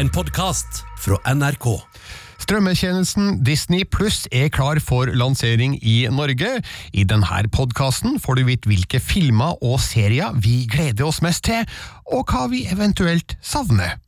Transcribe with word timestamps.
En 0.00 0.08
podkast 0.08 0.78
fra 0.96 1.18
NRK. 1.28 1.66
Strømmetjenesten 2.40 3.42
Disney 3.44 3.84
Pluss 3.84 4.22
er 4.32 4.48
klar 4.48 4.80
for 4.80 5.10
lansering 5.12 5.74
i 5.84 6.06
Norge. 6.08 6.54
I 6.96 7.04
denne 7.04 7.42
podkasten 7.52 8.16
får 8.16 8.40
du 8.40 8.46
vite 8.48 8.70
hvilke 8.70 9.02
filmer 9.04 9.60
og 9.60 9.76
serier 9.84 10.32
vi 10.40 10.62
gleder 10.72 11.04
oss 11.10 11.20
mest 11.20 11.44
til, 11.50 11.68
og 12.08 12.32
hva 12.32 12.46
vi 12.48 12.64
eventuelt 12.72 13.36
savner. 13.44 13.98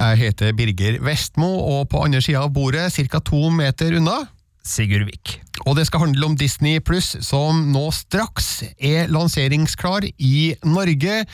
Jeg 0.00 0.16
heter 0.16 0.54
Birger 0.56 0.96
Vestmo, 1.04 1.50
og 1.60 1.90
på 1.92 2.00
andre 2.06 2.22
sida 2.24 2.40
av 2.46 2.54
bordet, 2.56 2.86
ca. 2.96 3.20
to 3.20 3.50
meter 3.52 3.98
unna 3.98 4.22
Sigurd 4.64 5.04
Vik. 5.10 5.34
Og 5.66 5.76
det 5.76 5.86
skal 5.88 6.06
handle 6.06 6.30
om 6.30 6.36
Disney 6.38 6.80
Pluss, 6.80 7.16
som 7.26 7.66
nå 7.74 7.86
straks 7.94 8.62
er 8.78 9.10
lanseringsklar 9.12 10.08
i 10.16 10.54
Norge. 10.64 11.24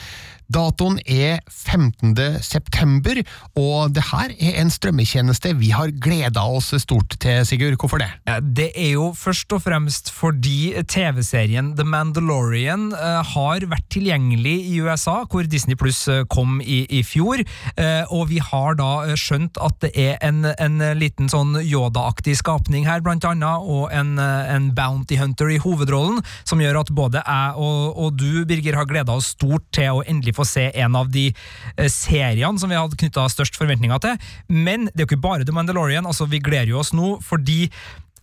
Datoen 0.47 0.95
er 1.03 1.41
15. 1.51 2.13
september, 2.45 3.19
og 3.59 3.91
det 3.95 4.05
her 4.13 4.31
er 4.31 4.59
en 4.61 4.71
strømmetjeneste 4.71 5.51
vi 5.59 5.73
har 5.75 5.91
gleda 5.91 6.45
oss 6.47 6.71
stort 6.79 7.17
til, 7.19 7.43
Sigurd. 7.47 7.75
Hvorfor 7.77 7.99
det? 7.99 8.07
Det 8.55 8.69
er 8.71 8.93
jo 8.95 9.09
først 9.17 9.51
og 9.55 9.65
fremst 9.65 10.11
fordi 10.15 10.71
TV-serien 10.87 11.73
The 11.75 11.83
Mandalorian 11.87 12.89
eh, 12.95 13.19
har 13.33 13.65
vært 13.67 13.89
tilgjengelig 13.91 14.55
i 14.71 14.79
USA, 14.85 15.19
hvor 15.27 15.43
Disney 15.43 15.75
Pluss 15.79 16.05
eh, 16.07 16.23
kom 16.31 16.61
i, 16.63 16.85
i 16.95 17.03
fjor, 17.03 17.43
eh, 17.43 18.07
og 18.07 18.29
vi 18.31 18.39
har 18.43 18.79
da 18.79 19.17
skjønt 19.19 19.59
at 19.59 19.81
det 19.83 19.91
er 19.99 20.15
en, 20.23 20.47
en 20.47 20.79
liten 20.97 21.27
sånn 21.31 21.57
Yoda-aktig 21.59 22.37
skapning 22.39 22.87
her, 22.87 23.03
blant 23.03 23.27
annet, 23.27 23.67
og 23.67 23.91
en, 23.91 24.15
eh, 24.21 24.53
en 24.55 24.69
Bounty 24.77 25.17
Hunter 25.19 25.51
i 25.53 25.59
hovedrollen, 25.61 26.21
som 26.47 26.61
gjør 26.61 26.81
at 26.81 26.93
både 26.95 27.21
jeg 27.23 27.53
og, 27.57 27.97
og 27.97 28.17
du, 28.19 28.43
Birger, 28.47 28.79
har 28.79 28.89
gleda 28.89 29.17
oss 29.17 29.33
stort 29.35 29.65
til 29.75 29.99
å 29.99 30.03
endelig 30.07 30.35
få 30.37 30.47
se 30.47 30.67
en 30.73 30.97
av 30.99 31.11
de 31.13 31.29
eh, 31.31 31.91
seriene 31.91 32.59
som 32.61 32.71
vi 32.71 32.79
hadde 32.79 32.99
knytta 32.99 33.27
størst 33.31 33.59
forventninger 33.59 34.03
til. 34.03 34.17
Men 34.51 34.89
det 34.91 35.01
er 35.01 35.05
jo 35.05 35.11
ikke 35.11 35.25
bare 35.27 35.47
The 35.47 35.55
Mandalorian. 35.55 36.07
altså 36.07 36.29
Vi 36.29 36.43
gleder 36.43 36.73
jo 36.73 36.81
oss 36.83 36.93
nå 36.95 37.17
fordi 37.25 37.67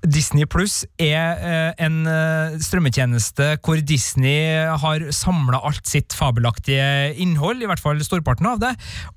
Disney 0.05 0.45
Pluss 0.51 0.83
er 1.01 1.41
eh, 1.41 1.71
en 1.85 2.05
eh, 2.09 2.57
strømmetjeneste 2.63 3.55
hvor 3.65 3.81
Disney 3.87 4.67
har 4.81 5.05
samla 5.15 5.61
alt 5.65 5.87
sitt 5.89 6.15
fabelaktige 6.17 7.15
innhold, 7.21 7.63
i 7.63 7.69
hvert 7.69 7.83
fall 7.83 8.01
storparten 8.05 8.49
av 8.51 8.61
det. 8.63 8.73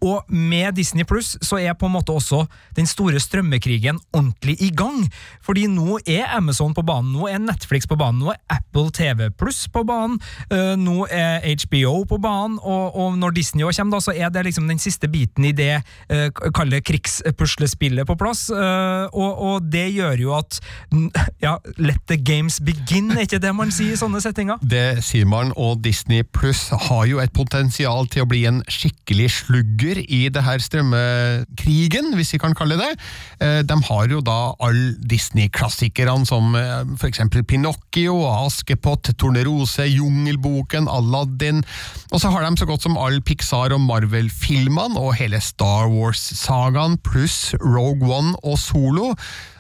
Og 0.06 0.24
med 0.32 0.78
Disney 0.78 1.08
Pluss 1.08 1.36
så 1.44 1.60
er 1.60 1.76
på 1.78 1.90
en 1.90 1.96
måte 1.98 2.16
også 2.16 2.46
den 2.78 2.88
store 2.90 3.20
strømmekrigen 3.22 4.00
ordentlig 4.16 4.58
i 4.64 4.72
gang. 4.72 5.04
Fordi 5.44 5.68
nå 5.72 6.00
er 6.06 6.30
Amazon 6.38 6.76
på 6.78 6.86
banen, 6.88 7.14
nå 7.16 7.28
er 7.32 7.44
Netflix 7.44 7.90
på 7.90 8.00
banen, 8.00 8.24
nå 8.24 8.34
er 8.34 8.42
Apple 8.60 8.92
TV 8.96 9.28
Pluss 9.36 9.66
på 9.74 9.84
banen, 9.88 10.20
eh, 10.52 10.76
nå 10.80 11.08
er 11.12 11.44
HBO 11.68 12.04
på 12.08 12.22
banen, 12.24 12.60
og, 12.64 13.18
når 13.18 13.34
Disney 13.36 13.66
også 13.66 13.82
kommer, 13.82 13.98
da, 13.98 14.04
så 14.04 14.14
er 14.16 14.32
det 14.34 14.46
liksom 14.48 14.68
den 14.70 14.80
siste 14.82 15.08
biten 15.12 15.46
i 15.48 15.54
det 15.56 15.80
kall 16.56 16.74
krigspuslespillet 16.84 18.08
på 18.08 18.16
plass. 18.20 18.48
og, 18.52 19.66
det 19.68 19.88
gjør 19.96 20.22
jo 20.22 20.34
at 20.38 20.60
ja, 21.46 21.58
let 21.78 22.00
the 22.10 22.18
games 22.18 22.60
begin, 22.64 23.12
er 23.16 23.26
ikke 23.26 23.40
det 23.44 23.54
man 23.56 23.72
sier 23.74 23.94
i 23.96 24.00
sånne 24.00 24.22
settinger? 24.24 24.62
Det 24.62 25.04
sier 25.06 25.28
man, 25.30 25.52
og 25.58 25.82
Disney 25.86 26.24
Pluss 26.24 26.68
har 26.88 27.06
jo 27.10 27.22
et 27.24 27.34
potensial 27.36 28.08
til 28.12 28.24
å 28.26 28.30
bli 28.30 28.44
en 28.50 28.62
skikkelig 28.72 29.30
slugger 29.42 30.02
i 30.04 30.24
det 30.34 30.44
her 30.46 30.62
strømmekrigen, 30.64 32.14
hvis 32.18 32.34
vi 32.36 32.42
kan 32.42 32.56
kalle 32.58 32.78
det. 32.80 32.92
Eh, 33.44 33.62
De 33.68 33.78
har 33.90 34.08
jo 34.12 34.22
da 34.26 34.38
alle 34.64 34.96
Disney-klassikerne 35.10 36.26
som 36.28 36.56
f.eks. 36.56 36.98
for 37.02 37.10
eksempel 37.12 37.44
Pinocchio, 37.48 38.16
Askepott, 38.46 39.12
Tornerose, 39.20 39.86
Jungelboken, 39.88 40.88
Aladdin, 40.92 41.64
og 42.12 42.22
så 42.22 42.32
har 42.34 42.46
de 42.48 42.58
så 42.60 42.68
godt 42.70 42.86
som 42.86 42.98
alle 42.98 43.22
Pixar- 43.22 43.74
og 43.76 43.82
Marvel-filmene 43.86 44.98
og 45.00 45.16
hele 45.20 45.40
Star 45.44 45.88
Wars-sagaen, 45.92 46.98
pluss 47.04 47.54
Rogue 47.62 48.08
One 48.08 48.36
og 48.44 48.58
Solo. 48.62 49.14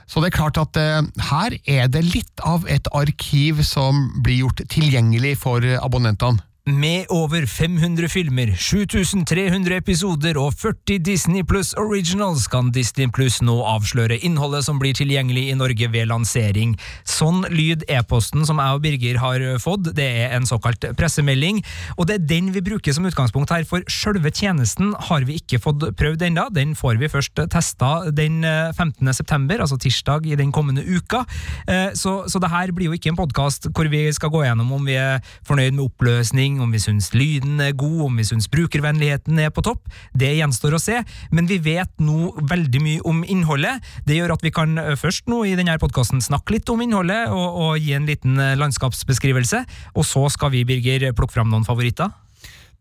Så 0.08 0.24
det 0.24 0.32
er 0.32 0.38
klart 0.38 0.60
at 0.62 0.78
eh, 0.80 1.04
her 1.30 1.58
er 1.68 1.90
det 1.92 2.06
litt 2.08 2.44
av 2.48 2.68
et 2.72 2.88
arkiv 2.96 3.60
som 3.68 4.08
blir 4.24 4.46
gjort 4.46 4.64
tilgjengelig 4.72 5.36
for 5.44 5.64
abonnentene. 5.82 6.47
Med 6.68 7.06
over 7.16 7.46
500 7.48 8.10
filmer, 8.12 8.50
7300 8.60 9.78
episoder 9.78 10.36
og 10.36 10.50
40 10.60 10.98
Disney 11.00 11.46
Pluss 11.48 11.70
Originals 11.80 12.44
kan 12.52 12.74
Disney 12.76 13.08
Pluss 13.08 13.38
nå 13.40 13.54
avsløre 13.64 14.18
innholdet 14.20 14.66
som 14.66 14.76
blir 14.82 14.92
tilgjengelig 14.98 15.46
i 15.48 15.56
Norge 15.56 15.88
ved 15.94 16.10
lansering. 16.12 16.74
Sånn 17.08 17.46
lyd 17.56 17.86
e-posten 17.88 18.44
som 18.44 18.60
jeg 18.60 18.76
og 18.76 18.84
Birger 18.84 19.20
har 19.22 19.46
fått, 19.64 19.94
det 19.96 20.10
er 20.26 20.36
en 20.36 20.50
såkalt 20.50 20.90
pressemelding, 21.00 21.62
og 21.96 22.10
det 22.10 22.18
er 22.18 22.26
den 22.34 22.52
vi 22.52 22.66
bruker 22.68 22.92
som 22.98 23.08
utgangspunkt 23.08 23.56
her, 23.56 23.64
for 23.64 23.88
sjølve 23.88 24.34
tjenesten 24.36 24.92
har 25.08 25.24
vi 25.24 25.40
ikke 25.40 25.62
fått 25.64 25.88
prøvd 25.96 26.28
ennå. 26.28 26.50
Den 26.52 26.76
får 26.76 27.00
vi 27.00 27.12
først 27.16 27.46
testa 27.56 27.94
den 28.12 28.44
eh, 28.44 28.74
15. 28.76 29.08
september, 29.16 29.64
altså 29.64 29.80
tirsdag 29.80 30.28
i 30.28 30.36
den 30.36 30.52
kommende 30.52 30.84
uka. 30.84 31.24
Eh, 31.64 31.96
Så, 31.96 32.18
så 32.28 32.44
det 32.44 32.52
her 32.52 32.76
blir 32.76 32.92
jo 32.92 33.00
ikke 33.00 33.16
en 33.16 33.22
podkast 33.24 33.72
hvor 33.72 33.88
vi 33.88 34.04
skal 34.12 34.36
gå 34.36 34.44
gjennom 34.44 34.76
om 34.76 34.84
vi 34.84 35.00
er 35.00 35.24
fornøyd 35.48 35.72
med 35.80 35.88
oppløsning, 35.88 36.57
om 36.64 36.74
vi 36.74 36.82
syns 36.82 37.12
lyden 37.16 37.62
er 37.64 37.76
god, 37.78 38.02
om 38.08 38.20
vi 38.20 38.26
syns 38.28 38.50
brukervennligheten 38.54 39.40
er 39.44 39.54
på 39.54 39.64
topp. 39.66 39.88
Det 40.18 40.34
gjenstår 40.38 40.78
å 40.78 40.82
se, 40.82 41.02
men 41.32 41.50
vi 41.50 41.60
vet 41.64 41.92
nå 42.04 42.34
veldig 42.50 42.84
mye 42.84 43.06
om 43.08 43.24
innholdet. 43.28 43.84
Det 44.08 44.20
gjør 44.20 44.36
at 44.38 44.46
vi 44.46 44.54
kan 44.56 44.78
eh, 44.82 44.96
først 45.00 45.30
nå 45.32 45.44
i 45.48 45.56
denne 45.60 45.78
podkasten 45.82 46.24
snakke 46.24 46.58
litt 46.58 46.70
om 46.74 46.84
innholdet 46.84 47.28
og, 47.34 47.48
og 47.64 47.82
gi 47.82 47.96
en 47.98 48.08
liten 48.10 48.40
eh, 48.42 48.56
landskapsbeskrivelse, 48.60 49.64
og 49.96 50.08
så 50.08 50.28
skal 50.34 50.54
vi, 50.56 50.66
Birger, 50.68 51.12
plukke 51.18 51.38
fram 51.38 51.52
noen 51.54 51.68
favoritter. 51.68 52.14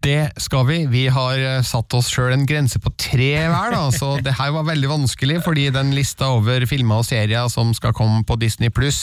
Det 0.06 0.30
skal 0.36 0.66
vi. 0.68 0.76
Vi 0.86 1.08
har 1.10 1.38
eh, 1.38 1.62
satt 1.66 1.94
oss 1.98 2.06
sjøl 2.12 2.30
en 2.30 2.44
grense 2.46 2.78
på 2.78 2.92
tre 2.94 3.32
hver, 3.50 3.72
da, 3.74 3.88
så 3.90 4.12
det 4.22 4.36
her 4.38 4.52
var 4.54 4.68
veldig 4.68 4.90
vanskelig, 4.92 5.40
fordi 5.42 5.64
den 5.74 5.90
lista 5.96 6.28
over 6.36 6.62
filmer 6.70 7.02
og 7.02 7.08
serier 7.08 7.48
som 7.50 7.72
skal 7.74 7.94
komme 7.96 8.20
på 8.22 8.36
Disney 8.38 8.70
Pluss, 8.70 9.02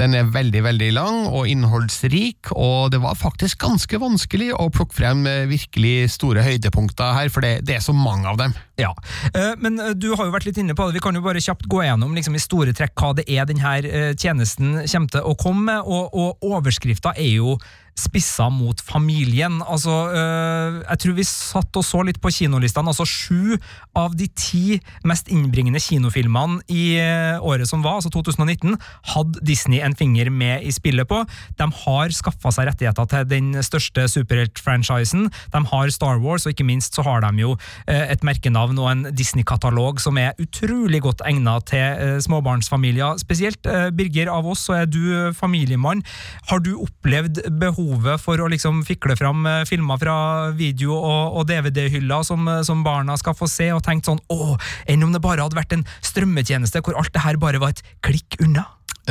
den 0.00 0.16
er 0.16 0.30
veldig, 0.32 0.62
veldig 0.64 0.88
lang 0.96 1.18
og 1.28 1.50
innholdsrik, 1.50 2.54
og 2.54 2.88
det 2.94 3.02
var 3.02 3.18
faktisk 3.20 3.60
ganske 3.66 4.00
vanskelig 4.00 4.54
å 4.56 4.70
plukke 4.72 4.96
frem 5.02 5.26
eh, 5.28 5.42
virkelig 5.50 6.14
store 6.16 6.46
høydepunkter 6.46 7.12
her, 7.18 7.28
for 7.28 7.44
det, 7.44 7.58
det 7.68 7.76
er 7.76 7.84
så 7.84 7.92
mange 7.92 8.32
av 8.32 8.40
dem. 8.40 8.56
Ja, 8.80 8.94
eh, 9.34 9.52
men 9.60 9.76
du 10.00 10.08
har 10.14 10.24
jo 10.24 10.32
vært 10.32 10.48
litt 10.48 10.62
inne 10.62 10.78
på 10.78 10.88
det. 10.88 10.96
Vi 10.96 11.04
kan 11.04 11.20
jo 11.20 11.24
bare 11.26 11.44
kjapt 11.44 11.68
gå 11.68 11.84
gjennom 11.84 12.16
liksom, 12.16 12.40
i 12.40 12.40
store 12.40 12.72
trekk 12.72 12.96
hva 12.96 13.12
det 13.20 13.28
er 13.28 13.44
denne 13.50 13.76
tjenesten 14.16 14.80
kommer 14.86 15.12
til 15.18 15.28
å 15.34 15.36
komme 15.36 15.68
med, 15.68 15.84
og, 15.84 16.16
og 16.16 16.50
overskrifta 16.54 17.12
er 17.20 17.34
jo 17.36 17.58
spissa 18.00 18.48
mot 18.52 18.80
familien. 18.84 19.60
Altså, 19.68 19.94
øh, 20.10 20.80
jeg 20.82 20.98
tror 21.02 21.16
vi 21.16 21.26
satt 21.26 21.76
og 21.78 21.86
så 21.86 22.02
litt 22.06 22.20
på 22.22 22.32
kinolistene. 22.34 22.90
Altså 22.92 23.06
sju 23.08 23.56
av 23.98 24.14
de 24.18 24.28
ti 24.38 24.78
mest 25.08 25.30
innbringende 25.32 25.80
kinofilmene 25.82 26.60
i 26.70 26.98
øh, 27.00 27.42
året 27.44 27.68
som 27.68 27.84
var, 27.84 28.00
altså 28.00 28.12
2019, 28.14 28.76
hadde 29.14 29.44
Disney 29.46 29.82
en 29.84 29.96
finger 29.96 30.30
med 30.30 30.66
i 30.66 30.72
spillet 30.74 31.08
på. 31.10 31.22
De 31.58 31.68
har 31.84 32.14
skaffa 32.16 32.52
seg 32.54 32.70
rettigheter 32.70 33.08
til 33.10 33.28
den 33.30 33.52
største 33.66 34.06
superheltfranchisen. 34.10 35.28
De 35.54 35.64
har 35.72 35.94
Star 35.94 36.20
Wars, 36.22 36.46
og 36.46 36.54
ikke 36.54 36.68
minst 36.68 36.96
så 36.96 37.04
har 37.06 37.24
de 37.26 37.32
jo 37.44 37.56
øh, 37.56 38.04
et 38.10 38.24
merkenavn 38.26 38.78
og 38.80 38.90
en 38.92 39.06
Disney-katalog 39.16 40.00
som 40.02 40.18
er 40.20 40.38
utrolig 40.40 41.02
godt 41.04 41.24
egna 41.28 41.58
til 41.68 42.20
småbarnsfamilier. 42.24 43.18
Spesielt, 43.20 43.66
Birger, 43.96 44.30
av 44.32 44.46
oss 44.48 44.66
så 44.68 44.80
er 44.80 44.88
du 44.90 45.32
familiemann. 45.36 46.02
Har 46.50 46.62
du 46.64 46.72
opplevd 46.80 47.42
behovet 47.90 48.20
for 48.22 48.38
å 48.40 48.48
liksom 48.50 48.82
fikle 48.86 49.16
fram 49.18 49.46
eh, 49.46 49.64
filmer 49.68 49.98
fra 49.98 50.50
video- 50.54 50.96
og, 50.96 51.38
og 51.40 51.46
DVD-hylla 51.48 52.22
som, 52.24 52.46
eh, 52.48 52.62
som 52.62 52.84
barna 52.84 53.16
skal 53.18 53.34
få 53.34 53.48
se, 53.48 53.70
og 53.72 53.82
tenkt 53.82 54.06
sånn 54.06 54.20
åh, 54.30 54.56
enn 54.86 55.02
om 55.02 55.12
det 55.12 55.22
bare 55.22 55.42
hadde 55.42 55.58
vært 55.58 55.74
en 55.76 55.86
strømmetjeneste 56.02 56.82
hvor 56.82 56.98
alt 56.98 57.12
det 57.12 57.24
her 57.24 57.36
bare 57.40 57.60
var 57.60 57.74
et 57.74 57.82
klikk 58.02 58.38
unna? 58.40 58.66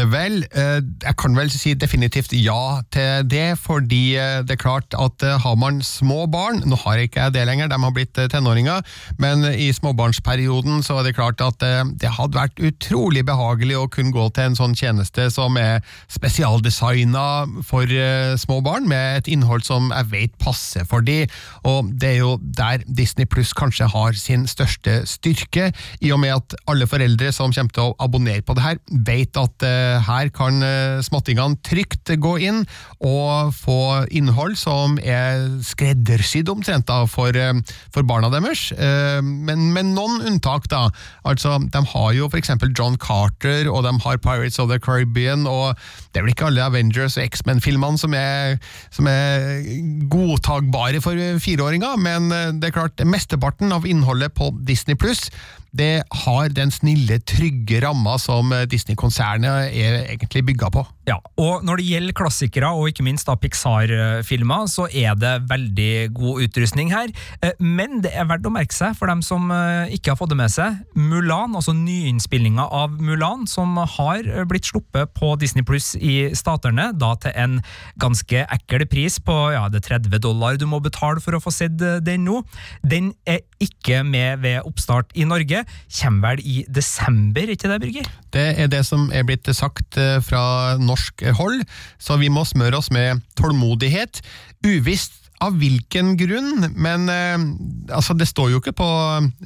Vel, 0.08 0.46
eh, 0.56 0.80
jeg 1.04 1.16
kan 1.20 1.36
vel 1.36 1.50
si 1.52 1.74
definitivt 1.76 2.32
ja 2.38 2.80
til 2.94 3.26
det, 3.28 3.58
fordi 3.60 4.16
eh, 4.16 4.40
det 4.48 4.56
er 4.56 4.62
klart 4.62 4.96
at 4.96 5.24
eh, 5.26 5.40
har 5.42 5.56
man 5.60 5.82
små 5.84 6.26
barn, 6.32 6.62
nå 6.66 6.78
har 6.86 7.00
jeg 7.00 7.10
ikke 7.10 7.26
jeg 7.26 7.34
det 7.36 7.46
lenger, 7.50 7.68
de 7.68 7.80
har 7.84 7.96
blitt 7.96 8.20
tenåringer, 8.32 8.86
men 9.20 9.44
i 9.50 9.72
småbarnsperioden 9.76 10.84
så 10.86 11.00
er 11.00 11.10
det 11.10 11.16
klart 11.18 11.42
at 11.44 11.60
det 11.60 12.12
hadde 12.16 12.38
vært 12.38 12.62
utrolig 12.64 13.26
behagelig 13.28 13.76
å 13.80 13.90
kunne 13.92 14.14
gå 14.16 14.28
til 14.36 14.50
en 14.50 14.58
sånn 14.58 14.76
tjeneste 14.78 15.28
som 15.34 15.58
er 15.60 15.82
spesialdesigna 16.12 17.26
for 17.68 17.90
små 18.40 18.60
barn, 18.66 18.88
med 18.90 19.20
et 19.20 19.32
innhold 19.34 19.66
som 19.68 19.92
jeg 19.92 20.10
vet 20.14 20.38
passer 20.42 20.88
for 20.88 21.04
de, 21.06 21.26
og 21.68 21.92
det 22.00 22.14
er 22.14 22.22
jo 22.22 22.38
der 22.40 22.86
Disney 22.88 23.28
Pluss 23.30 23.52
kanskje 23.58 23.90
har 23.92 24.16
sin 24.20 24.48
største 24.48 25.02
styrke, 25.10 25.72
i 26.00 26.14
og 26.16 26.22
med 26.24 26.38
at 26.38 26.58
alle 26.72 26.88
foreldre 26.90 27.34
som 27.36 27.54
kommer 27.56 27.76
til 27.76 27.90
å 27.90 27.98
abonnere 28.00 28.46
på 28.46 28.56
det 28.58 28.66
her, 28.66 28.82
vet 29.10 29.40
at 29.40 29.69
her 30.06 30.30
kan 30.36 30.64
eh, 30.66 31.00
småttingene 31.06 31.60
trygt 31.66 32.12
gå 32.20 32.34
inn 32.46 32.64
og 33.06 33.54
få 33.56 34.06
innhold 34.16 34.58
som 34.60 34.98
er 35.00 35.46
skreddersydd 35.66 36.50
omtrent 36.52 36.88
da, 36.90 37.04
for, 37.10 37.36
eh, 37.36 37.54
for 37.94 38.08
barna 38.08 38.32
deres. 38.34 38.70
Eh, 38.74 39.20
men 39.24 39.70
med 39.76 39.94
noen 39.94 40.20
unntak, 40.28 40.68
da. 40.72 40.88
Altså, 41.28 41.58
de 41.62 41.84
har 41.94 42.12
jo 42.18 42.30
f.eks. 42.30 42.52
John 42.78 42.98
Carter, 43.02 43.70
og 43.72 43.86
de 43.88 43.94
har 44.06 44.22
Pirates 44.24 44.60
of 44.60 44.70
the 44.72 44.80
Caribbean, 44.80 45.48
og 45.48 45.78
det 46.12 46.20
er 46.20 46.26
vel 46.26 46.34
ikke 46.34 46.50
alle 46.50 46.66
Avengers 46.66 47.18
og 47.18 47.28
X-Men-filmene 47.30 48.00
som, 48.00 48.16
som, 48.96 49.10
er 49.10 49.64
godtagbare 50.12 51.02
for 51.04 51.18
fireåringer, 51.42 51.98
men 52.02 52.32
eh, 52.36 52.52
det 52.60 52.70
er 52.70 52.78
klart, 52.82 53.06
mesteparten 53.06 53.74
av 53.76 53.88
innholdet 53.90 54.36
på 54.38 54.52
Disney 54.68 54.98
Pluss 55.00 55.30
det 55.76 56.04
har 56.26 56.50
den 56.56 56.72
snille, 56.74 57.20
trygge 57.20 57.82
ramma 57.86 58.18
som 58.22 58.54
Disney-konsernet 58.72 59.70
er 59.70 60.00
egentlig 60.10 60.46
bygga 60.52 60.72
på. 60.74 60.86
Ja, 61.10 61.18
og 61.42 61.64
Når 61.66 61.80
det 61.80 61.88
gjelder 61.90 62.14
klassikere, 62.14 62.70
og 62.76 62.92
ikke 62.92 63.04
minst 63.06 63.26
da 63.26 63.34
Pixar-filmer, 63.40 64.68
så 64.70 64.86
er 64.94 65.16
det 65.18 65.32
veldig 65.50 66.12
god 66.14 66.44
utrustning 66.46 66.92
her. 66.94 67.10
Eh, 67.42 67.56
men 67.60 68.04
det 68.04 68.12
er 68.14 68.28
verdt 68.30 68.46
å 68.46 68.52
merke 68.54 68.76
seg, 68.76 68.94
for 69.00 69.10
dem 69.10 69.24
som 69.26 69.50
eh, 69.54 69.96
ikke 69.96 70.14
har 70.14 70.20
fått 70.20 70.34
det 70.34 70.38
med 70.38 70.54
seg, 70.54 70.78
Mulan, 71.00 71.56
altså 71.58 71.74
nyinnspillinga 71.74 72.68
av 72.76 72.94
Mulan, 73.02 73.48
som 73.50 73.74
har 73.80 74.28
blitt 74.50 74.70
sluppet 74.70 75.14
på 75.18 75.32
Disney 75.42 75.66
Pluss 75.66 75.96
i 75.98 76.30
staterne, 76.38 76.92
da 77.00 77.14
til 77.24 77.34
en 77.34 77.58
ganske 78.02 78.46
ekkel 78.46 78.86
pris 78.90 79.18
på 79.24 79.38
ja, 79.56 79.66
det 79.72 79.82
30 79.88 80.22
dollar 80.22 80.60
du 80.60 80.68
må 80.70 80.82
betale 80.84 81.24
for 81.24 81.36
å 81.36 81.42
få 81.42 81.54
sett 81.54 81.80
den 81.80 82.28
nå, 82.28 82.44
den 82.86 83.14
er 83.26 83.42
ikke 83.64 84.04
med 84.08 84.44
ved 84.44 84.62
oppstart 84.68 85.16
i 85.18 85.26
Norge. 85.28 85.66
Kommer 86.00 86.36
vel 86.36 86.46
i 86.46 86.62
desember, 86.70 87.50
ikke 87.50 87.72
det, 87.72 87.82
Birger? 87.84 88.14
Det 88.36 88.46
er 88.62 88.70
det 88.72 88.84
som 88.88 89.08
er 89.16 89.26
blitt 89.28 89.50
sagt 89.56 89.98
eh, 90.00 90.20
fra 90.24 90.78
norsk 90.82 91.24
hold, 91.40 91.64
så 92.02 92.20
vi 92.22 92.32
må 92.34 92.46
smøre 92.48 92.80
oss 92.80 92.92
med 92.94 93.24
tålmodighet. 93.40 94.22
Uvisst 94.66 95.18
av 95.44 95.56
hvilken 95.60 96.16
grunn, 96.20 96.68
men 96.76 97.08
eh, 97.12 97.38
altså, 97.96 98.16
det 98.18 98.28
står 98.30 98.54
jo 98.54 98.62
ikke 98.62 98.76
på 98.80 98.90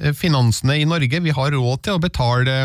eh, 0.02 0.14
finansene 0.16 0.80
i 0.80 0.88
Norge. 0.88 1.22
Vi 1.24 1.34
har 1.34 1.54
råd 1.54 1.86
til 1.86 1.96
å 1.96 2.02
betale 2.02 2.58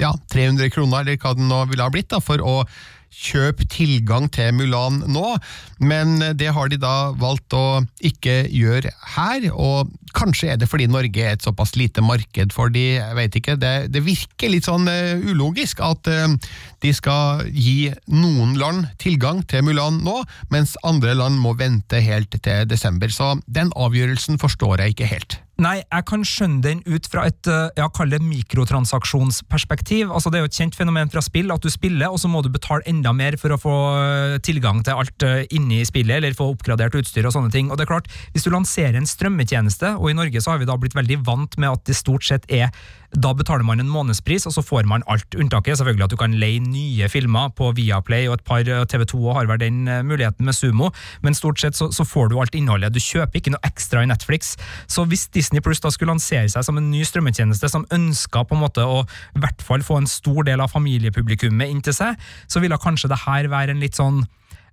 ja, 0.00 0.14
300 0.32 0.72
kroner, 0.74 1.02
eller 1.02 1.20
hva 1.20 1.34
det 1.36 1.46
nå 1.46 1.64
ville 1.70 1.86
ha 1.86 1.92
blitt, 1.92 2.10
da, 2.12 2.20
for 2.22 2.42
å 2.44 2.62
kjøp 3.10 3.64
tilgang 3.70 4.28
til 4.32 4.54
Mulan 4.56 5.02
nå, 5.10 5.34
men 5.82 6.20
det 6.38 6.52
har 6.54 6.70
de 6.70 6.78
da 6.80 7.10
valgt 7.18 7.54
å 7.56 7.82
ikke 8.06 8.44
gjøre 8.48 8.92
her. 9.16 9.50
og 9.52 9.90
Kanskje 10.16 10.50
er 10.52 10.58
det 10.58 10.66
fordi 10.70 10.88
Norge 10.90 11.22
er 11.22 11.36
et 11.36 11.44
såpass 11.44 11.76
lite 11.78 12.02
marked 12.02 12.54
for 12.54 12.72
de, 12.72 12.96
jeg 12.98 13.18
vet 13.18 13.36
ikke. 13.38 13.56
Det, 13.60 13.74
det 13.94 14.02
virker 14.06 14.50
litt 14.50 14.66
sånn 14.66 14.88
uh, 14.90 15.22
ulogisk 15.30 15.82
at 15.86 16.10
uh, 16.10 16.34
de 16.82 16.94
skal 16.96 17.44
gi 17.54 17.92
noen 18.10 18.56
land 18.58 18.88
tilgang 19.02 19.44
til 19.50 19.66
Mulan 19.66 20.00
nå, 20.06 20.20
mens 20.50 20.74
andre 20.86 21.14
land 21.18 21.38
må 21.42 21.54
vente 21.58 22.02
helt 22.02 22.34
til 22.34 22.66
desember. 22.70 23.12
Så 23.14 23.36
den 23.46 23.70
avgjørelsen 23.78 24.40
forstår 24.42 24.82
jeg 24.82 24.96
ikke 24.96 25.12
helt. 25.14 25.40
Nei, 25.60 25.82
jeg 25.82 26.04
kan 26.08 26.22
skjønne 26.24 26.62
den 26.64 26.78
ut 26.88 27.04
fra 27.12 27.26
et 27.28 27.48
eh, 27.50 27.66
ja, 27.76 27.90
kall 27.92 28.14
det 28.14 28.22
mikrotransaksjonsperspektiv. 28.24 30.08
Altså, 30.08 30.32
det 30.32 30.38
er 30.38 30.46
jo 30.46 30.48
et 30.48 30.56
kjent 30.56 30.78
fenomen 30.78 31.10
fra 31.12 31.20
spill 31.24 31.52
at 31.52 31.60
du 31.60 31.68
spiller, 31.72 32.08
og 32.08 32.16
så 32.22 32.30
må 32.32 32.40
du 32.40 32.48
betale 32.52 32.86
enda 32.88 33.12
mer 33.16 33.36
for 33.40 33.52
å 33.52 33.58
få 33.60 33.74
eh, 33.98 34.36
tilgang 34.46 34.80
til 34.86 35.02
alt 35.02 35.26
eh, 35.26 35.42
inni 35.52 35.82
spillet, 35.84 36.16
eller 36.16 36.38
få 36.38 36.48
oppgradert 36.54 36.96
utstyr 37.02 37.28
og 37.28 37.34
sånne 37.36 37.52
ting. 37.52 37.68
Og 37.68 37.76
det 37.76 37.84
er 37.84 37.92
klart, 37.92 38.08
Hvis 38.32 38.48
du 38.48 38.54
lanserer 38.54 38.96
en 38.96 39.08
strømmetjeneste, 39.08 39.98
og 40.00 40.08
i 40.08 40.16
Norge 40.16 40.40
så 40.40 40.54
har 40.54 40.62
vi 40.62 40.70
da 40.70 40.78
blitt 40.80 40.96
veldig 40.96 41.20
vant 41.28 41.60
med 41.60 41.74
at 41.74 41.84
det 41.84 41.98
stort 41.98 42.24
sett 42.24 42.48
er 42.48 42.72
da 43.10 43.32
betaler 43.34 43.66
man 43.66 43.82
en 43.82 43.90
månedspris, 43.90 44.46
og 44.46 44.54
så 44.54 44.62
får 44.62 44.86
man 44.86 45.02
alt. 45.10 45.34
Unntaket 45.34 45.80
selvfølgelig 45.80 46.06
at 46.06 46.14
du 46.14 46.18
kan 46.20 46.36
leie 46.38 46.60
nye 46.62 47.08
filmer 47.10 47.50
på 47.58 47.72
Viaplay, 47.74 48.28
og 48.30 48.38
et 48.38 48.46
par 48.46 48.62
TV2 48.62 49.18
har 49.34 49.50
vel 49.50 49.60
den 49.62 49.82
muligheten 50.06 50.46
med 50.46 50.54
Sumo, 50.54 50.92
men 51.24 51.34
stort 51.34 51.60
sett 51.60 51.78
så, 51.78 51.90
så 51.94 52.06
får 52.06 52.30
du 52.30 52.38
alt 52.38 52.54
innholdet. 52.54 52.94
Du 52.94 53.02
kjøper 53.02 53.40
ikke 53.40 53.54
noe 53.56 53.66
ekstra 53.66 54.04
i 54.04 54.10
Netflix. 54.10 54.54
Så 54.86 55.04
hvis 55.10 55.26
Disney 55.34 55.64
Plus 55.64 55.82
da 55.82 55.90
skulle 55.90 56.14
lansere 56.14 56.48
seg 56.52 56.66
som 56.66 56.78
en 56.78 56.90
ny 56.92 57.02
strømmetjeneste 57.06 57.70
som 57.72 57.88
ønska 57.90 58.44
på 58.46 58.56
en 58.56 58.64
måte 58.64 58.86
å 58.86 59.02
i 59.02 59.42
hvert 59.42 59.64
fall 59.64 59.82
få 59.86 60.00
en 60.00 60.10
stor 60.10 60.46
del 60.46 60.62
av 60.62 60.70
familiepublikummet 60.72 61.72
inn 61.72 61.82
til 61.82 61.96
seg, 61.96 62.30
så 62.46 62.62
ville 62.62 62.78
kanskje 62.78 63.10
det 63.10 63.24
her 63.26 63.50
være 63.50 63.74
en 63.74 63.82
litt 63.82 63.98
sånn 63.98 64.22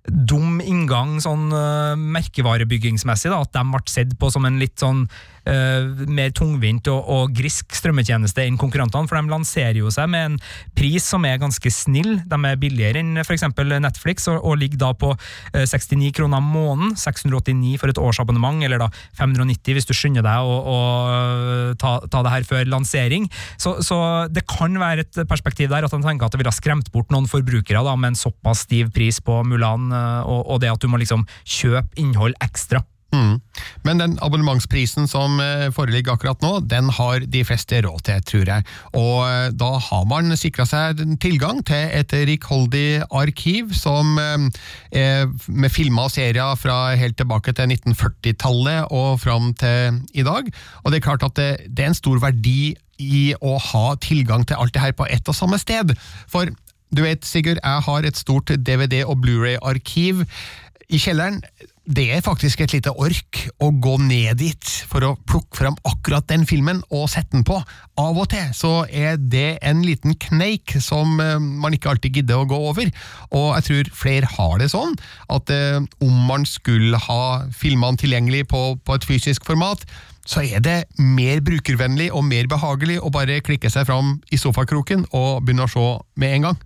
dum 0.08 0.60
inngang 0.64 1.18
sånn 1.20 1.50
uh, 1.52 1.98
merkevarebyggingsmessig, 1.98 3.30
da, 3.32 3.42
at 3.44 3.52
de 3.54 3.64
ble 3.68 3.82
sett 3.90 4.14
på 4.20 4.30
som 4.32 4.46
en 4.48 4.60
litt 4.60 4.78
sånn 4.80 5.06
uh, 5.46 6.06
mer 6.10 6.32
tungvint 6.36 6.88
og, 6.90 7.00
og, 7.08 7.34
grisk 7.38 7.74
strømmetjeneste 7.76 8.44
enn 8.44 8.58
konkurrentene, 8.60 9.08
for 9.08 9.18
de 9.18 9.32
lanserer 9.32 9.78
jo 9.80 9.92
seg 9.94 10.10
med 10.12 10.32
en 10.32 10.38
pris 10.76 11.04
som 11.04 11.24
er 11.28 11.40
ganske 11.40 11.72
snill. 11.72 12.18
De 12.28 12.38
er 12.48 12.60
billigere 12.60 13.02
enn 13.02 13.20
f.eks. 13.22 13.46
Netflix, 13.78 14.28
og, 14.30 14.40
og, 14.42 14.58
ligger 14.60 14.82
da 14.82 14.92
på 14.98 15.12
uh, 15.14 15.64
69 15.64 16.12
kroner 16.18 16.42
måneden. 16.44 16.96
689 16.98 17.76
for 17.80 17.92
et 17.92 18.02
årsabonnement, 18.02 18.62
eller 18.64 18.82
da 18.82 18.90
590 19.20 19.78
hvis 19.78 19.88
du 19.88 19.94
skynder 19.96 20.24
deg 20.26 20.48
å, 20.48 20.58
å 20.58 20.78
ta, 21.78 21.98
ta, 22.10 22.24
det 22.24 22.34
her 22.34 22.48
før 22.48 22.68
lansering. 22.72 23.28
Så, 23.60 23.78
så, 23.84 24.00
det 24.32 24.46
kan 24.50 24.74
være 24.80 25.06
et 25.06 25.22
perspektiv 25.28 25.70
der 25.72 25.86
at 25.86 25.94
de 25.94 26.02
tenker 26.04 26.26
at 26.26 26.34
det 26.34 26.42
ville 26.42 26.52
ha 26.52 26.56
skremt 26.56 26.90
bort 26.94 27.12
noen 27.14 27.28
forbrukere 27.30 27.84
da, 27.84 27.96
med 27.98 28.14
en 28.14 28.20
såpass 28.20 28.66
stiv 28.66 28.92
pris 28.94 29.20
på 29.24 29.42
Mulan, 29.46 29.90
og, 29.92 30.44
og 30.44 30.62
det 30.62 30.72
at 30.72 30.82
du 30.82 30.90
må 30.90 31.00
liksom 31.00 31.26
kjøpe 31.46 32.00
innhold 32.00 32.36
ekstra. 32.44 32.82
Mm. 33.08 33.38
Men 33.86 34.00
den 34.02 34.16
abonnementsprisen 34.20 35.08
som 35.08 35.38
eh, 35.40 35.70
foreligger 35.72 36.12
akkurat 36.12 36.42
nå, 36.44 36.58
den 36.68 36.90
har 36.92 37.24
de 37.24 37.40
fleste 37.46 37.80
råd 37.86 38.02
til, 38.04 38.24
tror 38.28 38.50
jeg. 38.52 38.66
Og 39.00 39.22
eh, 39.24 39.48
da 39.56 39.70
har 39.86 40.04
man 40.10 40.36
sikra 40.36 40.66
seg 40.68 41.00
tilgang 41.22 41.62
til 41.66 41.88
et 41.96 42.12
rikholdig 42.28 43.06
arkiv 43.08 43.72
som 43.76 44.18
eh, 44.20 45.24
med 45.48 45.72
filmer 45.72 46.10
og 46.10 46.12
serier 46.12 46.60
fra 46.60 46.78
helt 47.00 47.16
tilbake 47.20 47.56
til 47.56 47.72
1940-tallet 47.78 48.92
og 48.92 49.16
fram 49.24 49.54
til 49.56 50.02
i 50.12 50.26
dag. 50.26 50.52
Og 50.84 50.92
det 50.92 51.00
er 51.00 51.08
klart 51.08 51.24
at 51.24 51.40
det, 51.40 51.50
det 51.72 51.86
er 51.86 51.94
en 51.94 51.98
stor 51.98 52.20
verdi 52.20 52.74
i 52.98 53.32
å 53.40 53.56
ha 53.62 53.84
tilgang 54.02 54.44
til 54.44 54.58
alt 54.58 54.74
det 54.74 54.82
her 54.82 54.96
på 54.98 55.06
ett 55.08 55.28
og 55.30 55.36
samme 55.38 55.56
sted. 55.62 55.94
For 56.28 56.50
du 56.92 57.04
vet, 57.04 57.24
Sigurd, 57.24 57.60
jeg 57.62 57.84
har 57.88 58.04
et 58.04 58.16
stort 58.16 58.52
DVD- 58.64 59.04
og 59.04 59.20
Blu-ray-arkiv 59.22 60.24
i 60.88 61.00
kjelleren. 61.00 61.42
Det 61.88 62.04
er 62.12 62.20
faktisk 62.20 62.60
et 62.60 62.74
lite 62.74 62.92
ork 63.00 63.38
å 63.64 63.70
gå 63.72 63.94
ned 64.02 64.36
dit 64.42 64.72
for 64.90 65.06
å 65.06 65.14
plukke 65.28 65.56
fram 65.56 65.76
akkurat 65.88 66.26
den 66.28 66.44
filmen 66.48 66.82
og 66.92 67.06
sette 67.08 67.32
den 67.32 67.46
på. 67.48 67.56
Av 67.96 68.18
og 68.20 68.28
til 68.28 68.50
så 68.56 68.72
er 68.92 69.16
det 69.16 69.56
en 69.64 69.80
liten 69.86 70.12
kneik 70.20 70.76
som 70.84 71.16
eh, 71.24 71.38
man 71.40 71.72
ikke 71.72 71.88
alltid 71.94 72.20
gidder 72.20 72.42
å 72.42 72.48
gå 72.50 72.58
over, 72.72 72.92
og 73.32 73.48
jeg 73.56 73.66
tror 73.70 73.90
flere 74.02 74.28
har 74.34 74.60
det 74.60 74.68
sånn 74.74 74.92
at 75.32 75.54
eh, 75.54 75.80
om 76.04 76.20
man 76.28 76.44
skulle 76.48 77.00
ha 77.08 77.48
filmene 77.56 77.96
tilgjengelig 78.04 78.44
på, 78.52 78.62
på 78.84 78.98
et 78.98 79.08
fysisk 79.08 79.48
format, 79.48 79.88
så 80.28 80.44
er 80.44 80.60
det 80.60 80.78
mer 81.00 81.40
brukervennlig 81.40 82.10
og 82.12 82.26
mer 82.28 82.52
behagelig 82.52 83.00
å 83.00 83.08
bare 83.14 83.40
klikke 83.40 83.72
seg 83.72 83.88
fram 83.88 84.18
i 84.28 84.36
sofakroken 84.36 85.08
og 85.16 85.40
begynne 85.40 85.64
å 85.64 85.72
se 85.72 85.90
med 86.20 86.36
en 86.36 86.50
gang. 86.50 86.64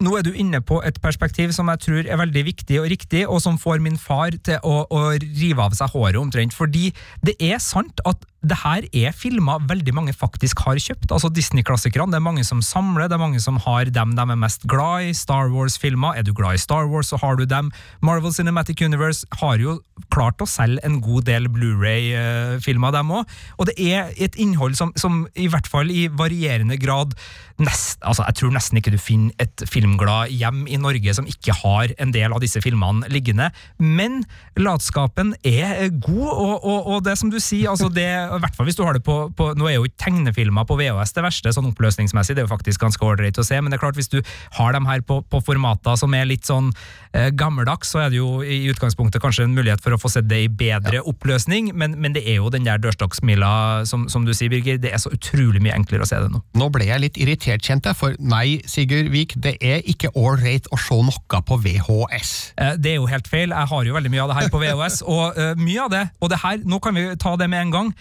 Nå 0.00 0.14
er 0.16 0.24
du 0.24 0.30
inne 0.32 0.62
på 0.64 0.78
et 0.86 0.96
perspektiv 1.04 1.52
som 1.52 1.68
jeg 1.68 1.82
tror 1.84 2.06
er 2.08 2.20
veldig 2.20 2.44
viktig 2.46 2.78
og 2.80 2.88
riktig, 2.88 3.26
og 3.28 3.42
som 3.44 3.58
får 3.60 3.82
min 3.84 3.98
far 4.00 4.32
til 4.32 4.56
å, 4.64 4.86
å 4.88 5.02
rive 5.20 5.66
av 5.66 5.76
seg 5.76 5.92
håret 5.92 6.16
omtrent. 6.20 6.56
Fordi 6.56 6.88
det 7.26 7.36
er 7.36 7.60
sant 7.60 8.00
at 8.08 8.24
det 8.40 8.56
her 8.62 8.86
er 8.96 9.12
filmer 9.12 9.60
veldig 9.68 9.92
mange 9.92 10.14
faktisk 10.16 10.62
har 10.64 10.78
kjøpt. 10.80 11.10
Altså 11.12 11.28
Disney-klassikerne. 11.28 12.08
Det 12.14 12.20
er 12.20 12.24
mange 12.24 12.44
som 12.46 12.62
samler, 12.64 13.08
det 13.08 13.18
er 13.18 13.20
mange 13.20 13.40
som 13.42 13.58
har 13.66 13.90
dem 13.92 14.14
de 14.16 14.24
er 14.24 14.40
mest 14.40 14.64
glad 14.70 15.10
i. 15.10 15.12
Star 15.16 15.50
Wars-filmer. 15.52 16.16
Er 16.16 16.24
du 16.24 16.32
glad 16.32 16.56
i 16.56 16.62
Star 16.62 16.88
Wars, 16.88 17.12
så 17.12 17.20
har 17.20 17.36
du 17.36 17.44
dem. 17.44 17.70
Marvel 18.00 18.32
Cinematic 18.32 18.80
Universe 18.80 19.28
har 19.42 19.60
jo 19.60 19.76
klart 20.08 20.40
å 20.40 20.48
selge 20.48 20.80
en 20.88 21.02
god 21.04 21.28
del 21.28 21.50
Blu-ray-filmer, 21.52 22.96
dem 22.96 23.12
òg. 23.20 23.36
Og 23.60 23.68
det 23.68 23.76
er 23.76 24.14
et 24.16 24.40
innhold 24.40 24.78
som, 24.78 24.94
som, 24.96 25.26
i 25.36 25.50
hvert 25.50 25.68
fall 25.68 25.92
i 25.92 26.08
varierende 26.08 26.80
grad 26.80 27.12
nest, 27.60 27.98
altså 28.00 28.24
Jeg 28.24 28.38
tror 28.38 28.52
nesten 28.54 28.78
ikke 28.80 28.94
du 28.94 28.96
finner 28.96 29.34
et 29.42 29.64
filmglad 29.68 30.32
hjem 30.32 30.62
i 30.64 30.78
Norge 30.80 31.12
som 31.12 31.26
ikke 31.28 31.52
har 31.58 31.92
en 32.00 32.14
del 32.14 32.32
av 32.32 32.40
disse 32.40 32.62
filmene 32.64 33.08
liggende. 33.12 33.50
Men 33.76 34.22
latskapen 34.56 35.34
er 35.44 35.90
god, 35.92 36.30
og, 36.30 36.54
og, 36.64 36.88
og 36.94 37.04
det 37.04 37.18
som 37.20 37.28
du 37.28 37.36
sier, 37.36 37.68
altså 37.68 37.90
det 37.92 38.08
i 38.36 38.42
hvert 38.42 38.56
fall 38.56 38.68
hvis 38.68 38.78
du 38.78 38.84
har 38.86 38.96
det 38.96 39.02
på, 39.06 39.16
på, 39.36 39.50
Nå 39.58 39.68
er 39.68 39.78
jo 39.78 39.86
ikke 39.88 40.04
tegnefilmer 40.06 40.66
på 40.68 40.76
VHS 40.78 41.14
det 41.16 41.24
verste, 41.24 41.52
sånn 41.54 41.70
oppløsningsmessig, 41.70 42.36
det 42.36 42.44
er 42.44 42.48
jo 42.48 42.52
faktisk 42.52 42.82
ganske 42.82 43.04
ålreit 43.06 43.38
å 43.40 43.44
se, 43.46 43.58
men 43.60 43.72
det 43.72 43.78
er 43.78 43.84
klart 43.84 43.98
hvis 43.98 44.10
du 44.12 44.20
har 44.58 44.74
dem 44.76 44.88
her 44.88 45.02
på, 45.06 45.20
på 45.30 45.40
formater 45.44 45.98
som 46.00 46.14
er 46.16 46.28
litt 46.28 46.48
sånn 46.48 46.70
eh, 47.16 47.30
gammeldags, 47.34 47.90
så 47.92 48.04
er 48.04 48.12
det 48.12 48.20
jo 48.20 48.40
i 48.42 48.62
utgangspunktet 48.70 49.22
kanskje 49.22 49.46
en 49.46 49.56
mulighet 49.56 49.82
for 49.84 49.96
å 49.96 50.00
få 50.00 50.12
sett 50.12 50.28
det 50.30 50.42
i 50.44 50.50
bedre 50.50 51.00
ja. 51.00 51.06
oppløsning, 51.06 51.72
men, 51.74 51.96
men, 52.00 52.14
det 52.16 52.24
er 52.26 52.40
jo 52.40 52.50
den 52.52 52.66
der 52.66 52.80
dørstokksmila 52.82 53.86
som, 53.88 54.08
som, 54.12 54.26
du 54.26 54.34
sier, 54.36 54.52
Birger, 54.52 54.80
det 54.82 54.92
er 54.94 55.02
så 55.02 55.12
utrolig 55.14 55.62
mye 55.62 55.76
enklere 55.76 56.06
å 56.06 56.10
se 56.10 56.18
det 56.22 56.30
nå. 56.32 56.42
Nå 56.58 56.70
ble 56.74 56.88
jeg 56.88 57.04
litt 57.04 57.20
irritert, 57.20 57.64
kjente 57.66 57.92
jeg, 57.92 58.00
for 58.00 58.16
nei, 58.18 58.60
Sigurd 58.70 59.10
Vik, 59.14 59.36
det 59.42 59.56
er 59.62 59.84
ikke 59.90 60.12
ålreit 60.18 60.70
å 60.74 60.78
se 60.80 60.98
noe 61.00 61.42
på 61.46 61.58
VHS. 61.64 62.32
Eh, 62.60 62.76
det 62.80 62.94
er 62.94 63.00
jo 63.00 63.10
helt 63.10 63.28
feil, 63.30 63.54
jeg 63.54 63.72
har 63.72 63.90
jo 63.90 63.96
veldig 63.96 64.14
mye 64.14 64.24
av 64.24 64.32
det 64.32 64.38
her 64.40 64.52
på 64.52 64.62
VHS, 64.62 65.02
og 65.08 65.38
eh, 65.38 65.52
mye 65.60 65.84
av 65.86 65.92
det, 65.92 66.06
og 66.20 66.32
det 66.32 66.40
her, 66.44 66.64
nå 66.66 66.80
kan 66.82 66.96
vi 66.96 67.10
ta 67.20 67.36
det 67.40 67.50
med 67.50 67.66
en 67.66 67.76
gang 67.76 67.92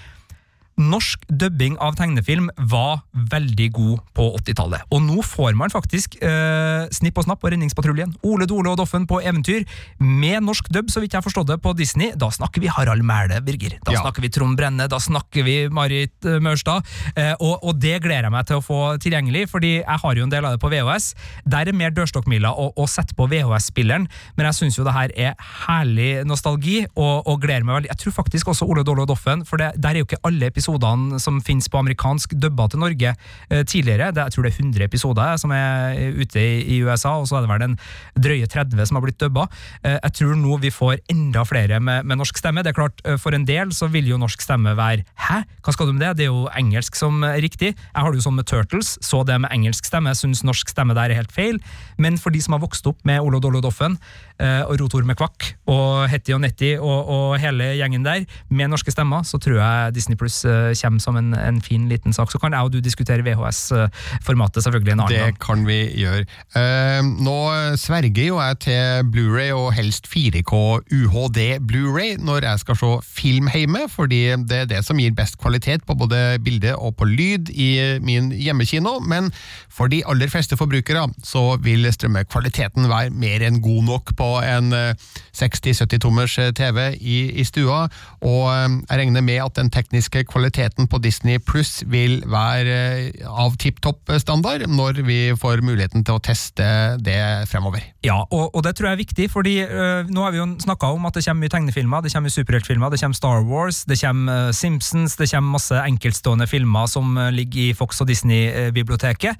norsk 0.79 1.25
dubbing 1.29 1.75
av 1.83 1.97
tegnefilm 1.99 2.47
var 2.71 3.01
veldig 3.13 3.67
god 3.75 3.99
på 4.15 4.25
80-tallet. 4.39 4.85
Og 4.95 5.01
nå 5.03 5.19
får 5.25 5.57
man 5.59 5.71
faktisk 5.73 6.15
eh, 6.23 6.85
Snipp 6.95 7.19
og 7.19 7.27
Snapp 7.27 7.43
og 7.43 7.51
Redningspatruljen, 7.53 8.13
Ole 8.25 8.47
Dole 8.49 8.71
og 8.71 8.79
Doffen 8.79 9.05
på 9.09 9.19
eventyr, 9.21 9.65
med 9.99 10.45
norsk 10.47 10.69
dubb, 10.73 10.89
så 10.93 11.03
vidt 11.03 11.13
jeg 11.13 11.19
har 11.19 11.25
forstått 11.27 11.49
det, 11.51 11.59
på 11.63 11.73
Disney. 11.77 12.13
Da 12.19 12.29
snakker 12.33 12.63
vi 12.63 12.71
Harald 12.71 13.03
Mæhle, 13.05 13.41
Birger. 13.45 13.77
Da 13.85 13.91
Ja. 13.97 14.01
snakker 14.05 14.23
vi 14.23 14.29
Trond 14.31 14.55
Brenne, 14.59 14.87
da 14.89 14.99
snakker 15.03 15.43
vi 15.43 15.57
Marit 15.69 16.25
eh, 16.25 16.39
Maurstad. 16.39 16.85
Eh, 17.15 17.33
og, 17.39 17.59
og 17.63 17.79
det 17.81 17.97
gleder 18.03 18.29
jeg 18.29 18.35
meg 18.37 18.47
til 18.47 18.59
å 18.61 18.63
få 18.65 18.79
tilgjengelig, 19.03 19.49
fordi 19.51 19.73
jeg 19.81 19.99
har 20.03 20.15
jo 20.15 20.23
en 20.27 20.31
del 20.31 20.45
av 20.47 20.55
det 20.55 20.61
på 20.63 20.71
VHS. 20.71 21.11
Der 21.45 21.67
er 21.67 21.75
mer 21.75 21.91
dørstokkmila 21.95 22.53
å, 22.55 22.69
å 22.79 22.87
sette 22.87 23.15
på 23.19 23.27
VHS-spilleren, 23.31 24.07
men 24.39 24.47
jeg 24.49 24.57
syns 24.61 24.79
jo 24.79 24.87
det 24.87 24.95
her 24.95 25.13
er 25.19 25.35
herlig 25.67 26.23
nostalgi, 26.29 26.85
og, 26.95 27.27
og 27.27 27.41
gleder 27.43 27.67
meg 27.67 27.79
veldig. 27.81 27.91
Jeg 27.93 28.01
tror 28.05 28.15
faktisk 28.23 28.53
også 28.53 28.67
Ole 28.69 28.83
Dole 28.87 29.03
og 29.03 29.11
Doffen, 29.11 29.43
for 29.47 29.59
det, 29.61 29.73
der 29.81 29.97
er 29.97 30.03
jo 30.03 30.07
ikke 30.07 30.21
alle 30.27 30.49
episodene 30.69 31.19
som 31.19 31.39
finnes 31.41 31.67
på 31.69 31.79
amerikansk 31.79 32.35
dubba 32.37 32.67
til 32.69 32.81
Norge 32.83 33.13
eh, 33.49 33.63
tidligere. 33.65 34.11
Det, 34.13 34.23
jeg 34.27 34.35
tror 34.35 34.45
det 34.45 34.51
er 34.51 34.59
100 34.59 34.85
episoder 34.85 35.37
som 35.41 35.51
er 35.51 35.97
ute 36.19 36.39
i, 36.39 36.79
USA, 36.83 37.17
og 37.19 37.27
så 37.27 37.37
er 37.37 37.45
det 37.45 37.51
vel 37.51 37.65
en 37.65 37.77
drøye 38.15 38.47
30 38.47 38.85
som 38.85 38.99
har 38.99 39.05
blitt 39.05 39.19
dubba. 39.19 39.47
Eh, 39.83 39.97
jeg 39.97 40.15
tror 40.19 40.35
nå 40.37 40.59
vi 40.61 40.71
får 40.73 41.01
enda 41.09 41.43
flere 41.47 41.79
med, 41.79 42.05
med 42.05 42.21
norsk 42.21 42.37
stemme. 42.37 42.63
Det 42.63 42.73
er 42.73 42.77
klart, 42.77 43.01
eh, 43.05 43.17
For 43.17 43.35
en 43.35 43.45
del 43.45 43.73
så 43.73 43.89
vil 43.89 44.07
jo 44.07 44.19
norsk 44.19 44.41
stemme 44.41 44.75
være 44.77 45.05
Hæ, 45.29 45.41
hva 45.63 45.73
skal 45.73 45.89
du 45.89 45.93
med 45.93 46.03
det? 46.03 46.15
Det 46.19 46.27
er 46.27 46.31
jo 46.31 46.47
engelsk 46.57 46.95
som 46.95 47.23
er 47.23 47.39
riktig. 47.41 47.73
Jeg 47.73 48.03
har 48.03 48.11
det 48.11 48.21
jo 48.21 48.27
sånn 48.27 48.37
med 48.37 48.47
Turtles, 48.49 48.97
så 49.05 49.23
det 49.25 49.39
med 49.41 49.51
engelsk 49.53 49.85
stemme, 49.87 50.13
syns 50.15 50.43
norsk 50.45 50.69
stemme 50.71 50.95
der 50.97 51.11
er 51.11 51.21
helt 51.21 51.33
feil. 51.33 51.59
Men 51.97 52.17
for 52.17 52.33
de 52.33 52.41
som 52.43 52.55
har 52.55 52.63
vokst 52.63 52.87
opp 52.89 53.01
med 53.07 53.21
Olo 53.23 53.41
Dollo 53.43 53.61
Doffen, 53.63 53.97
og 54.39 54.77
Rotor 54.79 55.03
med 55.03 55.17
Kvakk, 55.19 55.49
og 55.67 56.05
Hetty 56.07 56.31
og 56.31 56.39
Netty 56.39 56.69
og, 56.77 57.09
og 57.11 57.33
hele 57.43 57.73
gjengen 57.75 58.05
der, 58.05 58.23
med 58.47 58.71
norske 58.71 58.93
stemmer, 58.93 59.25
så 59.27 59.35
tror 59.41 59.57
jeg 59.59 59.95
Disney 59.97 60.15
Pluss 60.19 60.45
kommer 60.81 61.03
som 61.03 61.17
en, 61.19 61.33
en 61.37 61.61
fin 61.61 61.87
liten 61.89 62.13
sak. 62.15 62.31
Så 62.31 62.39
kan 62.41 62.53
jeg 62.55 62.67
og 62.67 62.73
du 62.73 62.79
diskutere 62.83 63.23
VHS-formatet 63.25 64.63
selvfølgelig 64.65 64.93
en 64.95 65.03
annen 65.05 65.13
Det 65.15 65.21
gang. 65.23 65.39
kan 65.43 65.65
vi 65.67 65.79
gjøre. 66.01 66.25
Eh, 66.59 67.01
nå 67.25 67.37
sverger 67.79 68.25
jo 68.29 68.39
jeg 68.41 68.59
til 68.65 69.09
Blu-ray 69.13 69.51
og 69.55 69.73
helst 69.77 70.07
4K 70.11 70.53
UHD 70.99 71.39
Blu-ray 71.69 72.17
når 72.19 72.45
jeg 72.47 72.63
skal 72.63 72.79
se 72.79 72.91
film 73.05 73.49
hjemme, 73.53 73.85
fordi 73.91 74.21
det 74.49 74.63
er 74.63 74.69
det 74.69 74.83
som 74.85 74.99
gir 74.99 75.13
best 75.15 75.37
kvalitet 75.41 75.85
på 75.87 75.95
både 75.99 76.39
bilde 76.43 76.75
og 76.75 76.95
på 76.99 77.05
lyd 77.09 77.49
i 77.53 77.99
min 78.03 78.31
hjemmekino, 78.35 78.99
men 78.99 79.31
for 79.69 79.87
de 79.91 80.01
aller 80.09 80.29
fleste 80.31 80.57
forbrukere 80.59 81.05
så 81.25 81.57
vil 81.63 81.87
strømmekvaliteten 81.93 82.89
være 82.89 83.13
mer 83.15 83.43
enn 83.47 83.61
god 83.63 83.83
nok 83.87 84.13
på 84.19 84.29
en 84.43 84.73
eh, 84.75 84.93
60-70 85.37 86.01
tommers 86.03 86.37
eh, 86.41 86.51
TV 86.55 86.79
i, 86.99 87.17
i 87.39 87.43
stua, 87.47 87.85
og 88.21 88.41
eh, 88.53 88.77
jeg 88.89 88.99
regner 89.03 89.21
med 89.25 89.41
at 89.43 89.55
den 89.59 89.69
tekniske 89.73 90.23
kvaliteten 90.23 90.48
på 90.89 90.99
Disney 91.03 91.39
Pluss 91.39 91.83
vil 91.87 92.23
være 92.27 92.75
eh, 93.09 93.27
av 93.27 93.55
tipp 93.57 93.81
topp 93.81 94.11
standard 94.19 94.67
når 94.67 95.01
vi 95.05 95.19
får 95.37 95.61
muligheten 95.61 96.03
til 96.03 96.17
å 96.17 96.19
teste 96.19 96.97
det 96.99 97.47
fremover. 97.49 97.81
Ja, 98.03 98.25
og, 98.29 98.55
og 98.55 98.63
det 98.63 98.75
tror 98.75 98.89
jeg 98.89 98.97
er 98.97 99.03
viktig, 99.03 99.29
fordi 99.31 99.55
øh, 99.63 100.09
nå 100.09 100.23
har 100.23 100.31
vi 100.31 100.41
jo 100.41 100.47
snakka 100.59 100.91
om 100.95 101.05
at 101.05 101.15
det 101.15 101.25
kommer 101.25 101.45
mye 101.45 101.53
tegnefilmer, 101.53 102.01
det 102.01 102.13
kommer 102.13 102.29
superheltfilmer, 102.29 102.89
det 102.89 103.01
kommer 103.01 103.19
Star 103.19 103.43
Wars, 103.47 103.83
det 103.85 103.99
kommer 104.01 104.49
øh, 104.49 104.53
Simpsons, 104.53 105.17
det 105.19 105.31
kommer 105.31 105.57
masse 105.57 105.75
enkeltstående 105.85 106.47
filmer 106.47 106.87
som 106.87 107.17
ligger 107.31 107.69
i 107.69 107.73
Fox 107.73 108.01
og 108.01 108.09
Disney-biblioteket. 108.09 109.37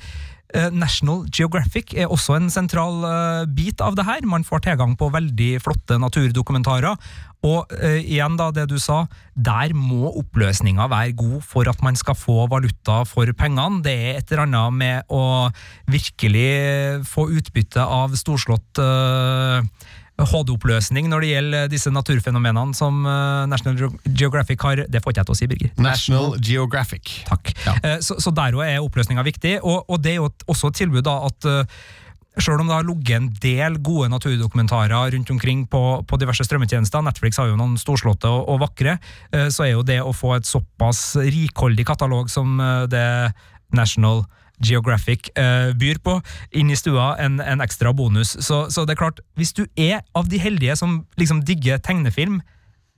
Eh, 0.50 0.72
National 0.74 1.28
Geographic 1.30 1.92
er 1.94 2.10
også 2.10 2.34
en 2.40 2.48
sentral 2.50 3.04
eh, 3.06 3.44
bit 3.54 3.84
av 3.86 3.94
det 3.98 4.08
her. 4.08 4.26
Man 4.26 4.46
får 4.48 4.64
tilgang 4.66 4.96
på 4.98 5.12
veldig 5.14 5.52
flotte 5.62 6.00
naturdokumentarer. 6.02 6.98
Og 7.48 7.72
uh, 7.72 8.00
igjen 8.02 8.36
da, 8.36 8.50
det 8.52 8.66
du 8.68 8.76
sa, 8.84 9.06
der 9.32 9.72
må 9.72 10.10
oppløsninga 10.20 10.90
være 10.92 11.14
god 11.16 11.38
for 11.48 11.70
at 11.72 11.80
man 11.86 11.96
skal 11.96 12.18
få 12.20 12.50
valuta 12.52 12.98
for 13.08 13.32
pengene. 13.32 13.80
Det 13.86 13.94
er 13.96 14.20
et 14.20 14.34
eller 14.34 14.44
annet 14.44 14.76
med 14.76 15.14
å 15.16 15.48
virkelig 15.88 17.06
få 17.08 17.30
utbytte 17.40 17.86
av 17.86 18.18
storslått 18.20 18.84
eh, 18.84 19.64
HD-oppløsning 20.20 21.08
når 21.12 21.24
det 21.26 21.30
gjelder 21.34 21.72
disse 21.72 21.92
naturfenomenene 21.94 22.76
som 22.78 23.06
eh, 23.06 23.46
National 23.52 23.94
Geographic 24.08 24.62
har 24.66 24.84
Det 24.90 25.04
får 25.04 25.14
ikke 25.14 25.24
jeg 25.24 25.30
til 25.30 25.36
å 25.36 25.40
si, 25.40 25.48
Birger. 25.52 25.72
National 25.78 26.36
Geographic. 26.44 27.14
Takk. 27.30 27.54
Ja. 27.66 27.78
Eh, 27.84 27.98
Så, 28.04 28.20
så 28.20 28.32
der 28.36 28.56
også 28.56 28.68
er 28.68 28.84
oppløsninga 28.84 29.24
viktig, 29.26 29.58
og, 29.64 29.86
og 29.90 30.04
det 30.04 30.16
er 30.16 30.22
jo 30.22 30.30
også 30.48 30.72
et 30.72 30.80
tilbud 30.84 31.06
da 31.08 31.18
at 31.30 31.50
Sjøl 32.40 32.56
selv 32.56 32.64
om 32.64 32.70
det 32.70 32.76
har 32.78 32.86
ligget 32.88 33.18
en 33.18 33.30
del 33.44 33.78
gode 33.84 34.10
naturdokumentarer 34.14 35.12
rundt 35.16 35.32
omkring 35.34 35.66
på, 35.68 35.82
på 36.08 36.20
diverse 36.22 36.46
strømmetjenester, 36.46 37.02
Netflix 37.04 37.40
har 37.42 37.50
jo 37.50 37.58
noen 37.60 37.76
storslåtte 37.80 38.30
og, 38.32 38.46
og 38.54 38.62
vakre, 38.64 38.98
eh, 39.34 39.50
så 39.52 39.66
er 39.66 39.74
jo 39.74 39.84
det 39.84 40.00
å 40.04 40.14
få 40.16 40.36
et 40.38 40.48
såpass 40.48 41.18
rikholdig 41.20 41.88
katalog 41.90 42.30
som 42.32 42.60
eh, 42.62 42.86
det 42.92 43.06
National 43.76 44.24
Geographic 44.24 44.38
eh, 44.60 45.74
byr 45.76 46.00
på, 46.04 46.20
inn 46.52 46.70
i 46.70 46.78
stua 46.78 47.16
en, 47.20 47.40
en 47.40 47.62
ekstra 47.62 47.94
bonus. 47.94 48.36
Så, 48.40 48.70
så 48.70 48.86
det 48.86 48.96
er 48.96 49.04
klart, 49.04 49.20
hvis 49.36 49.54
du 49.54 49.66
er 49.76 50.02
av 50.14 50.30
de 50.30 50.40
heldige 50.40 50.76
som 50.76 51.06
liksom 51.18 51.44
digger 51.46 51.78
tegnefilm, 51.78 52.42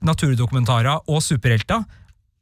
naturdokumentarer 0.02 1.04
og 1.08 1.22
superhelter, 1.22 1.84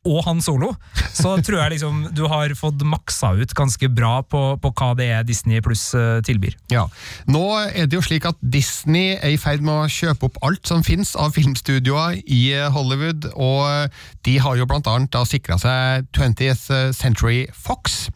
og 0.08 0.22
Han 0.24 0.38
Solo, 0.40 0.70
så 1.12 1.34
tror 1.44 1.58
jeg 1.60 1.74
liksom 1.74 2.06
du 2.16 2.22
har 2.30 2.52
fått 2.56 2.80
maksa 2.88 3.34
ut 3.36 3.52
ganske 3.56 3.90
bra 3.92 4.20
på, 4.24 4.40
på 4.62 4.72
hva 4.72 4.92
det 4.96 5.10
er 5.12 5.26
Disney 5.28 5.60
pluss 5.64 5.90
eh, 5.96 6.22
tilbyr. 6.24 6.56
Ja. 6.72 6.86
Nå 7.28 7.42
er 7.68 7.84
det 7.84 7.98
jo 7.98 8.04
slik 8.04 8.24
at 8.28 8.40
Disney 8.40 9.18
er 9.18 9.34
i 9.34 9.40
ferd 9.40 9.64
med 9.64 9.74
å 9.74 9.90
kjøpe 9.92 10.30
opp 10.30 10.40
alt 10.46 10.64
som 10.70 10.84
finnes 10.86 11.12
av 11.20 11.34
filmstudioer 11.36 12.22
i 12.24 12.42
Hollywood, 12.72 13.28
og 13.34 13.92
de 14.24 14.38
har 14.40 14.56
jo 14.56 14.68
blant 14.70 14.88
annet 14.88 15.20
sikra 15.28 15.58
seg 15.60 16.08
20th 16.16 16.94
Century 16.96 17.44
Fox, 17.52 18.06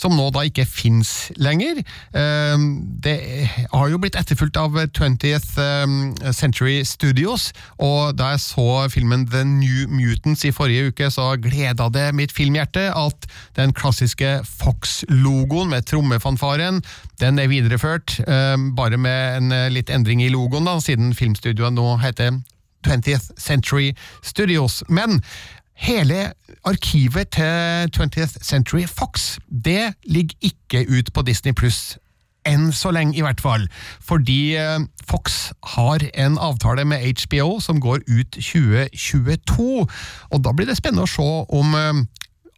som 0.00 0.14
nå 0.16 0.30
da 0.34 0.44
ikke 0.48 0.64
finnes 0.68 1.30
lenger. 1.36 1.82
Ehm, 2.16 2.68
Det 3.00 3.48
har 3.72 3.88
jo 3.88 3.98
blitt 4.00 4.16
etterfulgt 4.16 4.56
av 4.60 4.76
20th 4.96 6.32
Century 6.36 6.82
Studios, 6.84 7.52
og 7.78 8.16
da 8.16 8.32
jeg 8.34 8.42
så 8.44 8.88
filmen 8.92 9.26
The 9.28 9.44
New 9.44 9.88
Mutants 9.88 10.44
i 10.44 10.52
forrige 10.52 10.90
uke, 10.90 11.10
så 11.12 11.34
gleda 11.40 11.88
det 11.92 12.10
mitt 12.14 12.32
filmhjerte 12.32 12.90
at 12.96 13.26
den 13.56 13.72
klassiske 13.76 14.40
Fox-logoen 14.44 15.70
med 15.72 15.86
trommefanfaren, 15.88 16.82
den 17.20 17.38
er 17.38 17.50
videreført, 17.52 18.18
eh, 18.26 18.56
bare 18.76 18.96
med 18.98 19.36
en 19.36 19.52
eh, 19.52 19.68
litt 19.72 19.90
endring 19.90 20.22
i 20.22 20.32
logoen, 20.32 20.68
da, 20.68 20.78
siden 20.80 21.14
filmstudioet 21.16 21.76
nå 21.76 21.96
heter 22.00 22.40
20th 22.86 23.30
Century 23.36 23.94
Studios. 24.22 24.82
Men 24.88 25.20
hele 25.80 26.32
arkivet 26.64 27.28
til 27.36 27.90
20th 27.96 28.44
Century 28.44 28.84
Fox, 28.86 29.38
det 29.64 29.94
ligger 30.04 30.36
ikke 30.40 30.84
ut 30.98 31.12
på 31.14 31.22
Disney 31.22 31.52
Pluss. 31.56 31.98
Enn 32.48 32.70
så 32.72 32.88
lenge, 32.90 33.18
i 33.18 33.24
hvert 33.24 33.40
fall. 33.40 33.66
Fordi 34.00 34.56
eh, 34.56 34.80
Fox 35.08 35.52
har 35.76 36.00
en 36.14 36.38
avtale 36.40 36.86
med 36.88 37.04
HBO 37.20 37.58
som 37.60 37.80
går 37.80 38.00
ut 38.08 38.32
2022. 38.32 39.86
Og 40.30 40.44
da 40.44 40.52
blir 40.56 40.68
det 40.68 40.78
spennende 40.80 41.04
å 41.04 41.10
se 41.10 41.28
om 41.60 41.76
eh, 41.76 42.00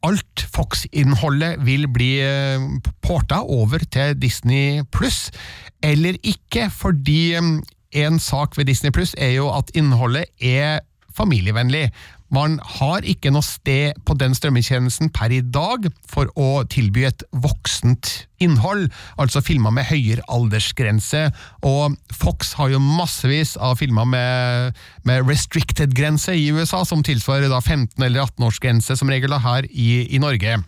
alt 0.06 0.46
Fox-innholdet 0.54 1.62
vil 1.66 1.88
bli 1.90 2.12
eh, 2.22 2.62
porta 3.02 3.42
over 3.42 3.82
til 3.90 4.14
Disney 4.22 4.82
Pluss, 4.94 5.30
eller 5.82 6.18
ikke, 6.22 6.70
fordi 6.70 7.34
en 7.92 8.18
sak 8.22 8.58
ved 8.58 8.70
Disney 8.70 8.94
Pluss 8.94 9.14
er 9.18 9.34
jo 9.36 9.50
at 9.50 9.70
innholdet 9.74 10.30
er 10.38 10.80
familievennlig. 11.16 11.90
Man 12.32 12.56
har 12.78 13.04
ikke 13.04 13.32
noe 13.34 13.44
sted 13.44 13.98
på 14.08 14.16
den 14.16 14.32
strømmetjenesten 14.36 15.10
per 15.12 15.34
i 15.34 15.42
dag 15.44 15.90
for 16.08 16.30
å 16.40 16.64
tilby 16.72 17.04
et 17.10 17.24
voksent 17.44 18.24
innhold, 18.42 18.88
altså 19.20 19.42
filmer 19.44 19.74
med 19.76 19.86
høyere 19.90 20.24
aldersgrense. 20.32 21.26
Og 21.68 21.98
Fox 22.16 22.54
har 22.58 22.72
jo 22.72 22.80
massevis 22.82 23.54
av 23.60 23.76
filmer 23.82 24.08
med, 24.08 24.80
med 25.04 25.28
restricted-grense 25.28 26.34
i 26.38 26.48
USA, 26.56 26.82
som 26.88 27.04
tilsvarer 27.04 27.52
da 27.52 27.60
15- 27.60 28.00
eller 28.00 28.24
18-årsgrense 28.24 28.96
som 28.98 29.12
regel 29.12 29.36
her 29.44 29.68
i, 29.68 30.06
i 30.08 30.22
Norge. 30.22 30.62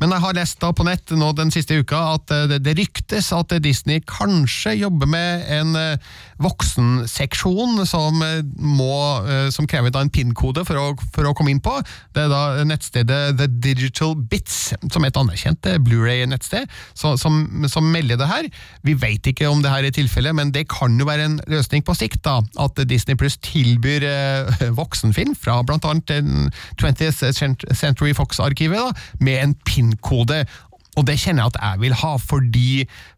Men 0.00 0.14
jeg 0.14 0.22
har 0.24 0.36
lest 0.36 0.60
da 0.62 0.70
på 0.76 0.84
nett 0.86 1.12
nå 1.16 1.30
den 1.36 1.52
siste 1.52 1.78
uka 1.80 2.00
at 2.14 2.32
eh, 2.34 2.56
det, 2.58 2.74
ryktes 2.78 3.30
at 3.36 3.52
Disney 3.62 4.02
kanskje 4.08 4.76
jobber 4.80 5.10
med 5.10 5.46
en 5.52 5.76
eh, 5.78 6.10
voksenseksjon 6.40 7.82
som, 7.88 8.22
eh, 8.24 8.40
må, 8.56 8.90
som 9.52 9.68
krever 9.70 9.92
da 9.92 10.04
en 10.04 10.12
PIN-kode 10.12 10.64
for, 10.68 10.96
for 11.14 11.28
å 11.28 11.34
komme 11.36 11.52
inn 11.54 11.62
på. 11.62 11.74
Det 12.16 12.24
er 12.24 12.32
da 12.32 12.64
nettstedet 12.66 13.20
The 13.38 13.48
Digital 13.50 14.16
Bits, 14.16 14.72
som 14.92 15.04
er 15.04 15.12
et 15.12 15.20
anerkjent 15.20 15.68
Blu-ray-nettsted, 15.84 16.70
som, 16.96 17.16
som 17.68 17.90
melder 17.92 18.20
det 18.20 18.30
her. 18.30 18.48
Vi 18.86 18.96
vet 18.98 19.30
ikke 19.30 19.50
om 19.50 19.62
det 19.64 19.72
her 19.72 19.86
er 19.86 19.94
tilfellet, 19.94 20.36
men 20.36 20.52
det 20.54 20.66
kan 20.72 20.96
jo 20.98 21.08
være 21.08 21.28
en 21.28 21.38
løsning 21.50 21.84
på 21.86 21.96
sikt, 21.98 22.22
da, 22.26 22.40
at 22.62 22.80
Disney 22.88 23.18
Plus 23.20 23.36
tilbyr 23.44 24.06
voksenfilm 24.76 25.36
fra 25.38 25.60
den 26.08 26.50
20th 26.80 27.74
Century 27.76 28.14
Fox-arkivet, 28.16 28.80
da, 28.80 28.92
med 29.20 29.42
en 29.42 29.49
PIN-kode. 29.66 30.44
Og 30.98 31.06
det 31.06 31.20
kjenner 31.22 31.46
jeg 31.46 31.54
at 31.54 31.60
jeg 31.62 31.80
vil 31.84 31.94
ha, 32.00 32.12
fordi 32.18 32.70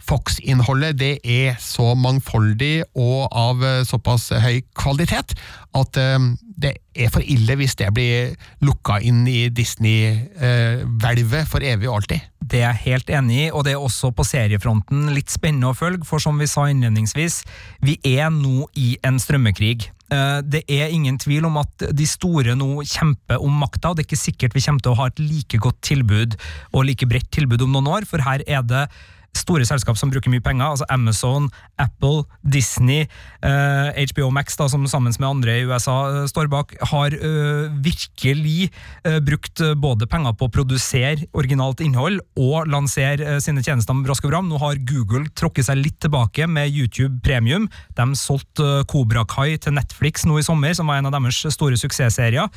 Fox-innholdet 0.03 0.99
det 1.01 1.15
er 1.25 1.57
så 1.63 1.95
mangfoldig 1.99 2.83
og 2.93 3.33
av 3.33 3.65
eh, 3.65 3.85
såpass 3.89 4.29
høy 4.45 4.61
kvalitet 4.77 5.33
at 5.79 6.01
eh, 6.01 6.19
det 6.63 6.75
er 6.95 7.11
for 7.15 7.25
ille 7.25 7.57
hvis 7.59 7.79
det 7.81 7.89
blir 7.97 8.35
lukka 8.63 9.01
inn 9.01 9.25
i 9.31 9.49
Disney-hvelvet 9.49 11.49
for 11.49 11.65
evig 11.65 11.89
og 11.89 12.03
alltid. 12.03 12.21
Det 12.43 12.59
er 12.61 12.73
jeg 12.73 12.83
helt 12.87 13.11
enig 13.15 13.39
i, 13.47 13.49
og 13.55 13.65
det 13.67 13.75
er 13.75 13.83
også 13.83 14.11
på 14.17 14.27
seriefronten 14.27 15.11
litt 15.15 15.31
spennende 15.33 15.71
å 15.71 15.77
følge, 15.79 16.05
for 16.09 16.23
som 16.23 16.41
vi 16.41 16.49
sa 16.51 16.67
innledningsvis, 16.71 17.43
vi 17.85 17.99
er 18.09 18.33
nå 18.35 18.67
i 18.79 18.97
en 19.07 19.21
strømmekrig. 19.23 19.89
Eh, 20.13 20.41
det 20.45 20.65
er 20.67 20.93
ingen 20.93 21.19
tvil 21.23 21.47
om 21.49 21.61
at 21.63 21.87
de 21.95 22.09
store 22.09 22.57
nå 22.59 22.83
kjemper 22.83 23.41
om 23.43 23.63
makta, 23.63 23.93
og 23.93 23.97
det 23.97 24.05
er 24.05 24.11
ikke 24.11 24.25
sikkert 24.25 24.59
vi 24.59 24.65
kommer 24.67 24.85
til 24.85 24.95
å 24.95 25.01
ha 25.01 25.09
et 25.13 25.23
like 25.23 25.63
godt 25.63 25.81
tilbud 25.87 26.37
og 26.73 26.87
like 26.89 27.09
bredt 27.09 27.31
tilbud 27.35 27.65
om 27.65 27.77
noen 27.77 27.93
år, 27.99 28.09
for 28.09 28.25
her 28.27 28.45
er 28.47 28.67
det 28.67 28.87
store 29.37 29.65
selskap 29.67 29.99
som 29.99 30.11
bruker 30.13 30.33
mye 30.33 30.43
penger, 30.45 30.75
altså 30.75 30.87
Amazon, 30.93 31.49
Apple, 31.81 32.25
Disney, 32.45 33.07
eh, 33.43 34.03
HBO 34.13 34.31
Max, 34.35 34.57
da, 34.59 34.69
som 34.71 34.85
sammen 34.91 35.15
med 35.19 35.29
andre 35.29 35.57
i 35.59 35.67
USA 35.69 35.97
eh, 36.11 36.27
står 36.31 36.51
bak, 36.53 36.75
har 36.93 37.17
eh, 37.17 37.73
virkelig 37.85 38.69
eh, 39.05 39.19
brukt 39.25 39.63
eh, 39.65 39.75
både 39.79 40.09
penger 40.11 40.37
på 40.39 40.49
å 40.49 40.53
produsere 40.53 41.29
originalt 41.39 41.83
innhold 41.85 42.21
og 42.41 42.69
lansere 42.71 43.37
eh, 43.37 43.41
sine 43.43 43.65
tjenester 43.65 43.97
med 43.97 44.09
brask 44.09 44.27
og 44.29 44.35
bram. 44.35 44.51
Nå 44.51 44.61
har 44.63 44.81
Google 44.89 45.27
tråkket 45.39 45.71
seg 45.71 45.81
litt 45.81 45.99
tilbake 46.03 46.49
med 46.51 46.71
YouTube 46.71 47.23
Premium. 47.25 47.69
De 47.97 48.09
solgte 48.19 48.85
Cobra 48.91 49.25
Kai 49.29 49.57
til 49.63 49.77
Netflix 49.77 50.27
nå 50.29 50.39
i 50.39 50.47
sommer, 50.47 50.77
som 50.77 50.91
var 50.91 51.01
en 51.01 51.09
av 51.09 51.17
deres 51.17 51.43
store 51.55 51.79
suksessserier. 51.81 52.51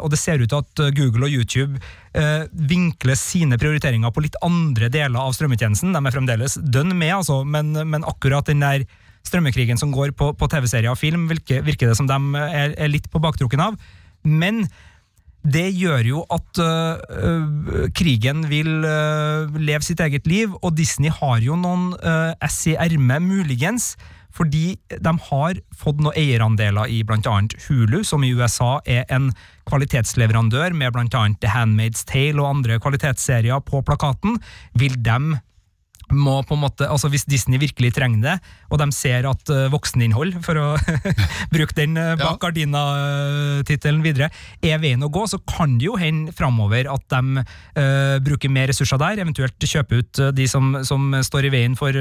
og 0.00 0.10
det 0.10 0.18
ser 0.18 0.42
ut 0.42 0.50
til 0.50 0.58
at 0.58 0.80
Google 0.96 1.26
og 1.28 1.32
YouTube 1.32 1.78
vinkler 2.52 3.18
sine 3.18 3.58
prioriteringer 3.60 4.12
på 4.14 4.22
litt 4.24 4.38
andre 4.44 4.88
deler 4.92 5.20
av 5.20 5.34
strømmetjenesten. 5.36 5.92
De 5.92 6.00
er 6.00 6.15
fremdeles 6.16 6.58
dønn 6.64 6.96
med, 6.96 7.12
altså, 7.20 7.42
men, 7.44 7.74
men, 7.76 8.06
akkurat 8.08 8.48
den 8.48 8.64
der 8.64 8.86
strømmekrigen 9.26 9.78
som 9.78 9.94
går 9.94 10.14
på, 10.16 10.32
på 10.38 10.48
TV-serier 10.50 10.92
og 10.92 11.00
film, 11.00 11.28
virker, 11.30 11.64
virker, 11.66 11.90
det 11.90 11.98
som 11.98 12.10
de 12.10 12.42
er, 12.42 12.76
er 12.76 12.92
litt 12.92 13.08
på 13.12 13.22
baktrukken 13.22 13.62
av. 13.62 13.78
Men 14.26 14.64
det 15.46 15.68
gjør 15.78 16.02
jo 16.08 16.20
at 16.34 16.58
øh, 16.58 17.86
krigen 17.94 18.46
vil 18.50 18.82
øh, 18.86 19.54
leve 19.62 19.86
sitt 19.86 20.02
eget 20.02 20.26
liv, 20.26 20.54
og 20.62 20.74
Disney 20.78 21.12
har 21.14 21.42
jo 21.44 21.58
noen 21.58 21.92
uh, 22.02 22.34
ess 22.42 22.64
i 22.66 22.74
ermet, 22.74 23.22
muligens. 23.22 23.94
Fordi 24.36 24.76
de 24.90 25.12
har 25.30 25.60
fått 25.72 26.02
noen 26.02 26.16
eierandeler 26.18 26.90
i 26.92 27.00
bl.a. 27.06 27.36
Hulu, 27.66 28.02
som 28.04 28.24
i 28.26 28.34
USA 28.36 28.76
er 28.84 29.06
en 29.12 29.30
kvalitetsleverandør 29.70 30.76
med 30.76 30.92
bl.a. 30.92 31.22
The 31.40 31.52
Handmaid's 31.54 32.04
Tale 32.08 32.42
og 32.42 32.58
andre 32.58 32.80
kvalitetsserier 32.82 33.62
på 33.64 33.80
plakaten. 33.86 34.36
Vil 34.76 34.98
de 35.00 35.38
må 36.14 36.36
på 36.46 36.54
en 36.54 36.62
måte, 36.62 36.86
altså 36.86 37.08
Hvis 37.10 37.26
Disney 37.26 37.58
virkelig 37.58 37.92
trenger 37.96 38.22
det, 38.22 38.34
og 38.70 38.78
de 38.78 38.86
ser 38.94 39.26
at 39.26 39.50
uh, 39.50 39.66
vokseninnhold, 39.72 40.36
for 40.44 40.60
å 40.60 40.66
bruke 41.54 41.74
den 41.78 41.98
uh, 41.98 42.14
bak 42.18 42.36
ja. 42.36 42.40
gardina-tittelen 42.46 44.04
videre, 44.04 44.30
er 44.62 44.78
veien 44.82 45.02
å 45.02 45.10
gå, 45.12 45.24
så 45.30 45.40
kan 45.42 45.78
det 45.80 45.88
jo 45.88 45.96
hende 45.98 46.34
framover 46.36 46.90
at 46.92 47.06
de 47.10 47.42
uh, 47.42 48.16
bruker 48.22 48.52
mer 48.52 48.70
ressurser 48.70 49.00
der, 49.02 49.24
eventuelt 49.24 49.66
kjøpe 49.66 50.02
ut 50.02 50.22
de 50.36 50.46
som, 50.50 50.78
som 50.86 51.10
står 51.26 51.48
i 51.48 51.54
veien 51.56 51.74
for 51.78 51.96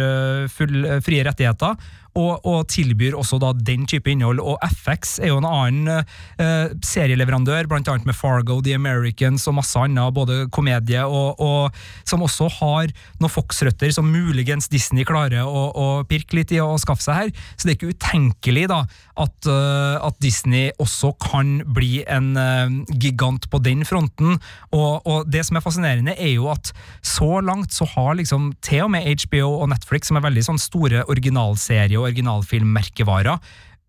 full, 0.54 0.86
frie 1.06 1.24
rettigheter, 1.26 1.76
og, 2.16 2.46
og, 2.48 2.62
tilbyr 2.72 3.16
også 3.20 3.38
da 3.44 3.52
den 3.56 3.84
type 3.90 4.10
innhold. 4.12 4.40
Og 4.40 4.60
FX 4.64 5.18
er 5.20 5.34
jo 5.34 5.40
en 5.42 5.48
annen 5.50 5.92
uh, 5.92 6.72
serieleverandør, 6.86 7.68
annet 7.76 8.08
med 8.08 8.16
Fargo, 8.16 8.62
The 8.64 8.76
Americans 8.78 9.48
og 9.52 9.58
masse 9.60 9.80
annet, 9.80 10.16
både 10.16 10.46
komedie, 10.56 11.04
og, 11.04 11.42
og 11.44 11.76
som 12.08 12.24
også 12.24 12.48
har 12.62 12.94
noen 13.20 13.34
Fox-røtter 13.36 13.92
som 13.92 14.08
muligens 14.08 14.70
Disney 14.72 15.04
klarer 15.08 15.44
å, 15.44 15.66
å, 15.76 15.88
pirke 16.08 16.40
litt 16.40 16.54
i 16.56 16.62
og 16.64 16.80
skaffe 16.82 17.04
seg 17.04 17.20
her. 17.20 17.34
Så 17.56 17.68
det 17.68 17.76
er 17.76 17.80
ikke 17.80 17.96
utenkelig 17.96 18.68
da 18.72 18.82
at, 19.20 19.50
uh, 19.50 20.00
at 20.08 20.20
Disney 20.24 20.72
også 20.82 21.12
kan 21.20 21.60
bli 21.76 22.04
en 22.08 22.32
uh, 22.40 22.72
gigant 22.96 23.50
på 23.52 23.60
den 23.64 23.84
fronten. 23.88 24.40
Og, 24.72 25.04
og, 25.04 25.28
det 25.32 25.44
som 25.48 25.60
er 25.60 25.66
fascinerende, 25.66 26.16
er 26.16 26.36
jo 26.38 26.48
at 26.54 26.72
så 27.04 27.42
langt 27.44 27.76
så 27.76 27.88
har 27.96 28.16
liksom 28.22 28.54
til 28.64 28.86
og 28.86 28.94
med 28.96 29.08
HBO 29.26 29.52
og 29.66 29.70
Netflix, 29.74 30.08
som 30.08 30.20
er 30.20 30.28
veldig 30.30 30.48
sånn 30.48 30.62
store 30.62 31.04
originalserier 31.12 32.05
originalfilmmerkevarer 32.06 33.40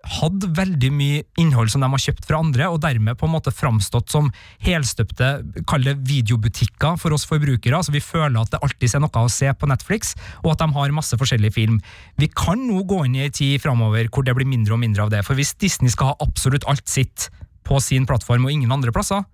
hadde 0.07 0.51
veldig 0.55 0.91
mye 0.95 1.23
innhold 1.41 1.71
som 1.73 1.83
de 1.83 1.89
har 1.91 2.03
kjøpt 2.03 2.27
fra 2.29 2.41
andre, 2.43 2.69
og 2.71 2.81
dermed 2.85 3.19
på 3.19 3.27
en 3.27 3.35
måte 3.35 3.53
framstått 3.55 4.13
som 4.13 4.29
helstøpte 4.63 5.31
kall 5.69 5.87
det 5.87 5.97
videobutikker 6.07 6.99
for 7.01 7.17
oss 7.17 7.27
forbrukere. 7.29 7.83
så 7.83 7.95
Vi 7.95 8.05
føler 8.05 8.39
at 8.41 8.55
det 8.55 8.63
alltid 8.63 8.95
er 8.95 9.03
noe 9.03 9.25
å 9.25 9.33
se 9.33 9.51
på 9.53 9.71
Netflix, 9.71 10.15
og 10.45 10.55
at 10.55 10.63
de 10.63 10.71
har 10.77 10.95
masse 10.95 11.19
forskjellig 11.19 11.53
film. 11.55 11.81
Vi 12.21 12.31
kan 12.31 12.61
nå 12.69 12.85
gå 12.87 13.05
inn 13.07 13.19
i 13.19 13.25
ei 13.27 13.33
tid 13.35 13.63
framover 13.63 14.11
hvor 14.11 14.27
det 14.27 14.37
blir 14.37 14.49
mindre 14.49 14.77
og 14.77 14.83
mindre 14.83 15.07
av 15.07 15.15
det. 15.15 15.25
For 15.27 15.39
hvis 15.39 15.57
Disney 15.59 15.93
skal 15.93 16.13
ha 16.13 16.21
absolutt 16.23 16.67
alt 16.71 16.87
sitt 16.89 17.31
på 17.67 17.81
sin 17.83 18.07
plattform 18.07 18.47
og 18.47 18.55
ingen 18.55 18.73
andre 18.73 18.95
plasser, 18.95 19.25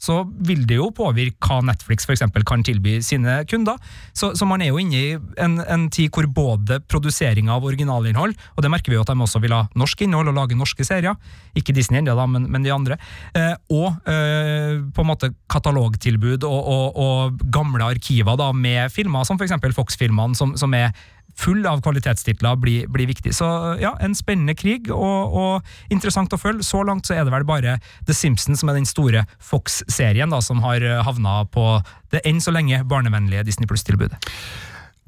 så 0.00 0.22
vil 0.48 0.64
det 0.68 0.78
jo 0.78 0.88
påvirke 0.96 1.36
hva 1.44 1.60
Netflix 1.68 2.06
for 2.08 2.14
eksempel, 2.14 2.44
kan 2.48 2.64
tilby 2.64 2.98
sine 3.04 3.40
kunder. 3.50 3.76
Så, 4.16 4.32
så 4.38 4.48
man 4.48 4.64
er 4.64 4.72
jo 4.72 4.80
inne 4.80 4.96
i 4.96 5.10
en, 5.42 5.58
en, 5.60 5.88
tid 5.92 6.08
hvor 6.14 6.28
både 6.30 6.80
produsering 6.88 7.50
av 7.52 7.66
originalinnhold, 7.68 8.32
og 8.56 8.64
det 8.64 8.70
merker 8.72 8.92
vi 8.92 8.96
jo 8.98 9.04
at 9.04 9.12
de 9.12 9.26
også 9.26 9.42
vil 9.44 9.54
ha 9.56 9.64
norsk 9.78 10.06
innhold 10.06 10.32
og 10.32 10.38
lage 10.38 10.58
norske 10.58 10.86
serier, 10.86 11.18
ikke 11.58 11.74
Disney 11.76 12.00
ennå, 12.00 12.16
men, 12.30 12.48
men, 12.48 12.64
de 12.64 12.72
andre, 12.72 12.96
eh, 13.36 13.52
og 13.74 14.08
eh, 14.08 14.80
på 14.94 15.04
en 15.04 15.10
måte 15.10 15.32
katalogtilbud 15.52 16.46
og, 16.48 16.60
og, 16.60 17.00
og 17.00 17.46
gamle 17.52 17.90
arkiver 17.90 18.38
da, 18.40 18.50
med 18.56 18.92
filmer, 18.94 19.26
som 19.28 19.40
eksempel 19.40 19.74
Fox-filmene, 19.76 20.36
som, 20.38 20.56
som 20.60 20.74
er 20.76 20.94
full 21.38 21.66
av 21.68 21.82
kvalitetstitler 21.84 22.58
blir, 22.60 22.88
blir, 22.92 23.10
viktig. 23.10 23.34
Så 23.36 23.46
ja, 23.80 23.94
en 24.00 24.16
spennende 24.18 24.56
krig, 24.58 24.90
og, 24.94 25.36
og, 25.36 25.74
interessant 25.92 26.32
å 26.32 26.40
følge. 26.40 26.66
Så 26.66 26.82
langt 26.86 27.08
så 27.08 27.16
er 27.16 27.26
det 27.26 27.34
vel 27.34 27.46
bare 27.48 27.78
The 28.08 28.16
Simpsons 28.16 28.62
som 28.62 28.72
er 28.72 28.80
den 28.80 28.88
store 28.88 29.26
Fox-serien 29.38 30.32
som 30.44 30.60
har 30.64 30.84
havna 31.06 31.44
på 31.50 31.64
det 32.12 32.24
enn 32.28 32.42
så 32.42 32.52
lenge 32.54 32.82
barnevennlige 32.88 33.46
Disney 33.48 33.68
Pluss-tilbudet. 33.70 34.20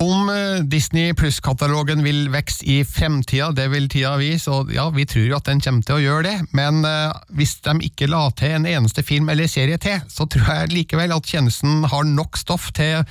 Om 0.02 0.30
eh, 0.30 0.62
Disney 0.66 1.12
Pluss-katalogen 1.14 2.02
vil 2.02 2.24
vokse 2.32 2.64
i 2.66 2.80
fremtida, 2.86 3.52
det 3.54 3.68
vil 3.70 3.86
tida 3.92 4.16
vise, 4.18 4.50
og 4.50 4.72
ja, 4.74 4.88
vi 4.94 5.04
tror 5.06 5.36
at 5.36 5.46
den 5.46 5.62
kommer 5.62 5.86
til 5.86 5.98
å 5.98 6.02
gjøre 6.02 6.24
det, 6.26 6.34
men 6.56 6.82
uh, 6.82 7.12
hvis 7.36 7.58
de 7.62 7.76
ikke 7.86 8.08
la 8.10 8.24
til 8.38 8.56
en 8.56 8.66
eneste 8.66 9.04
film 9.06 9.30
eller 9.30 9.50
serie 9.50 9.78
til, 9.82 10.00
så 10.10 10.26
tror 10.26 10.48
jeg 10.48 10.72
likevel 10.72 11.14
at 11.14 11.28
tjenesten 11.28 11.86
har 11.92 12.08
nok 12.08 12.40
stoff 12.40 12.72
til 12.74 13.04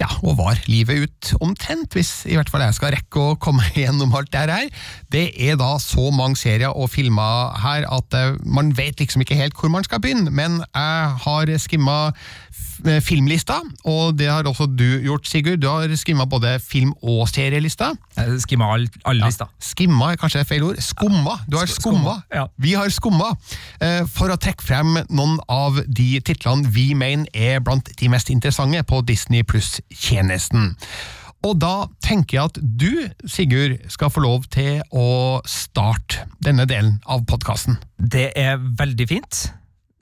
ja, 0.00 0.08
og 0.22 0.38
var 0.40 0.60
livet 0.70 1.06
ut 1.06 1.32
omtrent, 1.44 1.92
hvis 1.96 2.24
i 2.28 2.36
hvert 2.38 2.50
fall 2.50 2.64
jeg 2.64 2.76
skal 2.78 2.94
rekke 2.96 3.22
å 3.22 3.38
komme 3.42 3.66
gjennom 3.78 4.14
alt 4.16 4.32
det 4.32 4.46
her. 4.50 4.86
Det 5.12 5.26
er 5.36 5.58
da 5.60 5.74
så 5.82 6.10
mange 6.14 6.40
serier 6.40 6.72
og 6.72 6.90
filmer 6.92 7.52
her 7.62 7.88
at 7.92 8.18
uh, 8.18 8.38
man 8.44 8.72
vet 8.76 9.00
liksom 9.02 9.24
ikke 9.24 9.38
helt 9.38 9.58
hvor 9.58 9.72
man 9.72 9.84
skal 9.86 10.02
begynne, 10.02 10.32
men 10.32 10.62
jeg 10.62 11.16
har 11.26 11.56
skimma 11.62 11.98
Eh, 12.12 12.71
filmlista, 13.04 13.60
og 13.88 14.16
det 14.18 14.28
har 14.30 14.46
også 14.48 14.66
du 14.66 14.86
gjort, 15.04 15.26
Sigurd. 15.28 15.60
Du 15.62 15.68
har 15.70 15.92
skimma 15.96 16.26
både 16.26 16.56
film- 16.62 16.94
og 17.02 17.28
serielista. 17.30 17.92
Skimma 18.42 18.72
all, 18.74 18.88
all 19.04 19.22
ja. 19.22 19.30
lista. 19.30 19.48
Skimma 19.62 20.12
er 20.12 20.20
kanskje 20.20 20.44
feil 20.48 20.66
ord. 20.66 20.80
Skumma. 20.82 21.38
Du 21.50 21.56
har 21.60 21.70
skumma. 21.70 22.18
Ja. 22.34 22.46
Vi 22.58 22.74
har 22.78 22.90
skumma 22.92 23.32
eh, 23.80 24.02
for 24.10 24.32
å 24.32 24.38
trekke 24.40 24.66
frem 24.66 24.98
noen 25.08 25.38
av 25.48 25.82
de 25.86 26.10
titlene 26.24 26.70
vi 26.72 26.92
mener 26.98 27.30
er 27.32 27.62
blant 27.64 27.90
de 27.98 28.12
mest 28.12 28.30
interessante 28.32 28.82
på 28.88 29.02
Disney 29.06 29.46
pluss-tjenesten. 29.46 30.72
Og 31.42 31.56
da 31.58 31.88
tenker 32.04 32.38
jeg 32.38 32.50
at 32.52 32.60
du, 32.62 32.90
Sigurd, 33.26 33.80
skal 33.90 34.12
få 34.14 34.22
lov 34.22 34.46
til 34.52 34.82
å 34.94 35.40
starte 35.48 36.28
denne 36.44 36.68
delen 36.70 37.00
av 37.10 37.24
podkasten. 37.26 37.80
Det 37.98 38.30
er 38.38 38.60
veldig 38.60 39.08
fint. 39.10 39.42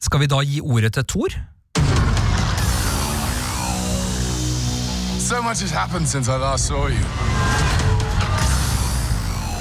Skal 0.01 0.23
vi 0.23 0.29
da 0.33 0.41
gi 0.45 0.61
ordet 0.65 0.95
til 0.97 1.09
Thor? 1.09 1.41
So 5.31 5.41
much 5.41 5.61
has 5.61 5.71
happened 5.71 6.09
since 6.09 6.29
I 6.29 6.37
last 6.39 6.67
saw 6.67 6.89
you. 6.89 7.05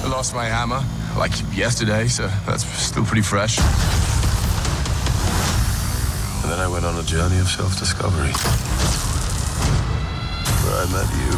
I 0.03 0.07
lost 0.09 0.33
my 0.33 0.45
hammer, 0.45 0.83
like 1.15 1.31
yesterday, 1.55 2.07
so 2.07 2.27
that's 2.47 2.65
still 2.65 3.05
pretty 3.05 3.21
fresh. 3.21 3.59
And 6.41 6.51
then 6.51 6.59
I 6.59 6.67
went 6.67 6.85
on 6.85 6.97
a 6.97 7.03
journey 7.03 7.37
of 7.39 7.47
self-discovery. 7.47 8.33
Where 10.63 10.77
I 10.81 10.87
met 10.89 11.09
you. 11.21 11.33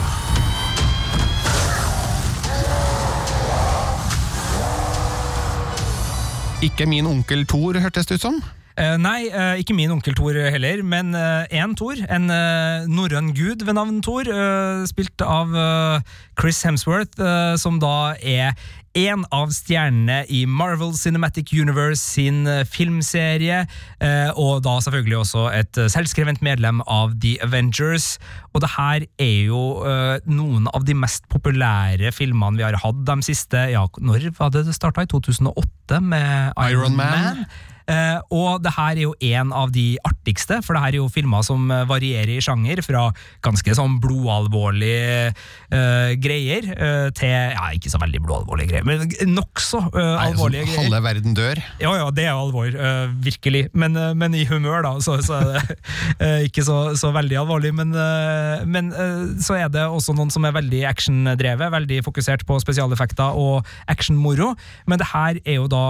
Ikke 6.62 6.86
min 6.86 7.06
onkel 7.06 7.48
Thor, 7.48 7.74
hørtes 7.80 8.06
det 8.06 8.16
ut 8.16 8.22
som? 8.22 8.44
Eh, 8.78 8.96
nei, 9.02 9.30
uh, 9.34 9.56
ikke 9.60 9.76
min 9.78 9.92
onkel 9.94 10.16
Thor 10.18 10.38
heller, 10.54 10.84
men 10.84 11.16
én 11.16 11.76
Thor. 11.80 12.00
En 12.12 12.30
uh, 12.32 12.88
norrøn 12.88 13.34
gud 13.36 13.66
ved 13.66 13.76
navn 13.78 14.02
Thor, 14.04 14.28
eh, 14.28 14.84
spilt 14.90 15.22
av 15.26 15.56
eh, 15.56 16.02
Chris 16.40 16.62
Hemsworth, 16.66 17.20
eh, 17.22 17.56
som 17.62 17.80
da 17.82 18.14
er 18.18 18.56
en 18.98 19.24
av 19.32 19.54
stjernene 19.56 20.26
i 20.28 20.42
Marvel 20.50 20.92
Cinematic 21.00 21.54
Universe 21.56 22.02
sin 22.04 22.44
eh, 22.50 22.66
filmserie, 22.68 23.62
eh, 24.04 24.32
og 24.36 24.64
da 24.66 24.76
selvfølgelig 24.84 25.20
også 25.22 25.46
et 25.56 25.80
eh, 25.80 25.90
selvskrevent 25.92 26.44
medlem 26.44 26.82
av 26.92 27.16
The 27.24 27.38
Avengers. 27.46 28.18
Og 28.52 28.66
det 28.66 28.74
her 28.76 29.08
er 29.22 29.38
jo 29.48 29.64
eh, 29.88 30.18
noen 30.28 30.68
av 30.76 30.86
de 30.88 30.98
mest 30.98 31.28
populære 31.32 32.12
filmene 32.16 32.60
vi 32.60 32.68
har 32.68 32.80
hatt 32.84 33.06
de 33.08 33.20
siste 33.26 33.70
Ja, 33.72 33.86
når 33.98 34.32
var 34.40 34.52
det 34.52 34.66
det 34.68 34.76
starta? 34.76 35.06
I 35.06 35.12
2008 35.12 36.02
med 36.04 36.58
Iron, 36.58 36.72
Iron 36.72 36.98
Man. 37.00 37.46
Man. 37.46 37.46
Eh, 37.92 38.20
og 38.32 38.62
det 38.64 38.74
her 38.78 38.96
er 38.96 39.04
jo 39.04 39.16
en 39.32 39.54
av 39.56 39.74
de 39.76 39.86
artigste, 40.08 40.62
for 40.66 40.78
det 40.78 40.84
her 40.86 40.96
er 40.96 41.02
jo 41.02 41.10
filmer 41.12 41.46
som 41.46 41.70
eh, 41.72 41.84
varierer 41.90 42.36
i 42.38 42.42
sjanger, 42.44 42.84
fra 42.86 43.10
ganske 43.44 43.76
sånn 43.78 44.00
blodalvorlige 44.02 45.32
uh, 45.74 46.12
greier 46.22 46.66
uh, 46.72 47.10
til 47.16 47.30
Ja, 47.32 47.68
ikke 47.76 47.92
så 47.92 48.00
veldig 48.02 48.22
blodalvorlige 48.24 48.72
greier, 48.72 48.88
men 48.88 49.06
nokså 49.34 49.82
uh, 49.94 50.22
alvorlige 50.24 50.66
greier. 50.70 50.86
halve 50.86 51.02
verden 51.06 51.36
dør. 51.38 51.62
Ja, 51.82 51.94
ja, 52.00 52.10
det 52.16 52.26
er 52.28 52.38
alvor, 52.38 52.70
uh, 52.72 53.12
virkelig. 53.24 53.68
Men, 53.74 53.96
eh, 53.96 54.14
men 54.18 54.36
i 54.36 54.46
humør, 54.46 54.82
da, 54.86 54.94
så, 55.04 55.18
så 55.24 55.40
er 55.40 55.48
det 55.50 55.78
eh, 56.26 56.46
ikke 56.48 56.64
så, 56.68 56.78
så 57.00 57.12
veldig 57.16 57.40
alvorlig. 57.42 57.74
Men, 57.78 57.94
eh, 57.96 58.66
men 58.70 58.92
eh, 58.92 59.24
så 59.44 59.58
er 59.60 59.72
det 59.74 59.86
også 59.88 60.16
noen 60.18 60.32
som 60.34 60.46
er 60.48 60.56
veldig 60.56 60.84
actiondrevet, 60.90 61.72
veldig 61.74 62.02
fokusert 62.06 62.46
på 62.48 62.60
spesialeffekter 62.64 63.38
og 63.40 63.68
actionmoro. 63.92 64.54
Men 64.90 65.02
det 65.02 65.10
her 65.14 65.42
er 65.44 65.60
jo 65.60 65.70
da 65.72 65.84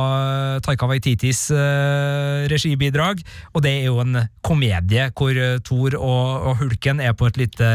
Taika 0.65 0.89
Waititis 0.89 1.47
eh, 1.55 1.90
regibidrag, 2.51 3.21
og 3.53 3.63
det 3.65 3.71
er 3.79 3.87
jo 3.89 3.99
en 4.03 4.19
komedie 4.45 5.07
hvor 5.17 5.37
eh, 5.37 5.59
Thor 5.65 5.95
og, 5.97 6.47
og 6.49 6.57
Hulken 6.61 7.01
er 7.03 7.15
på 7.17 7.29
et 7.29 7.39
lite 7.39 7.69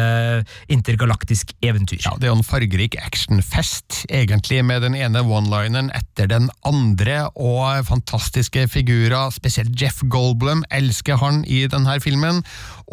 intergalaktisk 0.72 1.55
eventyr. 1.64 2.02
Ja, 2.05 2.14
Det 2.16 2.29
er 2.29 2.35
jo 2.35 2.38
en 2.40 2.46
fargerik 2.46 2.98
actionfest, 3.00 4.05
egentlig, 4.11 4.62
med 4.64 4.85
den 4.87 4.98
ene 4.98 5.22
one-lineren 5.24 5.92
etter 5.96 6.31
den 6.31 6.50
andre, 6.66 7.26
og 7.35 7.87
fantastiske 7.88 8.66
figurer, 8.72 9.31
spesielt 9.35 9.74
Jeff 9.81 10.02
Goldblum, 10.11 10.64
elsker 10.70 11.20
han 11.22 11.44
i 11.46 11.64
denne 11.70 11.98
filmen, 12.02 12.42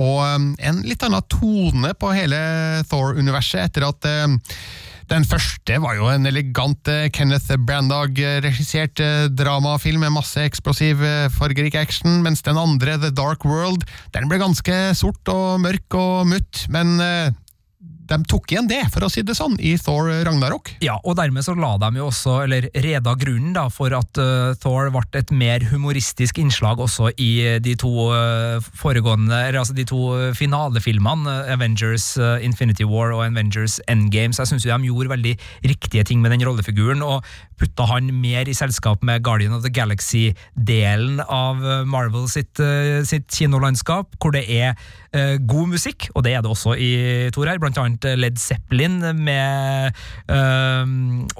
og 0.01 0.23
en 0.59 0.81
litt 0.87 1.03
annen 1.05 1.25
tone 1.31 1.93
på 1.99 2.13
hele 2.15 2.39
Thor-universet, 2.89 3.69
etter 3.69 3.89
at 3.89 4.09
den 5.11 5.25
første 5.27 5.77
var 5.83 5.97
jo 5.97 6.07
en 6.11 6.27
elegant 6.29 6.89
eh, 6.91 7.09
Kenneth 7.13 7.57
Branagh-regissert 7.67 9.01
eh, 9.03 9.27
dramafilm 9.33 10.05
med 10.05 10.15
masse 10.15 10.41
eksplosiv, 10.43 11.03
eh, 11.03 11.29
fargerik 11.33 11.75
action, 11.79 12.21
mens 12.25 12.43
den 12.45 12.59
andre, 12.59 12.97
The 13.01 13.11
Dark 13.15 13.45
World, 13.47 13.85
den 14.15 14.29
ble 14.31 14.39
ganske 14.41 14.79
sort 14.97 15.33
og 15.33 15.61
mørk 15.63 15.99
og 15.99 16.27
mutt, 16.31 16.65
men 16.73 16.95
eh, 17.03 17.31
de 18.09 18.19
tok 18.29 18.51
igjen 18.51 18.69
det, 18.69 18.81
for 18.93 19.05
å 19.05 19.11
si 19.11 19.23
det 19.25 19.35
sånn, 19.37 19.55
i 19.59 19.75
Thor 19.81 20.09
Ragnarok. 20.27 20.73
Ja, 20.83 20.97
og 21.03 21.17
dermed 21.19 21.45
så 21.45 21.55
la 21.57 21.75
de 21.81 21.91
jo 21.99 22.09
også, 22.09 22.39
eller 22.45 22.69
reda 22.83 23.15
grunnen 23.19 23.55
da, 23.55 23.67
for 23.73 23.93
at 23.95 24.19
uh, 24.21 24.53
Thor 24.61 24.91
ble 24.93 25.03
et 25.19 25.31
mer 25.35 25.63
humoristisk 25.71 26.39
innslag 26.41 26.81
også 26.83 27.11
i 27.21 27.31
de 27.63 27.75
to 27.79 27.91
uh, 28.11 28.63
foregående, 28.79 29.35
eller 29.47 29.61
altså 29.61 29.75
de 29.77 29.85
to 29.87 30.01
finalefilmene, 30.37 31.29
eh, 31.29 31.53
Avengers 31.53 32.17
eh, 32.17 32.45
Infinity 32.45 32.85
War 32.87 33.13
og 33.15 33.25
Avengers 33.25 33.79
Endgame, 33.87 34.33
så 34.33 34.43
jeg 34.43 34.53
synes 34.53 34.65
jo 34.65 34.73
de 34.73 34.89
gjorde 34.89 35.13
veldig 35.13 35.33
riktige 35.69 36.03
ting 36.07 36.21
med 36.21 36.33
den 36.33 36.45
rollefiguren, 36.45 37.03
og 37.05 37.23
putta 37.59 37.87
han 37.89 38.09
mer 38.21 38.49
i 38.49 38.55
selskap 38.57 39.03
med 39.05 39.23
Guardian 39.23 39.53
of 39.55 39.63
the 39.63 39.71
Galaxy-delen 39.73 41.21
av 41.23 41.63
eh, 41.63 41.85
Marvel 41.87 42.27
sitt, 42.31 42.59
eh, 42.59 43.03
sitt 43.07 43.29
kinolandskap, 43.33 44.17
hvor 44.19 44.35
det 44.35 44.45
er 44.51 44.75
eh, 45.13 45.37
god 45.39 45.69
musikk, 45.73 46.09
og 46.15 46.23
det 46.25 46.33
er 46.35 46.41
det 46.43 46.51
også 46.51 46.75
i 46.77 46.89
Tor 47.33 47.47
her, 47.47 47.59
blant 47.61 47.77
annet 47.77 48.05
eh, 48.09 48.15
Led 48.19 48.37
Zeppelin 48.41 48.99
med 49.23 49.93
eh, 50.27 50.93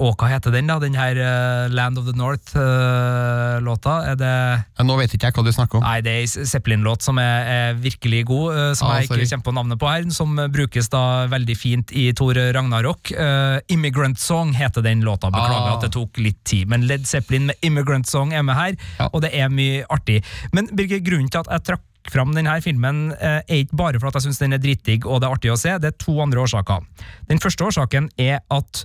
Og 0.04 0.16
hva 0.20 0.30
heter 0.32 0.54
den, 0.56 0.68
da? 0.70 0.80
Den 0.82 0.96
her 0.98 1.18
eh, 1.18 1.74
Land 1.74 1.98
of 2.02 2.06
the 2.10 2.16
North-låta? 2.18 3.96
er 4.12 4.16
det 4.20 4.32
Ja, 4.80 4.86
nå 4.86 4.98
vet 5.00 5.14
ikke 5.16 5.30
jeg 5.30 5.38
hva 5.38 5.46
du 5.46 5.52
snakker 5.56 5.80
om. 5.80 5.86
Nei, 5.86 6.00
det 6.06 6.14
er 6.14 6.24
ei 6.24 6.46
Zeppelin-låt 6.54 7.06
som 7.06 7.20
er, 7.22 7.48
er 7.54 7.78
virkelig 7.82 8.24
god, 8.30 8.48
eh, 8.56 8.74
som 8.80 8.90
Ah, 8.92 9.00
jeg 9.02 9.10
ikke 9.10 9.30
kommer 9.34 9.48
på 9.50 9.56
navnet 9.60 9.80
på 9.82 9.90
her, 9.92 10.08
som 10.16 10.38
eh, 10.40 10.50
brukes 10.54 10.90
da 10.94 11.04
veldig 11.32 11.58
fint 11.58 11.94
i 11.96 12.10
Tor 12.18 12.38
Ragnarok. 12.56 13.12
Eh, 13.14 13.60
Immigrant 13.74 14.20
Song 14.22 14.54
heter 14.58 14.84
den 14.86 15.02
låta, 15.06 15.32
beklager 15.34 15.72
Ah. 15.74 15.76
at 15.78 15.86
det 15.88 15.92
tok 15.96 16.18
litt 16.22 16.42
tid, 16.46 16.68
men 16.70 16.88
Led 16.90 17.06
Zeppelin 17.08 17.48
med 17.52 17.56
Immigrant 17.66 18.08
Song 18.10 18.34
er 18.34 18.44
med 18.44 18.56
her, 18.56 18.76
Ja. 19.00 19.10
og 19.14 19.22
det 19.22 19.32
er 19.34 19.50
mye 19.50 19.86
artig. 19.90 20.24
Men 20.52 20.68
Birger, 20.74 21.00
grunnen 21.00 21.30
til 21.32 21.40
at 21.40 21.48
jeg 21.52 21.64
trakk 21.64 21.82
fram 22.12 22.34
denne 22.36 22.56
filmen 22.66 23.06
eh, 23.16 23.40
er 23.42 23.64
ikke 23.64 23.80
bare 23.80 24.02
for 24.02 24.10
at 24.10 24.20
jeg 24.20 24.28
syns 24.28 24.42
den 24.42 24.58
er 24.58 24.64
dritdigg 24.64 25.08
og 25.08 25.22
det 25.22 25.30
er 25.30 25.38
artig 25.38 25.54
å 25.54 25.60
se, 25.60 25.78
det 25.80 25.94
er 25.94 26.02
to 26.02 26.18
andre 26.24 26.44
årsaker. 26.44 26.84
Den 27.30 27.42
første 27.44 27.70
årsaken 27.70 28.12
er 28.20 28.42
at 28.54 28.84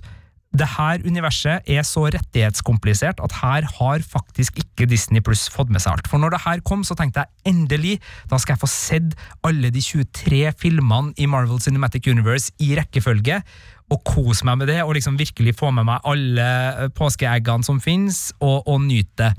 det 0.49 0.65
her 0.65 1.03
universet 1.05 1.67
er 1.69 1.83
så 1.85 2.07
rettighetskomplisert 2.09 3.19
at 3.21 3.35
her 3.43 3.67
har 3.69 4.01
faktisk 4.01 4.57
ikke 4.63 4.87
Disney 4.89 5.21
Pluss 5.21 5.45
fått 5.53 5.69
med 5.69 5.83
seg 5.83 5.93
alt. 5.93 6.09
For 6.09 6.21
når 6.21 6.33
det 6.33 6.41
her 6.41 6.63
kom, 6.65 6.81
så 6.87 6.97
tenkte 6.97 7.21
jeg 7.21 7.53
endelig, 7.53 7.99
da 8.31 8.39
skal 8.41 8.55
jeg 8.55 8.63
få 8.63 8.71
sett 8.71 9.13
alle 9.45 9.69
de 9.69 9.83
23 9.83 10.41
filmene 10.57 11.13
i 11.21 11.29
Marvel 11.29 11.61
Cinematic 11.61 12.09
Universe 12.09 12.49
i 12.65 12.73
rekkefølge, 12.79 13.43
og 13.89 14.03
kose 14.05 14.45
meg 14.45 14.59
med 14.61 14.69
det, 14.69 14.81
og 14.85 14.95
liksom 14.97 15.17
virkelig 15.17 15.55
få 15.57 15.71
med 15.73 15.87
meg 15.89 16.05
alle 16.09 16.45
eh, 16.45 16.91
påskeeggene 16.97 17.65
som 17.65 17.81
finnes, 17.81 18.29
og, 18.39 18.65
og 18.69 18.81
nyte 18.85 19.29
det. 19.29 19.33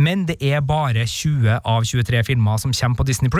Men 0.00 0.24
det 0.28 0.38
er 0.40 0.62
bare 0.64 1.04
20 1.04 1.60
av 1.60 1.84
23 1.84 2.24
filmer 2.30 2.60
som 2.62 2.72
kommer 2.72 3.00
på 3.02 3.08
Disney+. 3.10 3.30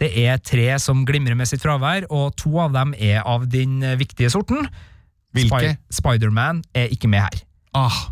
Det 0.00 0.12
er 0.24 0.40
tre 0.40 0.68
som 0.80 1.04
glimrer 1.08 1.36
med 1.36 1.50
sitt 1.50 1.64
fravær, 1.64 2.08
og 2.08 2.36
to 2.40 2.54
av 2.64 2.72
dem 2.76 2.94
er 2.96 3.20
av 3.28 3.44
den 3.52 3.82
viktige 4.00 4.32
sorten. 4.32 4.70
Hvilke? 5.36 5.74
Spy- 5.76 6.00
Spiderman 6.00 6.62
er 6.74 6.88
ikke 6.94 7.10
med 7.12 7.26
her. 7.26 7.42
Ah, 7.76 8.08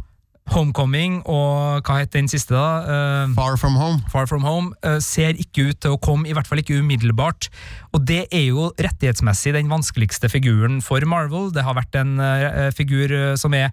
Homecoming 0.55 1.19
og 1.27 1.83
hva 1.87 1.97
het 1.99 2.13
den 2.15 2.29
siste, 2.31 2.55
da? 2.55 3.25
Uh, 3.27 3.35
Far 3.35 3.57
From 3.59 3.75
Home. 3.81 4.03
Far 4.13 4.29
From 4.31 4.45
Home 4.47 4.77
uh, 4.87 5.01
ser 5.03 5.35
ikke 5.43 5.73
ut 5.73 5.81
til 5.83 5.97
å 5.97 6.01
komme, 6.03 6.29
i 6.29 6.37
hvert 6.37 6.47
fall 6.47 6.63
ikke 6.63 6.79
umiddelbart. 6.79 7.49
Og 7.97 8.05
det 8.07 8.27
er 8.31 8.47
jo 8.53 8.69
rettighetsmessig 8.79 9.57
den 9.57 9.73
vanskeligste 9.73 10.31
figuren 10.31 10.79
for 10.87 11.03
Marvel. 11.09 11.51
Det 11.55 11.67
har 11.67 11.79
vært 11.79 11.99
en 11.99 12.15
uh, 12.23 12.69
figur 12.77 13.11
som 13.41 13.57
er 13.59 13.73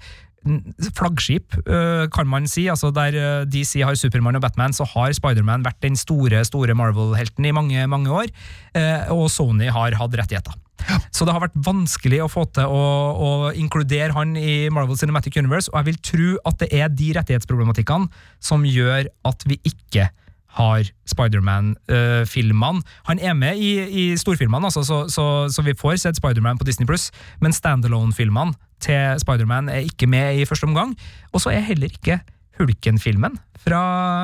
flaggskip, 0.97 1.55
eh, 1.65 2.07
kan 2.13 2.27
man 2.27 2.47
si. 2.47 2.67
Altså 2.71 2.91
Der 2.93 3.15
eh, 3.15 3.45
DC 3.45 3.83
har 3.83 3.95
Supermann 3.95 4.35
og 4.35 4.43
Batman, 4.43 4.73
så 4.73 4.87
har 4.95 5.13
Spiderman 5.15 5.63
vært 5.65 5.81
den 5.81 5.95
store 5.99 6.43
store 6.45 6.75
Marvel-helten 6.77 7.45
i 7.45 7.55
mange 7.55 7.87
mange 7.87 8.11
år. 8.11 8.27
eh, 8.75 9.09
Og 9.11 9.29
Sony 9.31 9.69
har 9.69 9.95
hatt 9.99 10.19
rettigheter. 10.19 10.53
Så 11.13 11.25
det 11.25 11.31
har 11.31 11.43
vært 11.45 11.55
vanskelig 11.55 12.23
å 12.23 12.31
få 12.31 12.43
til 12.51 12.67
å, 12.67 12.83
å 13.15 13.29
inkludere 13.55 14.11
han 14.15 14.35
i 14.35 14.67
Marvel 14.73 14.97
Cinematic 14.99 15.37
Universe, 15.39 15.71
og 15.71 15.79
jeg 15.79 15.93
vil 15.93 16.01
tro 16.03 16.31
at 16.49 16.59
det 16.59 16.69
er 16.75 16.91
de 16.91 17.13
rettighetsproblematikkene 17.15 18.09
som 18.43 18.65
gjør 18.67 19.07
at 19.29 19.47
vi 19.47 19.59
ikke 19.63 20.09
har 20.57 20.89
Spiderman-filmene. 21.09 22.83
Han 23.09 23.21
er 23.21 23.33
med 23.37 23.57
i, 23.57 23.71
i 23.83 24.03
storfilmene, 24.19 24.69
altså, 24.69 24.83
så, 24.85 25.03
så, 25.09 25.25
så 25.49 25.65
vi 25.65 25.75
får 25.77 25.97
sett 26.03 26.19
Spiderman 26.19 26.59
på 26.59 26.67
Disney+, 26.67 26.87
men 27.41 27.55
standalone-filmene 27.55 28.53
til 28.83 29.19
Spiderman 29.21 29.71
er 29.71 29.87
ikke 29.87 30.07
med 30.09 30.41
i 30.41 30.45
første 30.45 30.69
omgang. 30.69 30.95
Og 31.31 31.41
så 31.41 31.53
er 31.53 31.65
heller 31.65 31.89
ikke 31.91 32.19
Hulken-filmen 32.59 33.39
fra 33.63 33.79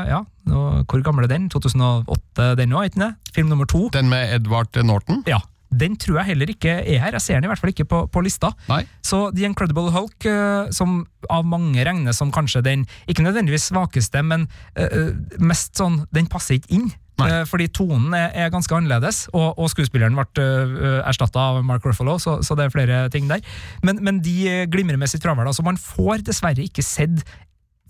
ja, 0.06 0.20
nå, 0.50 0.66
hvor 0.84 1.02
gammel 1.06 1.26
er 1.26 1.32
den? 1.32 1.48
2008, 1.50 2.52
den 2.60 2.76
òg, 2.76 2.92
ikke 2.92 3.02
det? 3.02 3.14
Film 3.34 3.50
nummer 3.50 3.66
to. 3.70 3.88
Den 3.94 4.12
med 4.12 4.36
Edvard 4.36 4.76
Norton. 4.86 5.24
Ja, 5.28 5.40
den 5.70 5.96
tror 6.02 6.22
jeg 6.22 6.32
heller 6.32 6.50
ikke 6.52 6.72
er 6.82 7.02
her. 7.04 7.16
Jeg 7.18 7.24
ser 7.24 7.40
den 7.40 7.48
i 7.48 7.52
hvert 7.52 7.62
fall 7.62 7.74
ikke 7.74 7.88
på, 7.90 8.02
på 8.12 8.24
lista. 8.26 8.52
Nei. 8.70 8.82
Så 9.06 9.28
The 9.36 9.46
Incredible 9.48 9.92
Hulk, 9.94 10.26
eh, 10.26 10.72
som 10.76 11.04
av 11.30 11.46
mange 11.46 11.84
regnes 11.86 12.18
som 12.18 12.32
kanskje 12.34 12.64
den, 12.66 12.88
ikke 13.12 13.26
nødvendigvis 13.26 13.68
svakeste, 13.70 14.22
men 14.26 14.48
uh, 14.80 15.12
mest 15.44 15.78
sånn, 15.78 16.06
den 16.16 16.30
passer 16.32 16.58
ikke 16.58 16.72
inn. 16.78 16.88
Nei. 17.20 17.42
Fordi 17.44 17.68
tonen 17.76 18.14
er, 18.16 18.30
er 18.32 18.54
ganske 18.54 18.72
annerledes, 18.72 19.26
og, 19.34 19.60
og 19.60 19.68
skuespilleren 19.74 20.16
ble 20.16 20.46
uh, 20.46 21.02
erstatta 21.04 21.50
av 21.52 21.60
Mark 21.68 21.84
Ruffalo, 21.86 22.16
så, 22.24 22.38
så 22.46 22.56
det 22.56 22.66
er 22.66 22.74
flere 22.74 23.02
ting 23.12 23.28
der. 23.30 23.44
Men, 23.84 24.00
men 24.06 24.24
de 24.24 24.64
glimrer 24.72 24.98
med 24.98 25.12
sitt 25.12 25.26
fravær. 25.26 25.52
Så 25.54 25.66
man 25.68 25.78
får 25.78 26.24
dessverre 26.32 26.64
ikke 26.64 26.86
sett 26.86 27.22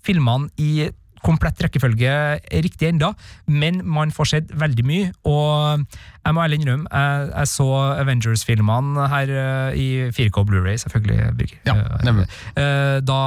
filmene 0.04 0.50
i 0.60 0.90
komplett 1.24 1.60
rekkefølge 1.64 2.12
riktig 2.64 2.88
enda, 2.92 3.12
men 3.46 3.82
man 3.84 4.10
får 4.14 4.30
sett 4.34 4.52
veldig 4.56 4.84
mye, 4.88 5.10
og 5.28 5.84
jeg 6.20 6.36
må 6.36 6.42
ærlig 6.44 6.58
innrømme, 6.60 6.86
jeg, 6.92 7.30
jeg 7.32 7.48
så 7.50 7.66
Avengers-filmene 8.02 9.06
her 9.10 9.30
eh, 9.32 9.78
i 9.80 9.86
4K 10.14 10.44
Blu-ray, 10.48 10.76
selvfølgelig, 10.82 11.30
Birger. 11.38 11.60
Ja, 11.68 11.74
Eh, 11.80 12.04
nemlig. 12.04 12.26
eh, 12.60 13.00
Da 13.06 13.18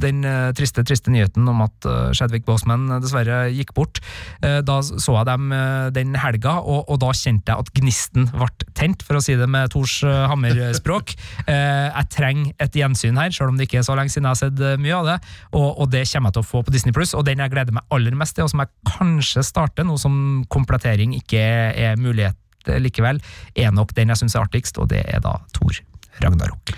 den 0.00 0.22
triste, 0.56 0.82
triste 0.86 1.10
nyheten 1.12 1.46
om 1.48 1.60
at 1.64 1.86
Chadwick 2.16 2.44
Boseman 2.48 2.88
dessverre 3.02 3.44
gikk 3.54 3.72
bort, 3.76 4.00
da 4.40 4.78
så 4.82 5.14
jeg 5.20 5.26
dem 5.28 5.50
den 5.94 6.14
helga, 6.18 6.56
og, 6.60 6.88
og 6.90 6.98
da 7.02 7.10
kjente 7.16 7.52
jeg 7.52 7.64
at 7.64 7.70
gnisten 7.76 8.26
ble 8.32 8.48
tent, 8.78 9.02
for 9.06 9.18
å 9.18 9.22
si 9.24 9.36
det 9.38 9.46
med 9.50 9.70
Tors 9.72 10.00
Hammer-språk. 10.04 11.14
Jeg 11.50 12.06
trenger 12.12 12.52
et 12.62 12.76
gjensyn 12.76 13.18
her, 13.18 13.30
selv 13.34 13.52
om 13.52 13.58
det 13.58 13.66
ikke 13.68 13.80
er 13.80 13.84
så 13.86 13.94
lenge 13.98 14.12
siden 14.12 14.26
jeg 14.28 14.34
har 14.34 14.38
sett 14.40 14.60
mye 14.80 14.94
av 14.96 15.06
det, 15.08 15.16
og, 15.56 15.66
og 15.82 15.90
det 15.92 16.02
kommer 16.10 16.30
jeg 16.30 16.36
til 16.38 16.42
å 16.44 16.48
få 16.50 16.62
på 16.66 16.72
Disney+. 16.74 16.92
Pluss, 17.00 17.16
og 17.16 17.24
den 17.24 17.40
jeg 17.40 17.54
gleder 17.54 17.72
meg 17.72 17.96
aller 17.96 18.12
mest 18.18 18.36
til, 18.36 18.44
og 18.44 18.52
som 18.52 18.60
jeg 18.60 18.92
kanskje 18.92 19.44
starter, 19.46 19.86
nå 19.88 19.96
som 19.96 20.14
komplettering 20.52 21.14
ikke 21.16 21.40
er 21.40 21.96
mulighet 21.96 22.36
likevel, 22.76 23.22
er 23.56 23.72
nok 23.72 23.94
den 23.96 24.12
jeg 24.12 24.20
syns 24.20 24.36
er 24.36 24.44
artigst, 24.44 24.76
og 24.76 24.90
det 24.92 25.00
er 25.08 25.22
da 25.24 25.38
Thor 25.56 25.80
Ragnarok. 26.20 26.74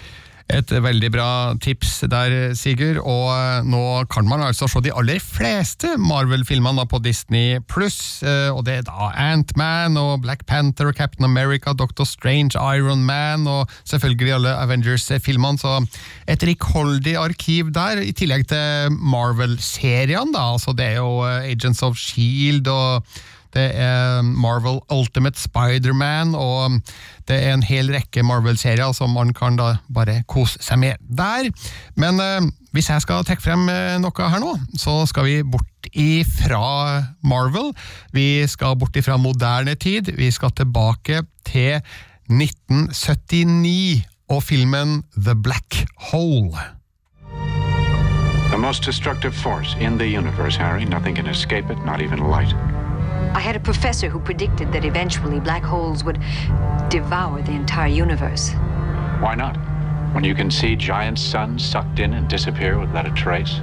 Et 0.52 0.72
veldig 0.84 1.10
bra 1.14 1.28
tips 1.62 2.02
der, 2.10 2.54
Sigurd. 2.58 2.98
Og 3.02 3.28
eh, 3.34 3.66
nå 3.68 3.82
kan 4.12 4.26
man 4.28 4.42
altså 4.44 4.68
se 4.70 4.82
de 4.84 4.92
aller 4.94 5.20
fleste 5.22 5.94
Marvel-filmene 6.00 6.86
på 6.90 7.00
Disney 7.04 7.60
pluss. 7.70 8.22
Og 8.22 8.62
det 8.66 8.74
er 8.80 8.86
da 8.86 9.10
Antman 9.18 9.98
og 10.00 10.22
Black 10.24 10.44
Panther 10.48 10.90
og 10.90 10.96
Captain 10.98 11.26
America, 11.26 11.72
Doctor 11.72 12.04
Strange, 12.08 12.56
Iron 12.56 13.04
Man 13.06 13.46
og 13.50 13.70
selvfølgelig 13.88 14.36
alle 14.36 14.54
Avengers-filmene. 14.64 15.58
Så 15.62 15.78
et 16.30 16.42
rikholdig 16.46 17.16
arkiv 17.20 17.72
der, 17.74 18.02
i 18.02 18.12
tillegg 18.16 18.48
til 18.50 18.96
Marvel-seriene. 18.98 20.32
da, 20.34 20.48
altså 20.54 20.72
Det 20.76 20.86
er 20.92 21.00
jo 21.00 21.22
Agents 21.24 21.82
of 21.82 21.96
Shield 21.96 22.68
og 22.68 23.04
det 23.54 23.68
er 23.76 24.22
Marvel 24.22 24.80
Ultimate 24.92 25.40
Spiderman, 25.40 26.34
og 26.34 26.80
det 27.28 27.36
er 27.36 27.54
en 27.54 27.64
hel 27.66 27.90
rekke 27.92 28.24
Marvel-serier 28.24 28.92
som 28.96 29.12
man 29.16 29.32
kan 29.36 29.58
da 29.60 29.76
bare 29.92 30.22
kose 30.30 30.60
seg 30.64 30.80
med 30.82 31.02
der. 31.04 31.50
Men 32.00 32.20
eh, 32.20 32.48
hvis 32.72 32.88
jeg 32.88 33.04
skal 33.04 33.24
trekke 33.28 33.44
frem 33.44 33.66
uh, 33.68 33.98
noe 34.00 34.28
her 34.32 34.40
nå, 34.40 34.54
så 34.80 35.02
skal 35.08 35.28
vi 35.28 35.42
bort 35.44 35.90
ifra 35.92 37.02
Marvel. 37.20 37.72
Vi 38.16 38.46
skal 38.48 38.78
bort 38.80 38.96
ifra 38.96 39.18
moderne 39.20 39.74
tid. 39.76 40.08
Vi 40.16 40.30
skal 40.32 40.54
tilbake 40.56 41.22
til 41.44 41.82
1979 42.32 44.06
og 44.32 44.42
filmen 44.42 45.02
The 45.16 45.36
Black 45.36 45.84
Hole. 46.12 46.56
The 48.48 48.58
most 48.58 48.84
destructive 48.84 49.34
force 49.34 49.76
in 49.80 49.98
the 49.98 50.06
universe, 50.06 50.56
Harry. 50.56 50.84
Nothing 50.84 51.16
can 51.16 51.26
escape 51.26 51.70
it, 51.70 51.78
not 51.84 52.00
even 52.00 52.18
light. 52.18 52.54
I 53.34 53.40
had 53.40 53.56
a 53.56 53.60
professor 53.60 54.08
who 54.08 54.20
predicted 54.20 54.72
that 54.72 54.84
eventually 54.84 55.40
black 55.40 55.62
holes 55.62 56.04
would 56.04 56.20
devour 56.90 57.40
the 57.40 57.52
entire 57.52 57.88
universe. 57.88 58.52
Why 59.20 59.34
not? 59.34 59.56
When 60.14 60.22
you 60.22 60.34
can 60.34 60.50
see 60.50 60.76
giant 60.76 61.18
suns 61.18 61.64
sucked 61.64 61.98
in 61.98 62.12
and 62.12 62.28
disappear 62.28 62.78
without 62.78 63.06
a 63.06 63.10
trace? 63.12 63.60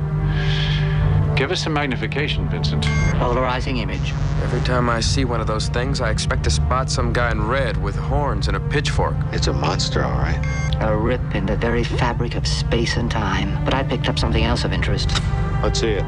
Give 1.39 1.51
us 1.51 1.63
some 1.63 1.71
magnification, 1.71 2.49
Vincent. 2.49 2.83
Polarizing 3.13 3.77
image. 3.77 4.11
Every 4.43 4.59
time 4.59 4.89
I 4.89 4.99
see 4.99 5.23
one 5.23 5.39
of 5.39 5.47
those 5.47 5.69
things, 5.69 6.01
I 6.01 6.09
expect 6.09 6.43
to 6.43 6.49
spot 6.49 6.91
some 6.91 7.13
guy 7.13 7.31
in 7.31 7.47
red 7.47 7.81
with 7.81 7.95
horns 7.95 8.49
and 8.49 8.57
a 8.57 8.59
pitchfork. 8.59 9.15
It's 9.31 9.47
a 9.47 9.53
monster, 9.53 10.03
all 10.03 10.17
right. 10.17 10.37
A 10.81 10.93
rip 10.93 11.21
in 11.35 11.45
the 11.45 11.55
very 11.55 11.85
fabric 11.85 12.35
of 12.35 12.45
space 12.45 12.97
and 12.97 13.09
time. 13.09 13.63
But 13.63 13.73
I 13.73 13.83
picked 13.83 14.09
up 14.09 14.19
something 14.19 14.43
else 14.43 14.65
of 14.65 14.73
interest. 14.73 15.11
Let's 15.63 15.79
see 15.79 15.91
it. 15.91 16.03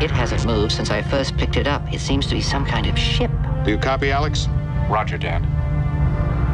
It 0.00 0.12
hasn't 0.12 0.46
moved 0.46 0.70
since 0.70 0.88
I 0.88 1.02
first 1.02 1.36
picked 1.36 1.56
it 1.56 1.66
up. 1.66 1.92
It 1.92 1.98
seems 1.98 2.28
to 2.28 2.36
be 2.36 2.40
some 2.40 2.64
kind 2.64 2.86
of 2.86 2.96
ship. 2.96 3.32
Do 3.64 3.72
you 3.72 3.76
copy, 3.76 4.12
Alex? 4.12 4.46
Roger, 4.88 5.18
Dan. 5.18 5.42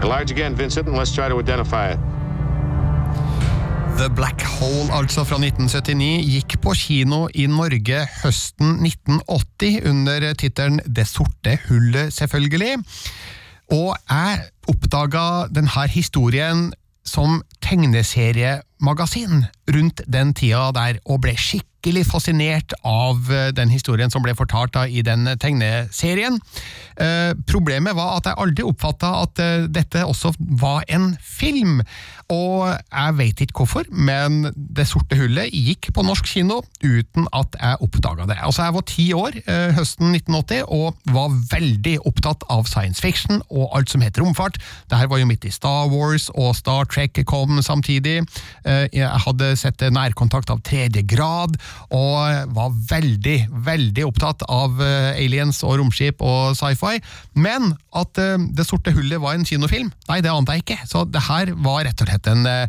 Enlarge 0.02 0.30
again, 0.30 0.54
Vincent, 0.54 0.88
and 0.88 0.96
let's 0.96 1.14
try 1.14 1.28
to 1.28 1.38
identify 1.38 1.90
it. 1.90 1.98
The 3.96 4.10
Black 4.10 4.42
Hole, 4.42 4.92
altså 4.92 5.22
fra 5.24 5.38
1979, 5.40 6.26
gikk 6.28 6.56
på 6.60 6.74
kino 6.76 7.22
i 7.32 7.46
Norge 7.48 8.02
høsten 8.20 8.74
1980 8.84 9.86
under 9.88 10.26
tittelen 10.36 10.82
Det 10.84 11.06
sorte 11.08 11.54
hullet, 11.68 12.12
selvfølgelig. 12.12 12.76
Og 13.72 13.94
jeg 13.96 14.42
oppdaga 14.68 15.24
denne 15.48 15.86
historien 15.88 16.68
som 17.06 17.40
tegneseriemagasin 17.64 19.46
rundt 19.74 20.02
den 20.10 20.34
tida 20.36 20.68
der, 20.74 20.98
og 21.06 21.22
ble 21.24 21.34
skikkelig 21.38 22.04
fascinert 22.08 22.74
av 22.86 23.30
eh, 23.30 23.52
den 23.54 23.70
historien 23.70 24.10
som 24.12 24.24
ble 24.24 24.34
fortalt 24.38 24.74
da, 24.74 24.86
i 24.90 25.04
den 25.06 25.28
tegneserien. 25.42 26.40
Eh, 26.98 27.32
problemet 27.48 27.96
var 27.98 28.18
at 28.18 28.30
jeg 28.30 28.40
aldri 28.42 28.66
oppfatta 28.66 29.12
at 29.22 29.42
eh, 29.42 29.68
dette 29.70 30.04
også 30.06 30.34
var 30.60 30.84
en 30.90 31.12
film, 31.22 31.80
og 32.32 32.72
jeg 32.74 33.14
veit 33.20 33.40
ikke 33.44 33.60
hvorfor, 33.62 33.86
men 33.94 34.48
Det 34.56 34.86
sorte 34.88 35.14
hullet 35.14 35.52
gikk 35.54 35.92
på 35.94 36.02
norsk 36.02 36.26
kino 36.26 36.58
uten 36.82 37.28
at 37.36 37.54
jeg 37.54 37.78
oppdaga 37.86 38.26
det. 38.26 38.38
Altså, 38.42 38.64
Jeg 38.66 38.74
var 38.74 38.84
ti 38.90 39.06
år 39.14 39.36
eh, 39.46 39.70
høsten 39.76 40.10
1980 40.14 40.64
og 40.74 40.96
var 41.14 41.36
veldig 41.52 41.96
opptatt 42.08 42.42
av 42.50 42.66
science 42.66 43.00
fiction 43.02 43.42
og 43.46 43.70
alt 43.78 43.92
som 43.92 44.02
heter 44.02 44.24
romfart. 44.24 44.58
Dette 44.90 45.06
var 45.10 45.22
jo 45.22 45.28
midt 45.28 45.46
i 45.46 45.52
Star 45.54 45.86
Wars, 45.92 46.28
og 46.34 46.56
Star 46.58 46.88
Trek 46.90 47.20
kom 47.26 47.62
samtidig. 47.62 48.24
Eh, 48.66 48.86
jeg 48.90 49.22
hadde 49.26 49.52
sett 49.56 49.86
nærkontakt 49.94 50.50
av 50.50 50.62
tredje 50.66 51.04
grad, 51.06 51.54
og 51.94 52.50
var 52.56 52.74
veldig, 52.90 53.38
veldig 53.66 54.06
opptatt 54.08 54.42
av 54.50 54.82
eh, 54.82 55.14
aliens 55.14 55.62
og 55.62 55.78
romskip 55.78 56.22
og 56.26 56.56
sci-fi. 56.58 56.98
Men 57.38 57.76
at 57.96 58.12
Det 58.16 58.64
sorte 58.66 58.92
hullet 58.92 59.20
var 59.20 59.36
en 59.36 59.44
kinofilm, 59.44 59.88
nei, 60.08 60.18
det 60.24 60.30
ante 60.32 60.52
jeg 60.56 60.64
ikke. 60.64 60.78
Så 60.88 61.04
det 61.08 61.22
her 61.28 61.52
var 61.64 61.84
rett 61.86 62.00
og 62.02 62.08
slett 62.08 62.15
en 62.24 62.46
eh, 62.48 62.68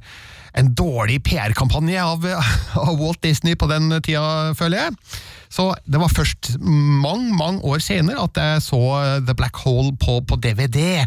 en 0.57 0.73
dårlig 0.73 1.19
PR-kampanje 1.23 2.01
av, 2.03 2.25
av, 2.73 2.93
Walt 2.97 3.21
Disney 3.21 3.55
på 3.55 3.69
den 3.69 3.91
tida, 4.01 4.53
føler 4.57 4.87
jeg. 4.87 4.95
Så 5.49 5.69
det 5.85 5.99
var 6.01 6.11
først 6.13 6.53
mange, 6.61 7.31
mange 7.37 7.61
år 7.67 7.79
senere 7.83 8.23
at 8.27 8.37
jeg 8.37 8.63
så 8.67 8.81
The 9.27 9.35
Black 9.37 9.55
Hole 9.63 9.93
på, 10.01 10.19
på 10.27 10.39
DVD. 10.43 11.05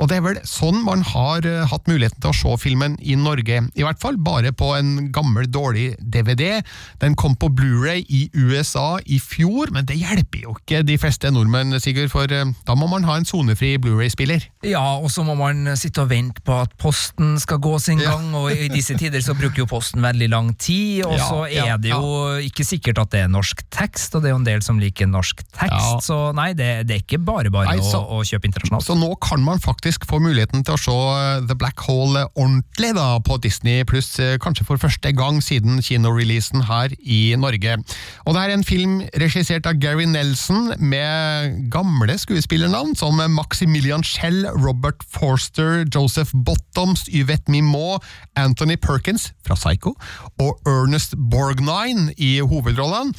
Og 0.00 0.08
det 0.08 0.16
er 0.16 0.22
vel 0.24 0.38
sånn 0.48 0.78
man 0.86 1.02
har 1.04 1.44
uh, 1.44 1.66
hatt 1.68 1.88
muligheten 1.90 2.22
til 2.24 2.30
å 2.32 2.36
se 2.36 2.54
filmen 2.62 2.94
i 3.04 3.16
Norge. 3.20 3.58
I 3.76 3.84
hvert 3.84 4.00
fall 4.00 4.16
bare 4.16 4.52
på 4.56 4.70
en 4.78 5.10
gammel, 5.12 5.44
dårlig 5.52 5.90
DVD. 6.00 6.62
Den 7.02 7.16
kom 7.20 7.34
på 7.36 7.50
Blu-ray 7.52 8.06
i 8.08 8.22
USA 8.32 8.96
i 9.04 9.18
fjor, 9.20 9.68
men 9.74 9.84
det 9.90 9.98
hjelper 10.00 10.46
jo 10.46 10.54
ikke 10.56 10.80
de 10.88 10.96
fleste 11.00 11.28
nordmenn, 11.34 11.76
Sigurd, 11.84 12.08
for 12.14 12.32
uh, 12.32 12.48
da 12.64 12.76
må 12.78 12.88
man 12.88 13.04
ha 13.08 13.18
en 13.20 13.28
sonefri 13.28 13.74
Blu-ray-spiller. 13.82 14.46
Ja, 14.64 14.86
og 14.96 15.10
så 15.12 15.24
må 15.26 15.36
man 15.36 15.68
sitte 15.80 16.06
og 16.06 16.10
vente 16.14 16.40
på 16.46 16.56
at 16.62 16.72
posten 16.80 17.36
skal 17.42 17.60
gå 17.60 17.76
sin 17.82 18.00
Ja. 18.00 18.14
gang, 18.16 18.32
og 18.38 18.48
i 18.54 18.70
disse 18.72 18.96
tider 18.96 19.20
så 19.20 19.34
bruker 19.36 19.66
jo 19.66 19.68
posten 19.68 20.00
veldig 20.00 20.30
lang 20.32 20.54
tid, 20.56 21.04
og 21.04 21.16
Ja, 21.20 21.28
så 21.28 21.42
er 21.44 21.68
ja, 21.74 21.76
det 21.76 21.92
jo 21.92 22.38
ikke 22.40 22.64
sikkert 22.64 23.02
at 23.04 23.12
det 23.12 23.26
er 23.26 23.28
norsk 23.32 23.60
tekst, 23.80 24.14
og 24.14 24.22
det 24.22 24.30
er 24.30 24.34
jo 24.34 24.40
en 24.42 24.46
del 24.46 24.62
som 24.64 24.78
liker 24.82 25.08
norsk 25.10 25.40
tekst, 25.56 25.72
Ja. 25.72 25.98
så 26.04 26.18
nei, 26.36 26.50
det, 26.56 26.68
det 26.88 26.96
er 26.98 27.02
ikke 27.02 27.20
bare 27.24 27.50
bare 27.52 27.72
Nei, 27.72 27.80
så- 27.84 28.02
å, 28.04 28.20
å 28.20 28.26
kjøpe 28.28 28.46
internasjonalt. 28.50 28.84
Så 28.86 28.96
nå 28.98 29.08
kan 29.24 29.40
man 29.44 29.58
faktisk 29.62 30.04
få 30.10 30.20
muligheten 30.22 30.64
til 30.66 30.76
å 30.76 30.80
se 30.80 30.92
uh, 30.92 31.40
The 31.48 31.56
Black 31.58 31.80
Hole 31.88 32.26
ordentlig 32.36 32.92
da, 32.98 33.08
på 33.24 33.38
Disney 33.40 33.84
pluss, 33.88 34.12
uh, 34.20 34.36
kanskje 34.42 34.66
for 34.68 34.80
første 34.82 35.12
gang 35.16 35.40
siden 35.44 35.80
kinoreleasen 35.84 36.66
her 36.68 36.92
i 37.00 37.34
Norge. 37.40 37.78
Og 38.26 38.36
det 38.36 38.42
er 38.44 38.54
en 38.54 38.64
film 38.66 38.98
regissert 39.18 39.66
av 39.70 39.78
Gary 39.80 40.04
Nelson 40.10 40.74
med 40.78 41.70
gamle 41.72 42.16
skuespillernavn 42.20 42.94
som 42.98 43.16
Maximilian 43.32 44.04
Schell, 44.06 44.44
Robert 44.60 45.02
Forster, 45.14 45.84
Joseph 45.88 46.32
Bottoms, 46.34 47.06
Yvette 47.08 47.48
Mimot, 47.50 48.04
Anthony 48.36 48.76
Perkins 48.76 49.30
fra 49.46 49.56
Psycho 49.58 49.94
og 50.40 50.60
Ernest 50.68 51.16
Borgnine 51.30 52.10
i 52.18 52.36
hovedrollene. 52.44 53.14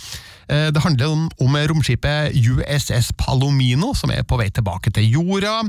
Eh, 0.52 0.68
Det 0.76 0.82
handler 0.84 1.08
om, 1.08 1.30
om 1.40 1.56
romskipet 1.72 2.36
USS 2.36 3.12
Palomino, 3.18 3.94
som 3.96 4.12
er 4.12 4.26
på 4.28 4.38
vei 4.42 4.50
tilbake 4.52 4.92
til 4.92 5.08
jorda. 5.16 5.62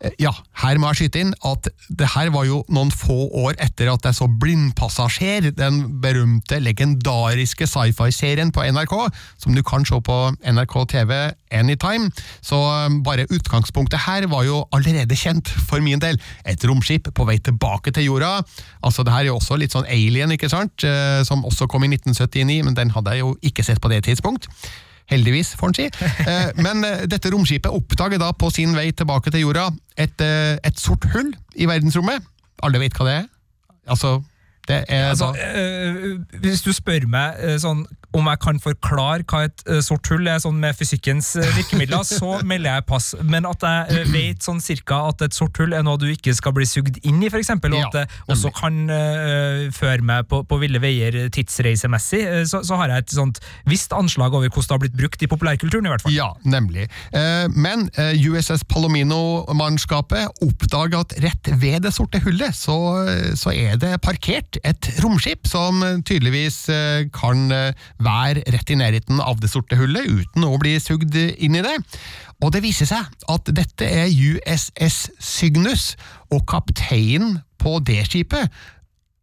Eh, 0.00 0.10
Ja, 0.22 0.32
her 0.62 0.78
må 0.80 0.88
jeg 0.90 1.02
skyte 1.02 1.20
inn 1.20 1.34
at 1.44 1.68
det 1.88 2.08
her 2.14 2.30
var 2.34 2.44
jo 2.48 2.62
noen 2.72 2.90
få 2.90 3.28
år 3.44 3.54
etter 3.62 3.92
at 3.92 4.04
jeg 4.08 4.14
så 4.18 4.26
Blindpassasjer, 4.40 5.50
den 5.56 6.00
berømte, 6.02 6.58
legendariske 6.60 7.66
sci-fi-serien 7.68 8.52
på 8.52 8.64
NRK, 8.72 8.94
som 9.38 9.54
du 9.54 9.62
kan 9.62 9.84
se 9.84 10.00
på 10.00 10.18
NRK 10.42 10.74
TV 10.88 11.12
anytime. 11.52 12.10
Så 12.44 12.60
eh, 12.60 12.98
bare 13.04 13.28
utgangspunktet 13.30 14.06
her 14.06 14.28
var 14.32 14.46
jo 14.48 14.62
allerede 14.72 15.18
kjent 15.18 15.50
for 15.68 15.84
min 15.84 16.02
del. 16.02 16.20
Et 16.48 16.68
romskip 16.68 17.10
på 17.14 17.28
vei 17.28 17.38
tilbake 17.42 17.94
til 17.94 18.10
jorda. 18.10 18.38
Altså, 18.82 19.04
det 19.04 19.14
her 19.14 19.26
er 19.26 19.32
jo 19.32 19.38
også 19.40 19.60
litt 19.60 19.74
sånn 19.74 19.88
alien, 19.90 20.32
ikke 20.34 20.50
sant, 20.52 20.86
Eh, 21.02 21.24
som 21.26 21.44
også 21.46 21.68
kom 21.70 21.84
i 21.86 21.90
1979, 21.90 22.62
men 22.66 22.76
den 22.76 22.92
hadde 22.94 23.14
jeg 23.14 23.24
jo 23.24 23.34
ikke 23.46 23.64
sett 23.66 23.80
på 23.82 23.90
det 23.92 24.02
tidspunkt. 24.06 24.48
Heldigvis, 25.10 25.54
får 25.58 25.72
en 25.72 25.78
si. 25.78 25.86
Eh, 26.26 26.50
Men 26.66 26.84
eh, 26.86 27.04
dette 27.10 27.32
romskipet 27.32 27.72
oppdager 27.72 28.20
da 28.22 28.32
på 28.36 28.50
sin 28.54 28.74
vei 28.76 28.90
tilbake 28.96 29.32
til 29.32 29.46
jorda 29.46 29.68
et, 30.00 30.22
et 30.22 30.80
sort 30.80 31.06
hull 31.12 31.32
i 31.54 31.68
verdensrommet. 31.68 32.24
Alle 32.62 32.80
vet 32.82 32.96
hva 32.96 33.08
det 33.08 33.16
er? 33.22 33.26
Altså, 33.90 34.20
Altså, 34.70 35.32
øh, 35.56 36.20
hvis 36.40 36.62
du 36.62 36.72
spør 36.72 37.08
meg 37.10 37.40
øh, 37.42 37.58
sånn, 37.58 37.82
om 38.12 38.26
jeg 38.28 38.38
kan 38.44 38.58
forklare 38.60 39.24
hva 39.24 39.46
et 39.46 39.62
øh, 39.66 39.80
sort 39.82 40.06
hull 40.12 40.26
er 40.28 40.36
sånn 40.42 40.58
med 40.60 40.76
fysikkens 40.76 41.32
virkemidler, 41.56 42.04
så 42.04 42.36
melder 42.50 42.76
jeg 42.76 42.84
pass. 42.86 43.08
Men 43.24 43.48
at 43.48 43.64
jeg 43.64 44.10
vet 44.12 44.44
sånn 44.44 44.60
cirka 44.62 45.00
at 45.08 45.24
et 45.24 45.34
sort 45.34 45.56
hull 45.58 45.72
er 45.74 45.82
noe 45.86 45.98
du 45.98 46.06
ikke 46.12 46.34
skal 46.36 46.54
bli 46.54 46.66
sugd 46.68 47.00
inn 47.08 47.22
i, 47.24 47.30
f.eks., 47.32 47.50
og 47.56 47.78
at 47.80 47.96
det 47.96 48.04
også 48.30 48.52
kan 48.54 48.76
føre 49.74 50.04
meg 50.04 50.28
på, 50.28 50.42
på 50.46 50.58
ville 50.60 50.80
veier 50.82 51.16
tidsreisemessig, 51.32 52.20
så, 52.50 52.60
så 52.66 52.78
har 52.80 52.92
jeg 52.92 53.06
et 53.06 53.14
sånt 53.16 53.40
visst 53.70 53.94
anslag 53.96 54.34
over 54.36 54.50
hvordan 54.52 54.68
det 54.68 54.76
har 54.76 54.82
blitt 54.84 54.98
brukt 54.98 55.24
i 55.24 55.30
populærkulturen, 55.30 55.88
i 55.88 55.92
hvert 55.92 56.04
fall. 56.04 56.14
Ja, 56.14 56.28
nemlig. 56.44 56.86
Eh, 57.16 57.48
Men 57.52 57.88
eh, 57.96 58.12
USS 58.28 58.66
Palomino-mannskapet 58.68 60.44
oppdaga 60.44 61.02
at 61.06 61.16
rett 61.24 61.52
ved 61.62 61.82
det 61.86 61.94
sorte 61.96 62.20
hullet, 62.24 62.54
så, 62.56 62.76
så 63.38 63.54
er 63.56 63.80
det 63.80 63.96
parkert 64.04 64.51
lansert 64.52 64.58
et 64.64 65.02
romskip 65.02 65.46
som 65.46 65.82
tydeligvis 66.04 66.68
eh, 66.68 67.08
kan 67.12 67.50
eh, 67.50 67.74
være 67.98 68.42
rett 68.52 68.70
i 68.70 68.76
nærheten 68.76 69.20
av 69.20 69.40
det 69.40 69.50
sorte 69.50 69.76
hullet 69.76 70.06
uten 70.06 70.44
å 70.44 70.58
bli 70.58 70.78
sugd 70.80 71.14
inn 71.14 71.56
i 71.56 71.62
det. 71.62 71.78
Og 72.42 72.52
det 72.52 72.62
viser 72.62 72.86
seg 72.86 73.04
at 73.28 73.44
dette 73.54 73.84
er 73.84 74.08
USS 74.08 75.10
Cygnus, 75.20 75.96
og 76.30 76.46
kapteinen 76.46 77.40
på 77.58 77.80
det 77.80 78.06
skipet 78.08 78.50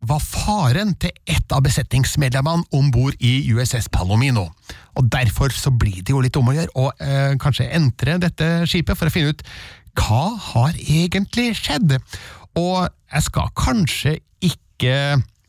var 0.02 0.22
faren 0.24 0.96
til 0.96 1.12
ett 1.28 1.52
av 1.52 1.62
besetningsmedlemmene 1.66 2.64
om 2.72 2.90
bord 2.92 3.16
i 3.20 3.52
USS 3.52 3.90
Palomino. 3.92 4.48
Og 4.96 5.10
Derfor 5.12 5.52
så 5.52 5.72
blir 5.72 6.02
det 6.04 6.14
jo 6.14 6.22
litt 6.24 6.38
om 6.40 6.48
å 6.48 6.56
gjøre 6.56 6.72
å 6.76 6.92
eh, 7.04 7.36
kanskje 7.40 7.68
entre 7.76 8.18
dette 8.20 8.64
skipet 8.66 8.96
for 8.96 9.10
å 9.10 9.14
finne 9.14 9.34
ut 9.34 9.44
hva 10.00 10.38
har 10.54 10.78
egentlig 10.80 11.52
skjedd. 11.60 11.98
Og 12.56 12.88
jeg 12.88 13.26
skal 13.28 13.52
kanskje 13.60 14.16
ikke 14.40 14.69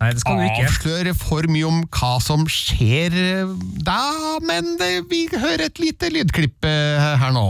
Nei, 0.00 0.14
det 0.16 0.22
skal 0.22 0.38
du 0.38 0.46
ikke. 0.46 0.64
avsløre 0.64 1.12
for 1.12 1.44
mye 1.52 1.66
om 1.68 1.82
hva 1.92 2.14
som 2.24 2.46
skjer 2.48 3.12
eh, 3.20 3.50
da, 3.84 4.38
men 4.40 4.78
vi 5.10 5.26
hører 5.28 5.66
et 5.66 5.82
lite 5.82 6.08
lydklipp 6.08 6.64
eh, 6.64 7.10
her 7.20 7.34
nå. 7.36 7.44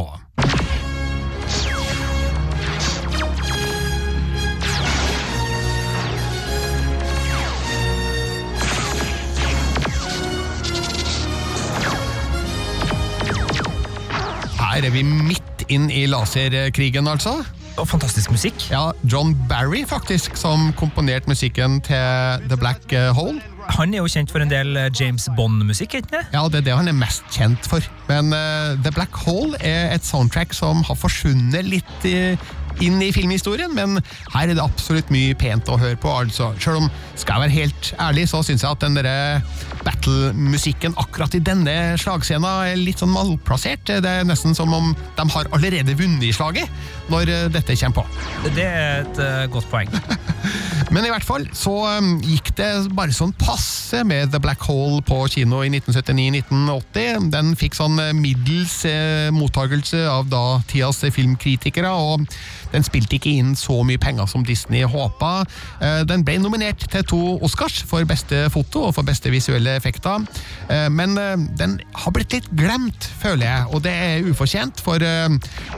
Her 14.59 14.87
er 14.87 14.93
vi 14.95 15.07
midt 15.07 15.64
inn 15.71 15.87
i 15.95 16.07
laserkrigen, 16.11 17.07
altså. 17.07 17.38
Og 17.78 17.87
fantastisk 17.88 18.33
musikk. 18.35 18.66
Ja, 18.70 18.90
John 19.04 19.37
Barry, 19.48 19.85
faktisk, 19.88 20.37
som 20.37 20.72
komponerte 20.76 21.30
musikken 21.30 21.80
til 21.87 22.48
The 22.50 22.59
Black 22.59 22.94
Hole. 23.16 23.40
Han 23.76 23.94
er 23.94 24.02
jo 24.02 24.11
kjent 24.11 24.33
for 24.33 24.42
en 24.42 24.50
del 24.50 24.74
eh, 24.78 24.88
James 24.96 25.28
Bond-musikk, 25.37 26.00
ikke? 26.02 26.24
Ja, 26.33 26.46
det 26.50 26.62
er 26.62 26.70
det 26.70 26.78
han 26.78 26.90
er 26.90 26.96
mest 26.96 27.26
kjent 27.35 27.66
for. 27.70 27.85
Men 28.11 28.33
uh, 28.35 28.74
The 28.83 28.92
Black 28.94 29.14
Hole 29.26 29.59
er 29.61 29.94
et 29.94 30.06
soundtrack 30.06 30.54
som 30.56 30.83
har 30.87 30.98
forsvunnet 30.98 31.68
litt 31.68 32.09
i, 32.09 32.35
inn 32.83 32.98
i 33.02 33.11
filmhistorien, 33.14 33.72
men 33.76 34.00
her 34.35 34.48
er 34.48 34.56
det 34.56 34.64
absolutt 34.64 35.11
mye 35.14 35.37
pent 35.38 35.70
å 35.70 35.78
høre 35.80 35.98
på. 36.00 36.11
altså. 36.11 36.50
Selv 36.62 36.83
om, 36.83 36.88
skal 37.14 37.37
jeg 37.37 37.46
være 37.46 37.59
helt 37.59 37.92
ærlig, 38.00 38.26
så 38.30 38.42
syns 38.46 38.64
jeg 38.64 38.74
at 38.74 38.87
den 38.87 38.98
derre 38.98 39.42
battle-musikken 39.87 40.96
akkurat 41.00 41.37
i 41.37 41.42
denne 41.44 41.76
slagscena 42.00 42.56
er 42.72 42.80
litt 42.80 43.02
sånn 43.02 43.14
malplassert. 43.14 43.87
Det 43.87 44.16
er 44.16 44.26
nesten 44.28 44.56
som 44.56 44.72
om 44.76 44.94
de 45.16 45.28
har 45.37 45.52
allerede 45.54 45.96
vunnet 45.98 46.26
i 46.26 46.35
slaget 46.35 46.68
når 47.11 47.33
eh, 47.35 47.46
dette 47.53 47.77
kommer 47.81 48.03
på. 48.03 48.51
Det 48.57 48.66
er 48.66 49.05
et 49.05 49.23
uh, 49.23 49.46
godt 49.53 49.70
poeng. 49.70 49.90
Men 50.90 51.05
i 51.07 51.11
hvert 51.12 51.27
fall 51.27 51.44
så 51.55 51.73
um, 52.01 52.16
gikk 52.25 52.51
det 52.59 52.68
bare 52.99 53.14
sånn 53.14 53.31
passe 53.38 54.01
med 54.07 54.33
The 54.33 54.40
Black 54.42 54.64
Hole 54.66 54.99
på 55.07 55.20
kino 55.31 55.61
i 55.62 55.70
1979-1980. 55.70 57.29
Den 57.31 57.53
fikk 57.59 57.77
sånn 57.79 58.01
eh, 58.03 58.14
middels 58.16 58.81
eh, 58.88 59.29
mottagelse 59.35 60.01
av 60.11 60.27
datidas 60.33 61.05
filmkritikere, 61.14 61.90
og 61.94 62.27
den 62.73 62.87
spilte 62.87 63.18
ikke 63.18 63.37
inn 63.38 63.55
så 63.59 63.81
mye 63.87 64.01
penger 64.03 64.27
som 64.31 64.42
Disney 64.46 64.83
håpa. 64.83 65.44
Eh, 65.79 66.01
den 66.11 66.25
ble 66.27 66.40
nominert 66.42 66.83
til 66.90 67.07
to 67.07 67.20
Oscars 67.46 67.79
for 67.87 68.07
beste 68.09 68.49
foto 68.51 68.88
og 68.88 68.96
for 68.99 69.07
beste 69.07 69.31
visuelle 69.31 69.77
effekter, 69.79 70.27
eh, 70.70 70.88
men 70.90 71.14
den 71.59 71.79
har 72.03 72.14
blitt 72.14 72.35
litt 72.35 72.51
glemt, 72.57 73.07
føler 73.23 73.46
jeg, 73.46 73.68
og 73.70 73.85
det 73.87 73.94
er 73.94 74.27
ufortjent, 74.27 74.83
for 74.83 75.03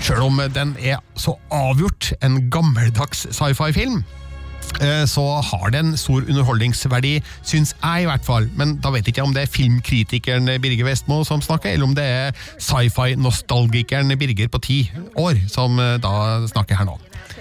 sjøl 0.02 0.24
om 0.24 0.40
den 0.56 0.72
er 0.80 1.02
så 1.22 1.36
avgjort 1.54 2.12
en 2.26 2.40
gammeldags 2.50 3.26
sci-fi-film, 3.30 4.00
eh, 4.82 5.04
så 5.06 5.24
har 5.50 5.70
det 5.70 5.80
en 5.84 5.92
stor 6.00 6.24
underholdningsverdi, 6.26 7.14
syns 7.46 7.74
jeg 7.82 8.04
i 8.04 8.08
hvert 8.10 8.24
fall. 8.26 8.48
Men 8.58 8.76
da 8.82 8.90
vet 8.94 9.06
jeg 9.06 9.14
ikke 9.16 9.26
om 9.28 9.34
det 9.36 9.44
er 9.46 9.52
filmkritikeren 9.54 10.50
Birger 10.62 10.88
Vestmo 10.88 11.20
som 11.28 11.42
snakker, 11.44 11.74
eller 11.76 11.86
om 11.86 11.94
det 11.98 12.04
er 12.08 12.36
sci-fi-nostalgikeren 12.58 14.12
Birger 14.18 14.50
på 14.52 14.60
ti 14.64 14.78
år 15.18 15.38
som 15.52 15.78
eh, 15.82 15.96
da 16.02 16.14
snakker 16.50 16.78
her 16.80 16.88
nå. 16.88 16.98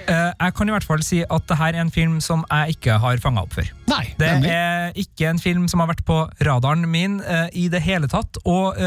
Eh, 0.07 0.31
Jeg 0.41 0.53
kan 0.57 0.69
i 0.69 0.73
hvert 0.75 0.85
fall 0.87 1.01
si 1.05 1.21
at 1.23 1.47
det 1.49 1.57
her 1.59 1.75
er 1.75 1.81
en 1.85 1.91
film 1.93 2.19
som 2.23 2.45
jeg 2.49 2.77
ikke 2.77 2.99
har 3.01 3.17
fanga 3.23 3.43
opp 3.45 3.53
før. 3.57 3.69
Nei, 3.91 4.03
Det 4.17 4.27
nemlig. 4.27 4.51
er 4.51 4.93
ikke 4.95 5.29
en 5.29 5.39
film 5.41 5.67
som 5.71 5.81
har 5.83 5.91
vært 5.91 6.05
på 6.07 6.21
radaren 6.45 6.85
min 6.89 7.19
i 7.53 7.67
det 7.69 7.81
hele 7.85 8.07
tatt. 8.11 8.37
Og 8.45 8.77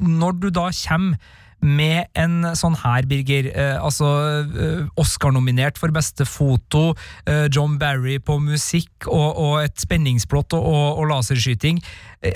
når 0.00 0.40
du 0.42 0.48
da 0.50 0.68
kommer 0.74 1.16
med 1.60 2.08
en 2.18 2.52
sånn 2.56 2.76
her, 2.80 3.06
Birger, 3.08 3.50
eh, 3.52 3.76
altså 3.80 4.08
eh, 4.48 4.84
Oscar-nominert 5.00 5.78
for 5.80 5.92
beste 5.94 6.26
foto, 6.28 6.94
eh, 7.28 7.46
John 7.52 7.76
Barry 7.80 8.18
på 8.22 8.38
musikk 8.42 9.08
og, 9.08 9.28
og 9.36 9.56
et 9.64 9.76
spenningsplott 9.80 10.56
og, 10.56 10.68
og, 10.96 11.04
laserskyting, 11.10 11.82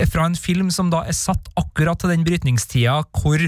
fra 0.08 0.24
en 0.24 0.36
film 0.38 0.70
som 0.72 0.88
da 0.92 1.02
er 1.04 1.16
satt 1.16 1.50
akkurat 1.60 2.00
til 2.00 2.14
den 2.14 2.24
brytningstida 2.24 3.02
hvor 3.12 3.42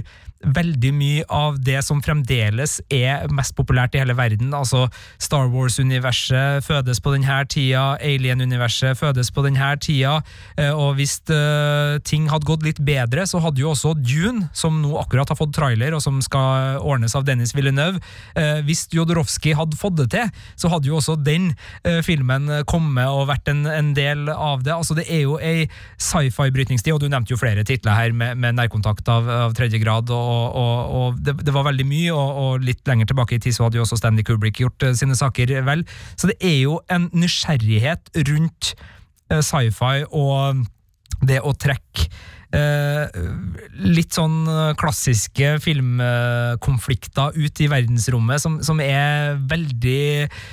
veldig 0.47 0.93
mye 0.95 1.25
av 1.33 1.59
det 1.65 1.81
som 1.85 2.01
fremdeles 2.05 2.79
er 2.93 3.27
mest 3.35 3.57
populært 3.59 3.97
i 3.97 4.03
hele 4.03 4.15
verden, 4.17 4.53
altså 4.55 4.87
Star 5.23 5.49
Wars-universet 5.53 6.65
fødes 6.67 7.01
på 7.03 7.13
denne 7.15 7.39
tida, 7.51 7.97
Alien-universet 7.99 8.99
fødes 8.99 9.33
på 9.35 9.45
denne 9.47 9.73
tida, 9.83 10.21
eh, 10.57 10.71
og 10.71 10.97
hvis 11.01 11.19
eh, 11.33 11.97
ting 12.07 12.29
hadde 12.31 12.49
gått 12.49 12.67
litt 12.67 12.81
bedre, 12.87 13.27
så 13.27 13.41
hadde 13.43 13.63
jo 13.63 13.73
også 13.73 13.95
Dune, 13.99 14.49
som 14.57 14.81
nå 14.83 14.95
akkurat 15.01 15.33
har 15.33 15.39
fått 15.39 15.55
trailer, 15.57 15.97
og 15.97 16.05
som 16.05 16.21
skal 16.25 16.81
ordnes 16.81 17.17
av 17.19 17.27
Dennis 17.27 17.55
Villeneuve, 17.57 18.03
eh, 18.39 18.63
hvis 18.67 18.87
Jodorowsky 18.95 19.57
hadde 19.59 19.79
fått 19.81 19.99
det 20.01 20.11
til, 20.15 20.31
så 20.57 20.71
hadde 20.73 20.91
jo 20.91 20.99
også 21.01 21.17
den 21.27 21.53
filmen 22.05 22.49
kommet 22.69 23.09
og 23.09 23.29
vært 23.31 23.49
en, 23.51 23.63
en 23.71 23.93
del 23.97 24.29
av 24.33 24.63
det. 24.65 24.73
Altså, 24.75 24.97
det 24.99 25.07
er 25.13 25.23
jo 25.25 25.37
ei 25.39 25.67
sci-fi-brytningstid, 26.03 26.93
og 26.95 27.03
du 27.03 27.09
nevnte 27.11 27.35
jo 27.35 27.41
flere 27.41 27.65
titler 27.67 27.97
her 27.97 28.15
med, 28.17 28.39
med 28.41 28.59
nærkontakt 28.59 29.09
av, 29.13 29.29
av 29.47 29.57
tredje 29.57 29.81
grad, 29.83 30.11
og, 30.15 30.36
og, 30.37 30.95
og 30.99 31.19
det, 31.25 31.37
det 31.47 31.55
var 31.55 31.67
veldig 31.69 31.87
mye, 31.89 32.13
og, 32.15 32.41
og 32.43 32.67
litt 32.67 32.83
lenger 32.89 33.11
tilbake 33.11 33.39
i 33.39 33.43
tid 33.43 33.57
så 33.57 33.67
hadde 33.67 33.81
jo 33.81 33.87
også 33.87 33.99
Stanley 34.01 34.27
Kubrick 34.27 34.61
gjort 34.63 34.87
eh, 34.87 34.95
sine 34.99 35.17
saker 35.19 35.57
vel. 35.67 35.85
Så 36.17 36.31
det 36.31 36.39
er 36.45 36.59
jo 36.61 36.81
en 36.93 37.11
nysgjerrighet 37.17 38.13
rundt 38.31 38.73
eh, 39.33 39.43
sci-fi 39.43 40.07
og 40.11 40.65
det 41.27 41.41
å 41.41 41.55
trekke 41.57 42.11
eh, 42.55 43.19
litt 43.87 44.17
sånn 44.17 44.45
eh, 44.51 44.75
klassiske 44.79 45.57
filmkonflikter 45.65 47.37
ut 47.37 47.63
i 47.65 47.71
verdensrommet 47.73 48.43
som, 48.43 48.61
som 48.67 48.83
er 48.85 49.41
veldig 49.51 50.01
eh, 50.27 50.47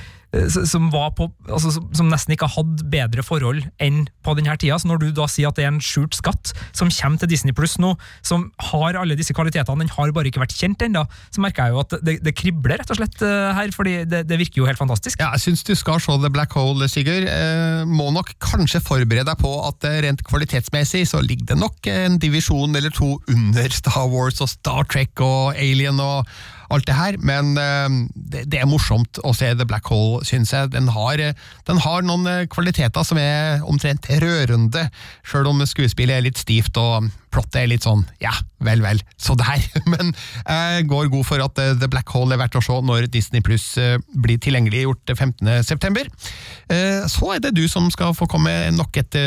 som, 0.49 0.89
var 0.93 1.11
på, 1.17 1.27
altså, 1.47 1.71
som, 1.75 1.85
som 1.93 2.09
nesten 2.09 2.33
ikke 2.35 2.49
hadde 2.55 2.87
bedre 2.91 3.23
forhold 3.25 3.61
enn 3.83 4.03
på 4.25 4.33
denne 4.37 4.55
tida. 4.59 4.79
Så 4.81 4.89
når 4.89 5.03
du 5.03 5.07
da 5.15 5.27
sier 5.29 5.51
at 5.51 5.59
det 5.59 5.67
er 5.67 5.73
en 5.73 5.81
skjult 5.83 6.17
skatt 6.17 6.53
som 6.75 6.91
kommer 6.93 7.21
til 7.21 7.29
Disney 7.33 7.55
Pluss 7.55 7.77
nå, 7.81 7.93
som 8.25 8.47
har 8.71 8.97
alle 8.99 9.17
disse 9.19 9.35
kvalitetene, 9.35 9.83
den 9.83 9.93
har 9.93 10.13
bare 10.15 10.31
ikke 10.31 10.43
vært 10.43 10.55
kjent 10.57 10.81
ennå, 10.85 11.05
så 11.33 11.43
merker 11.43 11.67
jeg 11.67 11.75
jo 11.75 11.83
at 11.83 11.97
det, 12.05 12.17
det 12.25 12.35
kribler 12.37 12.81
rett 12.81 12.93
og 12.93 12.99
slett 12.99 13.21
eh, 13.25 13.51
her, 13.57 13.73
fordi 13.75 13.95
det, 14.09 14.23
det 14.29 14.39
virker 14.41 14.63
jo 14.63 14.69
helt 14.69 14.81
fantastisk. 14.81 15.21
Ja, 15.21 15.31
jeg 15.37 15.45
syns 15.45 15.65
du 15.67 15.73
skal 15.77 16.01
se 16.03 16.17
The 16.23 16.31
Black 16.33 16.55
Hole, 16.57 16.89
Sigurd. 16.91 17.29
Eh, 17.29 17.83
må 17.89 18.09
nok 18.15 18.33
kanskje 18.43 18.81
forberede 18.83 19.27
deg 19.29 19.39
på 19.41 19.53
at 19.67 19.87
eh, 19.89 20.01
rent 20.07 20.25
kvalitetsmessig 20.27 21.05
så 21.09 21.21
ligger 21.23 21.53
det 21.53 21.59
nok 21.61 21.91
en 21.93 22.17
divisjon 22.21 22.73
eller 22.79 22.93
to 22.93 23.15
under 23.31 23.69
Star 23.73 24.09
Wars 24.09 24.41
og 24.43 24.51
Star 24.51 24.89
Trek 24.89 25.21
og 25.23 25.53
Alien 25.53 26.01
og 26.01 26.27
alt 26.73 26.87
det 26.87 26.95
her, 26.97 27.17
men 27.21 27.53
eh, 27.59 27.97
det, 28.13 28.45
det 28.51 28.61
er 28.61 28.69
morsomt 28.69 29.19
å 29.23 29.33
se 29.35 29.51
The 29.57 29.67
Black 29.69 29.87
Hole, 29.91 30.23
syns 30.27 30.53
jeg. 30.55 30.71
Den 30.73 30.89
har, 30.93 31.21
eh, 31.21 31.35
den 31.69 31.81
har 31.83 32.05
noen 32.05 32.27
eh, 32.29 32.45
kvaliteter 32.51 33.05
som 33.07 33.19
er 33.21 33.63
omtrent 33.69 34.09
rørende, 34.23 34.87
sjøl 35.27 35.51
om 35.51 35.63
skuespillet 35.67 36.17
er 36.17 36.25
litt 36.25 36.41
stivt 36.41 36.77
og 36.81 37.09
plottet 37.33 37.63
er 37.63 37.69
litt 37.71 37.85
sånn 37.85 38.03
ja, 38.21 38.33
vel, 38.61 38.83
vel, 38.85 39.01
så 39.17 39.35
der. 39.39 39.63
Men 39.93 40.11
jeg 40.13 40.87
går 40.91 41.09
god 41.13 41.27
for 41.29 41.45
at 41.45 41.57
The 41.57 41.89
Black 41.89 42.11
Hole 42.13 42.35
er 42.35 42.43
verdt 42.43 42.59
å 42.59 42.63
se 42.63 42.77
når 42.85 43.07
Disney 43.13 43.41
Pluss 43.45 43.71
blir 44.13 44.37
tilgjengeliggjort 44.41 45.15
15.9. 45.15 46.05
Så 47.09 47.31
er 47.33 47.41
det 47.41 47.55
du 47.57 47.63
som 47.71 47.89
skal 47.93 48.13
få 48.17 48.27
komme 48.29 48.53
med 48.53 48.77
nok 48.77 48.97
et 49.01 49.17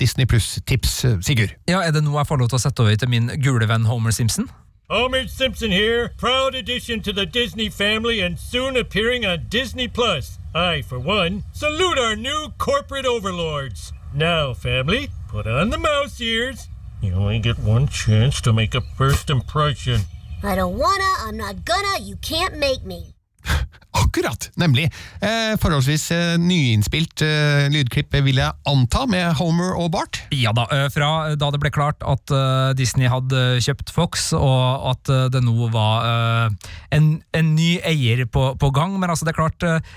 Disney 0.00 0.26
Pluss-tips, 0.26 0.96
Sigurd. 1.22 1.54
Ja, 1.70 1.82
Er 1.84 1.94
det 1.94 2.02
noe 2.02 2.18
jeg 2.22 2.30
får 2.30 2.42
lov 2.42 2.50
til 2.50 2.58
å 2.58 2.64
sette 2.64 2.82
over 2.82 2.98
til 2.98 3.12
min 3.12 3.30
gule 3.44 3.68
venn 3.70 3.86
Homer 3.86 4.14
Simpson? 4.14 4.48
Homer 4.90 5.26
Simpson 5.28 5.70
here, 5.70 6.12
proud 6.18 6.54
addition 6.54 7.00
to 7.00 7.12
the 7.12 7.24
Disney 7.24 7.70
family 7.70 8.20
and 8.20 8.38
soon 8.38 8.76
appearing 8.76 9.24
on 9.24 9.46
Disney 9.48 9.88
Plus. 9.88 10.38
I, 10.54 10.82
for 10.82 10.98
one, 10.98 11.44
salute 11.54 11.98
our 11.98 12.14
new 12.14 12.52
corporate 12.58 13.06
overlords. 13.06 13.94
Now, 14.12 14.52
family, 14.52 15.08
put 15.28 15.46
on 15.46 15.70
the 15.70 15.78
mouse 15.78 16.20
ears. 16.20 16.68
You 17.00 17.14
only 17.14 17.38
get 17.38 17.58
one 17.58 17.88
chance 17.88 18.42
to 18.42 18.52
make 18.52 18.74
a 18.74 18.82
first 18.82 19.30
impression. 19.30 20.02
I 20.42 20.54
don't 20.54 20.76
wanna, 20.76 21.08
I'm 21.20 21.38
not 21.38 21.64
gonna, 21.64 22.00
you 22.02 22.16
can't 22.16 22.58
make 22.58 22.84
me. 22.84 23.13
Akkurat, 23.94 24.48
nemlig. 24.58 24.88
Eh, 25.22 25.54
forholdsvis 25.62 26.08
eh, 26.14 26.32
nyinnspilt 26.40 27.22
eh, 27.22 27.66
lydklipp, 27.70 28.14
vil 28.26 28.40
jeg 28.40 28.56
anta, 28.66 29.04
med 29.10 29.36
Homer 29.38 29.76
og 29.78 29.92
Bart. 29.94 30.18
Ja 30.34 30.50
da, 30.56 30.66
eh, 30.74 30.88
fra 30.90 31.34
da 31.38 31.50
det 31.54 31.60
ble 31.62 31.70
klart 31.74 32.02
at 32.02 32.32
eh, 32.34 32.72
Disney 32.78 33.10
hadde 33.10 33.60
kjøpt 33.62 33.94
Fox, 33.94 34.32
og 34.34 34.88
at 34.94 35.12
eh, 35.14 35.28
det 35.34 35.44
nå 35.46 35.70
var 35.74 36.08
eh, 36.08 36.72
en, 36.98 37.12
en 37.38 37.54
ny 37.54 37.76
eier 37.86 38.24
på, 38.26 38.50
på 38.58 38.72
gang. 38.74 38.98
Men 38.98 39.14
altså, 39.14 39.28
det 39.28 39.34
er 39.36 39.40
klart, 39.44 39.68
eh, 39.68 39.94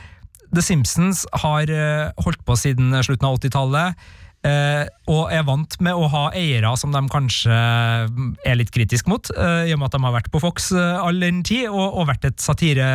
The 0.53 0.63
Simpsons 0.63 1.25
har 1.43 1.67
eh, 1.73 2.13
holdt 2.23 2.45
på 2.45 2.55
siden 2.59 2.93
slutten 3.03 3.27
av 3.27 3.41
80-tallet. 3.41 4.07
Eh, 4.45 4.85
og 5.07 5.31
er 5.33 5.45
vant 5.47 5.77
med 5.83 5.95
å 5.95 6.07
ha 6.11 6.23
eiere 6.35 6.73
som 6.79 6.93
de 6.93 7.01
kanskje 7.11 7.55
er 7.55 8.57
litt 8.59 8.71
kritisk 8.75 9.07
mot, 9.09 9.29
eh, 9.33 9.69
i 9.69 9.73
og 9.73 9.81
med 9.81 9.89
at 9.89 9.97
de 9.97 10.03
har 10.03 10.15
vært 10.17 10.31
på 10.33 10.41
Fox 10.43 10.71
eh, 10.75 10.99
all 10.99 11.19
den 11.23 11.41
tid, 11.47 11.69
og, 11.71 11.85
og 11.97 12.09
vært 12.11 12.27
et 12.29 12.43
satire, 12.43 12.87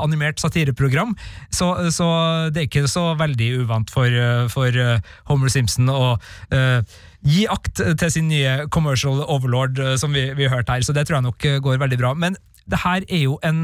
animert 0.00 0.40
satireprogram. 0.42 1.14
Så, 1.54 1.70
så 1.94 2.08
det 2.52 2.62
er 2.62 2.70
ikke 2.70 2.88
så 2.90 3.12
veldig 3.18 3.50
uvant 3.62 3.92
for, 3.92 4.18
for 4.52 4.74
eh, 4.74 5.14
Homer 5.30 5.52
Simpson 5.52 5.90
å 5.92 6.16
eh, 6.54 6.80
gi 7.26 7.46
akt 7.50 7.82
til 7.82 8.12
sin 8.12 8.30
nye 8.30 8.68
commercial 8.74 9.22
overlord, 9.26 9.80
eh, 9.82 9.96
som 10.00 10.14
vi, 10.14 10.28
vi 10.38 10.50
hørte 10.50 10.76
her. 10.76 10.86
Så 10.86 10.96
det 10.96 11.08
tror 11.08 11.20
jeg 11.20 11.28
nok 11.28 11.50
går 11.64 11.82
veldig 11.82 12.00
bra. 12.00 12.14
Men 12.18 12.38
det 12.68 12.82
her 12.82 13.04
er 13.08 13.22
jo 13.22 13.38
en 13.48 13.62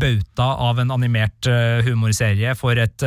bauta 0.00 0.46
av 0.66 0.80
en 0.82 0.90
animert 0.90 1.46
humorserie 1.86 2.56
for 2.58 2.74
et 2.74 3.04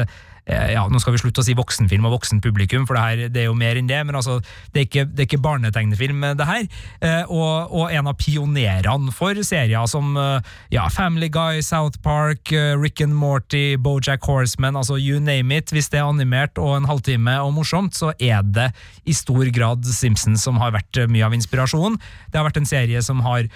ja, 0.49 0.83
Nå 0.89 0.99
skal 0.99 1.15
vi 1.15 1.21
slutte 1.21 1.43
å 1.43 1.45
si 1.45 1.53
voksenfilm 1.57 2.07
og 2.09 2.15
voksenpublikum, 2.17 2.87
for 2.89 2.97
det, 2.97 3.03
her, 3.03 3.31
det 3.33 3.43
er 3.43 3.49
jo 3.49 3.57
mer 3.57 3.77
enn 3.79 3.89
det. 3.89 3.99
Men 4.07 4.17
altså, 4.17 4.39
det 4.73 4.81
er 4.81 4.87
ikke, 4.87 5.05
det 5.09 5.23
er 5.23 5.29
ikke 5.29 5.41
barnetegnefilm, 5.45 6.25
det 6.39 6.47
her. 6.47 6.65
Eh, 7.05 7.31
og, 7.31 7.73
og 7.75 7.93
en 7.93 8.09
av 8.09 8.17
pionerene 8.19 9.13
for 9.15 9.37
serier 9.45 9.89
som 9.89 10.15
eh, 10.19 10.53
ja, 10.73 10.87
Family 10.93 11.29
Guy, 11.31 11.61
South 11.65 12.01
Park, 12.03 12.51
eh, 12.55 12.73
Rick 12.79 13.03
and 13.05 13.15
Morty, 13.17 13.77
Bojack 13.77 14.25
Horseman, 14.27 14.79
altså 14.79 14.97
you 14.99 15.19
name 15.19 15.55
it. 15.55 15.71
Hvis 15.71 15.91
det 15.93 16.01
er 16.01 16.09
animert 16.09 16.59
og 16.61 16.75
en 16.79 16.89
halvtime 16.89 17.37
og 17.43 17.53
morsomt, 17.59 17.95
så 17.97 18.13
er 18.19 18.41
det 18.43 18.71
i 19.05 19.15
stor 19.15 19.45
grad 19.53 19.85
Simpsons 19.87 20.43
som 20.47 20.59
har 20.61 20.73
vært 20.75 21.03
eh, 21.03 21.11
mye 21.11 21.27
av 21.27 21.37
inspirasjonen. 21.37 21.99
Det 22.31 22.41
har 22.41 22.49
vært 22.49 22.61
en 22.61 22.69
serie 22.69 23.01
som 23.05 23.23
har 23.25 23.47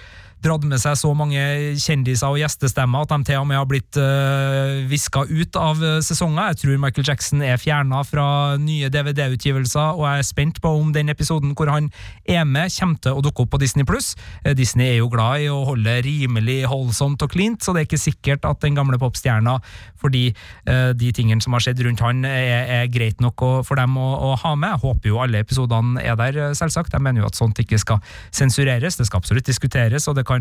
dratt 0.46 0.66
med 0.68 0.80
seg 0.80 0.96
så 0.98 1.10
mange 1.16 1.40
kjendiser 1.80 2.30
og 2.30 2.38
gjestestemmer 2.40 3.04
at 3.04 3.12
de 3.12 3.28
til 3.28 3.40
og 3.40 3.48
med 3.50 3.58
har 3.58 3.68
blitt 3.68 3.98
uh, 3.98 4.84
viska 4.90 5.24
ut 5.26 5.58
av 5.58 5.82
eh, 5.82 5.98
sesonger. 6.04 6.52
Jeg 6.52 6.60
tror 6.60 6.80
Michael 6.82 7.06
Jackson 7.08 7.42
er 7.44 7.58
fjerna 7.60 8.02
fra 8.06 8.26
nye 8.60 8.90
DVD-utgivelser, 8.92 9.96
og 9.96 10.04
jeg 10.06 10.22
er 10.22 10.28
spent 10.28 10.60
på 10.62 10.72
om 10.78 10.92
den 10.94 11.10
episoden 11.12 11.54
hvor 11.56 11.70
han 11.72 11.88
er 12.28 12.44
med, 12.46 12.72
kommer 12.76 13.00
til 13.02 13.18
å 13.18 13.24
dukke 13.24 13.44
opp 13.44 13.54
på 13.56 13.60
Disney 13.62 13.86
pluss. 13.88 14.14
Disney 14.58 14.92
er 14.92 15.00
jo 15.00 15.10
glad 15.12 15.44
i 15.44 15.50
å 15.52 15.62
holde 15.68 15.96
rimelig 16.06 16.58
holdsomt 16.70 17.24
og 17.24 17.32
cleant, 17.32 17.62
så 17.64 17.74
det 17.74 17.82
er 17.82 17.88
ikke 17.88 18.02
sikkert 18.02 18.46
at 18.48 18.62
den 18.62 18.76
gamle 18.78 18.98
popstjerna, 19.00 19.56
fordi 20.00 20.28
de 20.66 21.08
tingene 21.14 21.42
som 21.42 21.54
har 21.56 21.62
skjedd 21.64 21.80
rundt 21.86 22.02
han, 22.04 22.24
er, 22.28 22.68
er 22.82 22.90
greit 22.92 23.22
nok 23.24 23.42
for 23.66 23.78
dem 23.78 23.96
å, 23.98 24.06
å, 24.28 24.34
ha 24.42 24.52
med. 24.58 24.76
Jeg 24.76 24.82
håper 24.84 25.10
jo 25.10 25.20
alle 25.22 25.40
episodene 25.42 26.02
er 26.02 26.18
der, 26.18 26.40
selvsagt. 26.58 26.94
Jeg 26.94 27.04
mener 27.04 27.24
jo 27.24 27.30
at 27.30 27.38
sånt 27.38 27.58
ikke 27.62 27.78
skal 27.80 28.02
sensureres, 28.34 28.98
det 28.98 29.08
skal 29.08 29.22
absolutt 29.22 29.48
diskuteres. 29.48 30.06
og 30.10 30.16
det 30.18 30.26
kan, 30.28 30.35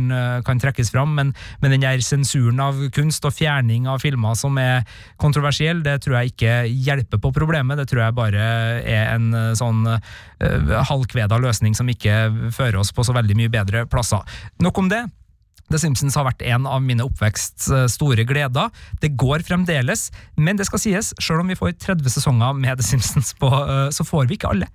kan 0.45 0.61
trekkes 0.61 0.91
fram, 0.93 1.15
men, 1.17 1.33
men 1.61 1.75
den 1.75 1.83
der 1.83 2.03
sensuren 2.05 2.61
av 2.63 2.79
kunst 2.95 3.25
og 3.27 3.35
fjerning 3.35 3.89
av 3.91 4.01
filmer 4.03 4.37
som 4.39 4.57
er 4.61 4.85
kontroversiell, 5.21 5.83
det 5.85 5.99
tror 6.05 6.19
jeg 6.19 6.33
ikke 6.33 6.55
hjelper 6.69 7.21
på 7.21 7.33
problemet. 7.35 7.79
Det 7.79 7.87
tror 7.91 8.05
jeg 8.05 8.17
bare 8.17 8.47
er 8.83 9.11
en 9.15 9.29
sånn 9.57 9.85
uh, 9.87 10.79
halvkveda 10.89 11.39
løsning 11.41 11.75
som 11.77 11.89
ikke 11.91 12.51
fører 12.55 12.81
oss 12.81 12.93
på 12.95 13.05
så 13.05 13.15
veldig 13.15 13.37
mye 13.39 13.53
bedre 13.53 13.85
plasser. 13.89 14.23
Nok 14.63 14.83
om 14.83 14.91
det. 14.91 15.05
The 15.71 15.79
Simpsons 15.81 16.17
har 16.17 16.27
vært 16.27 16.43
en 16.45 16.67
av 16.69 16.83
mine 16.85 17.05
oppveksts 17.07 17.71
store 17.95 18.25
gleder. 18.27 18.69
Det 19.01 19.13
går 19.17 19.45
fremdeles, 19.47 20.07
men 20.37 20.59
det 20.59 20.67
skal 20.69 20.81
sies, 20.83 21.13
selv 21.17 21.41
om 21.41 21.49
vi 21.49 21.57
får 21.57 21.73
30 21.81 22.13
sesonger 22.17 22.53
med 22.59 22.77
The 22.79 22.85
Simpsons 22.85 23.33
på, 23.39 23.49
så 23.95 24.05
får 24.05 24.29
vi 24.29 24.37
ikke 24.37 24.51
alle. 24.53 24.69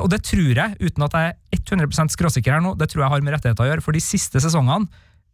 Og 0.00 0.08
det 0.12 0.22
tror 0.28 0.48
jeg, 0.56 0.78
uten 0.80 1.06
at 1.06 1.18
jeg 1.18 1.36
er 1.36 1.60
100% 1.60 2.16
skråsikker 2.16 2.56
her 2.56 2.64
nå, 2.64 2.72
det 2.80 2.88
tror 2.90 3.04
jeg 3.04 3.12
har 3.12 3.24
med 3.26 3.36
rettigheter 3.36 3.66
å 3.66 3.70
gjøre, 3.72 3.84
for 3.84 3.96
de 3.96 4.02
siste 4.04 4.40
sesongene 4.42 4.88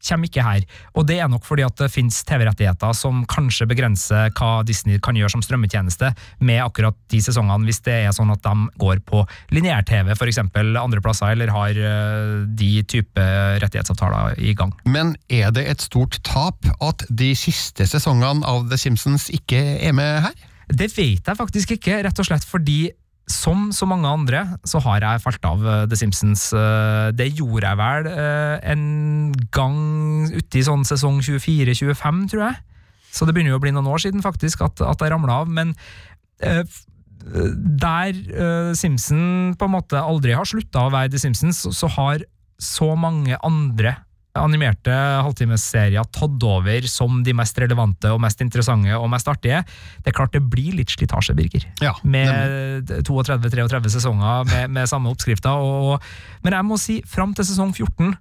kommer 0.04 0.28
ikke 0.28 0.44
her. 0.44 0.64
Og 0.94 1.06
det 1.08 1.18
er 1.20 1.30
nok 1.30 1.46
fordi 1.46 1.64
at 1.66 1.76
det 1.80 1.90
finnes 1.92 2.18
TV-rettigheter 2.26 2.94
som 2.96 3.24
kanskje 3.30 3.68
begrenser 3.70 4.32
hva 4.36 4.62
Disney 4.66 5.00
kan 5.02 5.16
gjøre 5.18 5.34
som 5.36 5.44
strømmetjeneste 5.44 6.12
med 6.46 6.62
akkurat 6.64 6.96
de 7.12 7.20
sesongene, 7.22 7.66
hvis 7.68 7.82
det 7.86 7.96
er 8.06 8.16
sånn 8.16 8.32
at 8.34 8.42
de 8.44 8.68
går 8.80 9.02
på 9.06 9.22
lineær-TV 9.54 10.12
f.eks. 10.16 10.42
andre 10.42 11.02
plasser, 11.04 11.32
eller 11.32 11.52
har 11.54 11.80
de 12.58 12.72
type 12.88 13.28
rettighetsavtaler 13.62 14.36
i 14.42 14.54
gang. 14.58 14.74
Men 14.88 15.14
er 15.32 15.52
det 15.54 15.66
et 15.70 15.84
stort 15.84 16.20
tap 16.26 16.66
at 16.80 17.06
de 17.08 17.32
siste 17.38 17.86
sesongene 17.88 18.46
av 18.46 18.68
The 18.70 18.78
Simpsons 18.80 19.30
ikke 19.34 19.62
er 19.80 19.96
med 19.96 20.22
her? 20.28 20.36
Det 20.66 20.88
vet 20.96 21.22
jeg 21.22 21.38
faktisk 21.38 21.76
ikke, 21.76 22.00
rett 22.02 22.18
og 22.18 22.26
slett 22.26 22.46
fordi 22.46 22.88
som 23.30 23.70
så 23.74 23.88
mange 23.90 24.06
andre 24.06 24.42
så 24.66 24.78
har 24.84 25.02
jeg 25.02 25.22
falt 25.24 25.48
av 25.48 25.64
The 25.90 25.98
Simpsons. 25.98 26.48
Det 27.18 27.26
gjorde 27.34 27.66
jeg 27.66 27.80
vel 27.80 28.08
en 28.70 28.84
gang 29.54 29.80
uti 30.30 30.62
sånn 30.62 30.86
sesong 30.86 31.18
24-25, 31.26 32.22
tror 32.30 32.44
jeg. 32.44 32.60
Så 33.10 33.26
det 33.26 33.34
begynner 33.34 33.56
jo 33.56 33.58
å 33.58 33.64
bli 33.64 33.74
noen 33.74 33.90
år 33.90 34.04
siden 34.04 34.22
faktisk 34.22 34.62
at, 34.68 34.78
at 34.84 35.02
jeg 35.02 35.10
ramla 35.10 35.40
av. 35.42 35.50
Men 35.50 35.74
der 37.82 38.22
Simpson 38.78 39.56
på 39.58 39.66
en 39.66 39.74
måte 39.74 39.98
aldri 39.98 40.36
har 40.38 40.46
slutta 40.46 40.86
å 40.86 40.94
være 40.94 41.10
The 41.16 41.24
Simpsons, 41.26 41.64
så 41.74 41.90
har 41.98 42.22
så 42.62 42.92
mange 42.94 43.34
andre 43.44 43.96
animerte 44.38 44.94
halvtimesserier 45.26 46.06
tatt 46.14 46.46
over 46.46 46.88
som 46.90 47.22
de 47.26 47.34
mest 47.36 47.58
relevante 47.62 48.12
og 48.12 48.20
mest 48.22 48.42
interessante 48.44 48.96
og 48.98 49.08
mest 49.12 49.28
artige. 49.30 49.62
Det 50.02 50.12
er 50.12 50.16
klart 50.16 50.36
det 50.36 50.44
blir 50.44 50.76
litt 50.78 50.92
slitasje, 50.92 51.36
Birger. 51.36 51.66
Ja, 51.84 51.94
med 52.02 52.92
32-33 53.06 53.96
sesonger 53.98 54.46
med, 54.50 54.70
med 54.76 54.90
samme 54.90 55.12
oppskrifter. 55.12 55.56
Og, 55.56 56.04
men 56.44 56.56
jeg 56.56 56.68
må 56.68 56.80
si, 56.80 57.00
fram 57.08 57.34
til 57.36 57.48
sesong 57.48 57.74
14 57.74 58.14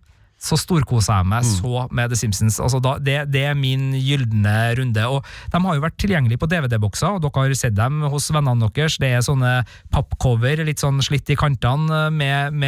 så 0.45 0.57
storkosa 0.59 1.19
jeg 1.19 1.29
meg 1.31 1.45
mm. 1.45 1.51
så 1.57 1.85
med 1.95 2.11
The 2.11 2.19
Simpsons. 2.19 2.59
Altså 2.61 2.81
da, 2.83 2.95
det, 3.01 3.17
det, 3.33 3.43
er 3.49 3.57
min 3.57 3.91
gylne 3.97 4.55
runde. 4.77 5.07
og 5.09 5.25
De 5.51 5.61
har 5.65 5.77
jo 5.77 5.83
vært 5.83 5.97
tilgjengelige 6.01 6.41
på 6.41 6.49
DVD-bokser, 6.51 7.17
og 7.17 7.23
dere 7.23 7.45
har 7.45 7.55
sett 7.57 7.77
dem 7.77 8.03
hos 8.11 8.29
vennene 8.33 8.69
deres. 8.75 8.99
Det 9.01 9.11
er 9.11 9.25
sånne 9.25 9.53
pappcover, 9.93 10.63
litt 10.67 10.83
sånn 10.83 11.01
slitt 11.05 11.29
i 11.33 11.39
kantene, 11.39 12.09
med 12.15 12.61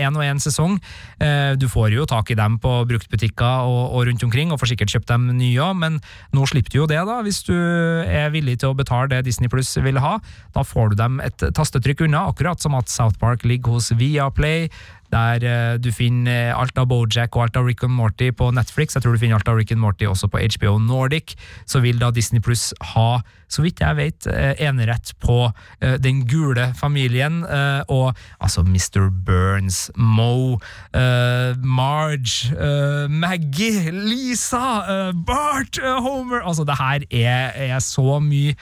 én 0.00 0.16
og 0.16 0.24
én 0.24 0.40
sesong. 0.42 0.78
Eh, 1.22 1.52
du 1.60 1.68
får 1.70 1.92
jo 1.96 2.06
tak 2.08 2.32
i 2.32 2.38
dem 2.38 2.58
på 2.62 2.74
bruktbutikker 2.88 3.68
og, 3.68 3.82
og 3.96 4.08
rundt 4.08 4.24
omkring, 4.26 4.52
og 4.52 4.60
får 4.62 4.72
sikkert 4.72 4.96
kjøpt 4.96 5.12
dem 5.12 5.28
nye 5.36 5.60
òg, 5.62 5.76
men 5.82 6.00
nå 6.32 6.46
slipper 6.48 6.72
du 6.72 6.80
jo 6.82 6.88
det, 6.90 7.00
da, 7.08 7.20
hvis 7.24 7.42
du 7.48 7.54
er 7.54 8.32
villig 8.34 8.58
til 8.62 8.72
å 8.72 8.78
betale 8.78 9.10
det 9.12 9.24
Disney 9.28 9.50
Pluss 9.52 9.74
vil 9.82 10.00
ha. 10.02 10.16
Da 10.56 10.64
får 10.66 10.92
du 10.92 11.00
dem 11.02 11.20
et 11.24 11.48
tastetrykk 11.56 12.06
unna, 12.08 12.26
akkurat 12.32 12.62
som 12.62 12.76
at 12.78 12.90
South 12.92 13.20
Park 13.20 13.46
ligger 13.48 13.76
hos 13.76 13.92
Viaplay 13.98 14.68
der 15.12 15.44
uh, 15.44 15.76
du 15.80 15.90
finner 15.92 16.54
alt 16.56 16.78
av 16.80 16.88
Bojack 16.90 17.36
og 17.36 17.46
alt 17.46 17.58
av 17.60 17.68
Rick 17.68 17.84
and 17.84 17.94
Morty 17.96 18.30
på 18.34 18.50
Netflix. 18.54 18.96
Jeg 18.96 19.04
tror 19.04 19.16
du 19.16 19.20
finner 19.22 19.38
alt 19.38 19.50
av 19.50 19.58
Rick 19.60 19.72
and 19.74 19.82
Morty 19.82 20.08
også 20.08 20.30
på 20.32 20.40
HBO 20.40 20.78
Nordic. 20.80 21.36
Så 21.68 21.82
vil 21.84 22.00
da 22.00 22.10
Disney 22.14 22.40
Pluss 22.42 22.70
ha, 22.94 23.20
så 23.52 23.64
vidt 23.64 23.82
jeg 23.84 23.98
vet, 23.98 24.28
uh, 24.28 24.52
enerett 24.62 25.12
på 25.22 25.38
uh, 25.52 25.94
den 26.00 26.24
gule 26.28 26.70
familien. 26.78 27.42
og 27.88 28.14
altså 28.40 28.62
Mr. 28.62 29.10
Burns, 29.26 29.90
Mo, 29.96 30.58
Marge, 30.94 32.52
Maggie, 33.08 33.90
Lisa, 33.90 35.12
Bart, 35.26 35.78
Homer 35.82 36.40
Altså, 36.40 36.64
det 36.64 36.76
her 36.78 37.04
er, 37.10 37.52
er, 37.74 37.78
så 37.78 38.18
mye 38.20 38.54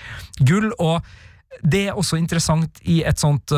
gull, 0.46 0.72
og 0.78 1.02
det 1.62 1.88
er 1.88 1.98
også 1.98 2.16
interessant 2.16 2.80
i 2.82 3.02
et 3.06 3.20
sånt 3.20 3.52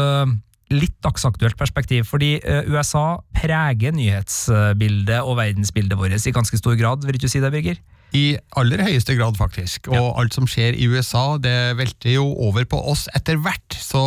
litt 0.73 0.97
dagsaktuelt 1.05 1.59
perspektiv, 1.61 2.07
fordi 2.09 2.35
USA 2.71 3.21
preger 3.37 3.95
nyhetsbildet 3.97 5.21
og 5.21 5.39
verdensbildet 5.41 5.99
vårt 6.01 6.17
i 6.17 6.35
ganske 6.35 6.59
stor 6.61 6.79
grad, 6.81 7.07
vil 7.07 7.17
du 7.17 7.23
ikke 7.23 7.33
si 7.33 7.43
det, 7.43 7.53
Birger? 7.55 7.81
I 8.13 8.37
aller 8.61 8.83
høyeste 8.85 9.17
grad, 9.17 9.39
faktisk. 9.41 9.89
Og 9.89 9.97
ja. 9.97 10.09
alt 10.21 10.35
som 10.37 10.49
skjer 10.49 10.77
i 10.77 10.89
USA, 10.93 11.39
det 11.41 11.79
velter 11.79 12.19
jo 12.19 12.27
over 12.45 12.67
på 12.69 12.81
oss 12.93 13.07
etter 13.17 13.41
hvert. 13.41 13.79
Så 13.79 14.03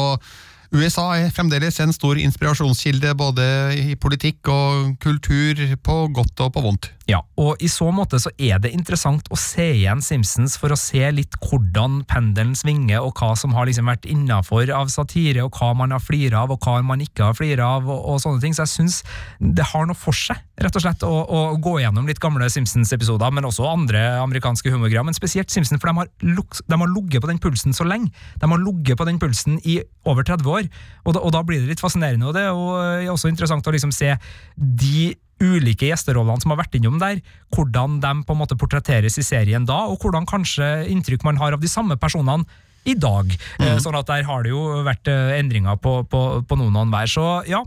USA 0.73 1.09
er 1.19 1.33
fremdeles 1.35 1.79
en 1.83 1.93
stor 1.93 2.17
inspirasjonskilde 2.21 3.13
både 3.17 3.45
i 3.77 3.95
politikk 3.99 4.49
og 4.51 4.95
kultur, 5.03 5.61
på 5.85 5.97
godt 6.15 6.45
og 6.45 6.53
på 6.55 6.63
vondt. 6.65 6.91
Ja, 7.05 7.19
og 7.37 7.61
i 7.61 7.67
så 7.69 7.91
måte 7.93 8.17
så 8.17 8.31
er 8.41 8.57
det 8.63 8.71
interessant 8.73 9.27
å 9.29 9.37
se 9.37 9.67
igjen 9.75 10.01
Simpsons 10.01 10.55
for 10.57 10.73
å 10.73 10.77
se 10.79 11.03
litt 11.13 11.35
hvordan 11.43 11.99
pendelen 12.09 12.55
svinger, 12.57 13.03
og 13.05 13.13
hva 13.19 13.35
som 13.37 13.53
har 13.53 13.69
liksom 13.69 13.91
vært 13.91 14.07
innafor 14.09 14.71
av 14.73 14.89
satire, 14.89 15.43
og 15.45 15.53
hva 15.53 15.75
man 15.77 15.93
har 15.93 16.01
flira 16.01 16.41
av, 16.41 16.55
og 16.55 16.65
hva 16.65 16.79
man 16.85 17.03
ikke 17.05 17.27
har 17.27 17.37
flira 17.37 17.67
av, 17.77 17.85
og, 17.85 17.99
og, 18.09 18.17
sånne 18.23 18.41
ting. 18.41 18.57
Så 18.57 18.65
jeg 18.65 18.73
syns 18.73 18.97
det 19.37 19.67
har 19.69 19.85
noe 19.85 19.97
for 19.99 20.17
seg, 20.17 20.41
rett 20.61 20.79
og 20.79 20.81
slett, 20.81 21.05
å, 21.05 21.21
å 21.29 21.43
gå 21.61 21.75
gjennom 21.83 22.09
litt 22.09 22.21
gamle 22.23 22.49
Simpsons-episoder, 22.49 23.37
men 23.37 23.45
også 23.51 23.69
andre 23.69 24.01
amerikanske 24.23 24.73
humorgreier. 24.73 25.05
Men 25.05 25.17
spesielt 25.17 25.53
Simpsons, 25.53 25.83
for 25.83 25.93
de 25.93 26.01
har, 26.01 26.09
de 26.17 26.81
har 26.81 26.93
ligget 26.95 27.21
på 27.21 27.29
den 27.29 27.41
pulsen 27.43 27.77
så 27.77 27.85
lenge. 27.85 28.09
De 28.41 28.49
har 28.49 28.65
ligget 28.65 28.97
på 28.97 29.05
den 29.05 29.21
pulsen 29.21 29.61
i 29.61 29.77
over 30.09 30.25
30 30.25 30.49
år, 30.49 30.54
og 30.63 31.15
da, 31.15 31.21
og 31.21 31.33
da 31.35 31.43
blir 31.45 31.61
det 31.61 31.73
litt 31.73 31.83
fascinerende. 31.83 32.29
Og 32.29 32.35
det 32.37 32.45
er 32.45 33.05
jo 33.05 33.13
også 33.13 33.31
interessant 33.31 33.67
å 33.67 33.75
liksom 33.75 33.93
se 33.95 34.13
de 34.55 35.13
ulike 35.43 35.89
gjesterollene 35.89 36.39
som 36.41 36.53
har 36.53 36.61
vært 36.61 36.77
innom 36.79 36.99
der, 37.01 37.19
hvordan 37.55 37.99
de 38.03 38.11
på 38.23 38.35
en 38.35 38.39
måte 38.39 38.57
portretteres 38.59 39.19
i 39.19 39.25
serien 39.25 39.65
da, 39.67 39.81
og 39.91 39.99
hvordan 40.03 40.27
kanskje 40.29 40.85
inntrykk 40.93 41.25
man 41.27 41.41
har 41.41 41.57
av 41.57 41.63
de 41.63 41.71
samme 41.71 41.97
personene 41.99 42.47
i 42.85 42.93
dag. 42.93 43.31
Mm. 43.59 43.79
Sånn 43.81 43.97
at 43.97 44.07
der 44.07 44.27
har 44.27 44.45
det 44.45 44.53
jo 44.53 44.61
vært 44.85 45.09
eh, 45.09 45.33
endringer 45.39 45.79
på, 45.81 45.97
på, 46.09 46.21
på 46.45 46.57
noen 46.59 46.77
og 46.77 46.85
enhver. 46.85 47.09
Så 47.09 47.25
ja, 47.49 47.63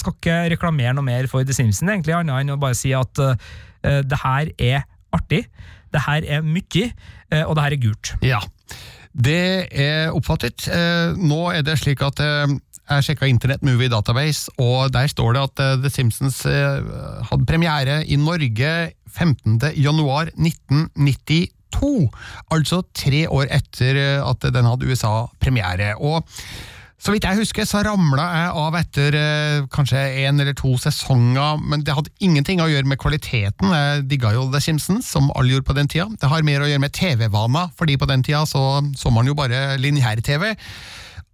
skal 0.00 0.16
ikke 0.16 0.38
reklamere 0.54 0.96
noe 0.96 1.06
mer 1.06 1.28
for 1.30 1.44
The 1.44 1.56
Simpsons, 1.56 1.90
egentlig, 1.92 2.16
annet 2.16 2.40
enn 2.40 2.54
å 2.56 2.60
bare 2.60 2.78
si 2.78 2.94
at 2.96 3.20
uh, 3.20 3.36
det 3.82 4.18
her 4.24 4.52
er 4.56 4.88
artig. 5.12 5.44
Det 5.92 6.02
her 6.06 6.24
er 6.38 6.44
mye, 6.46 6.88
eh, 7.28 7.44
og 7.44 7.56
det 7.56 7.66
her 7.66 7.76
er 7.76 7.82
gult. 7.82 8.14
Ja, 8.24 8.40
det 9.12 9.68
er 9.70 10.12
oppfattet. 10.14 10.68
Eh, 10.72 11.16
Nå 11.20 11.44
er 11.52 11.64
det 11.66 11.78
slik 11.80 12.02
at 12.04 12.20
eh, 12.22 12.54
jeg 12.92 13.06
sjekka 13.06 13.28
Internett 13.30 13.64
Movie 13.64 13.90
Database, 13.92 14.50
og 14.60 14.92
der 14.92 15.08
står 15.10 15.36
det 15.36 15.44
at 15.46 15.62
eh, 15.64 15.76
The 15.84 15.92
Simpsons 15.92 16.42
hadde 16.44 17.48
premiere 17.48 18.02
i 18.04 18.18
Norge 18.20 18.92
15. 19.12 19.58
januar 19.76 20.32
1992. 20.34 22.08
Altså 22.52 22.82
tre 22.96 23.26
år 23.28 23.48
etter 23.52 24.00
at 24.24 24.48
den 24.52 24.68
hadde 24.68 24.88
USA-premiere. 24.88 25.94
Og 26.00 26.24
så 27.02 27.10
vidt 27.10 27.24
jeg 27.26 27.40
husker, 27.40 27.66
så 27.66 27.80
ramla 27.82 28.24
jeg 28.30 28.50
av 28.62 28.76
etter 28.78 29.16
eh, 29.18 29.64
kanskje 29.74 30.02
én 30.22 30.38
eller 30.38 30.54
to 30.54 30.76
sesonger, 30.78 31.58
men 31.58 31.82
det 31.82 31.96
hadde 31.98 32.12
ingenting 32.22 32.62
å 32.62 32.68
gjøre 32.70 32.86
med 32.92 33.00
kvaliteten. 33.02 33.72
Jeg 33.74 34.04
digga 34.12 34.30
jo 34.36 34.44
The 34.52 34.60
Simpsons, 34.62 35.08
som 35.10 35.30
alle 35.34 35.56
gjorde 35.56 35.66
på 35.72 35.74
den 35.80 35.90
tida. 35.90 36.06
Det 36.22 36.30
har 36.30 36.46
mer 36.46 36.62
å 36.62 36.68
gjøre 36.70 36.84
med 36.84 36.94
TV-vaner, 36.94 37.72
fordi 37.78 37.98
på 37.98 38.06
den 38.10 38.22
tida 38.22 38.44
så, 38.46 38.62
så 38.94 39.10
man 39.10 39.26
jo 39.26 39.34
bare 39.34 39.72
lineær-TV. 39.82 40.52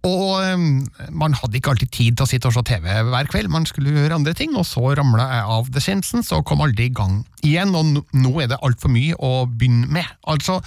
Og 0.09 0.25
eh, 0.41 0.65
man 1.11 1.33
hadde 1.37 1.59
ikke 1.59 1.73
alltid 1.75 1.89
tid 1.91 2.17
til 2.17 2.25
å 2.25 2.29
sitte 2.31 2.49
og 2.49 2.55
se 2.55 2.65
TV 2.71 2.89
hver 3.11 3.29
kveld, 3.29 3.51
man 3.51 3.65
skulle 3.69 3.91
gjøre 3.93 4.15
andre 4.15 4.33
ting, 4.37 4.53
og 4.57 4.65
så 4.65 4.93
ramla 4.97 5.25
jeg 5.35 5.47
av 5.59 5.69
The 5.75 5.83
Simpsons 5.83 6.33
og 6.33 6.45
kom 6.49 6.63
aldri 6.65 6.87
i 6.89 6.93
gang 6.95 7.19
igjen, 7.45 7.75
og 7.75 7.93
nå- 8.15 8.35
er 8.41 8.49
det 8.55 8.61
altfor 8.65 8.89
mye 8.95 9.17
å 9.21 9.43
begynne 9.45 9.91
med. 9.99 10.07
Altså, 10.31 10.61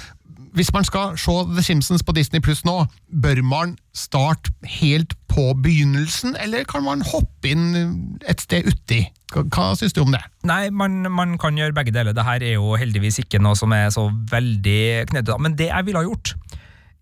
hvis 0.53 0.73
man 0.75 0.85
skal 0.85 1.17
se 1.21 1.33
The 1.55 1.63
Simpsons 1.65 2.05
på 2.05 2.13
Disney 2.17 2.43
Pluss 2.45 2.65
nå, 2.69 2.85
bør 3.09 3.41
man 3.47 3.77
starte 3.97 4.53
helt 4.69 5.15
på 5.33 5.53
begynnelsen, 5.65 6.37
eller 6.41 6.67
kan 6.69 6.85
man 6.85 7.05
hoppe 7.09 7.53
inn 7.55 8.19
et 8.29 8.45
sted 8.45 8.69
uti? 8.69 9.01
Hva, 9.33 9.47
hva 9.49 9.71
syns 9.79 9.97
du 9.97 10.03
om 10.05 10.13
det? 10.13 10.21
Nei, 10.49 10.67
man, 10.69 11.01
man 11.09 11.39
kan 11.41 11.57
gjøre 11.57 11.77
begge 11.77 11.95
deler. 11.95 12.13
Det 12.13 12.27
her 12.27 12.45
er 12.45 12.59
jo 12.59 12.77
heldigvis 12.77 13.23
ikke 13.25 13.41
noe 13.41 13.57
som 13.57 13.73
er 13.73 13.89
så 13.95 14.11
veldig 14.33 15.09
knøttet. 15.13 15.41
Men 15.41 15.57
det 15.57 15.71
jeg 15.71 15.89
ville 15.89 16.03
ha 16.03 16.09
gjort, 16.09 16.35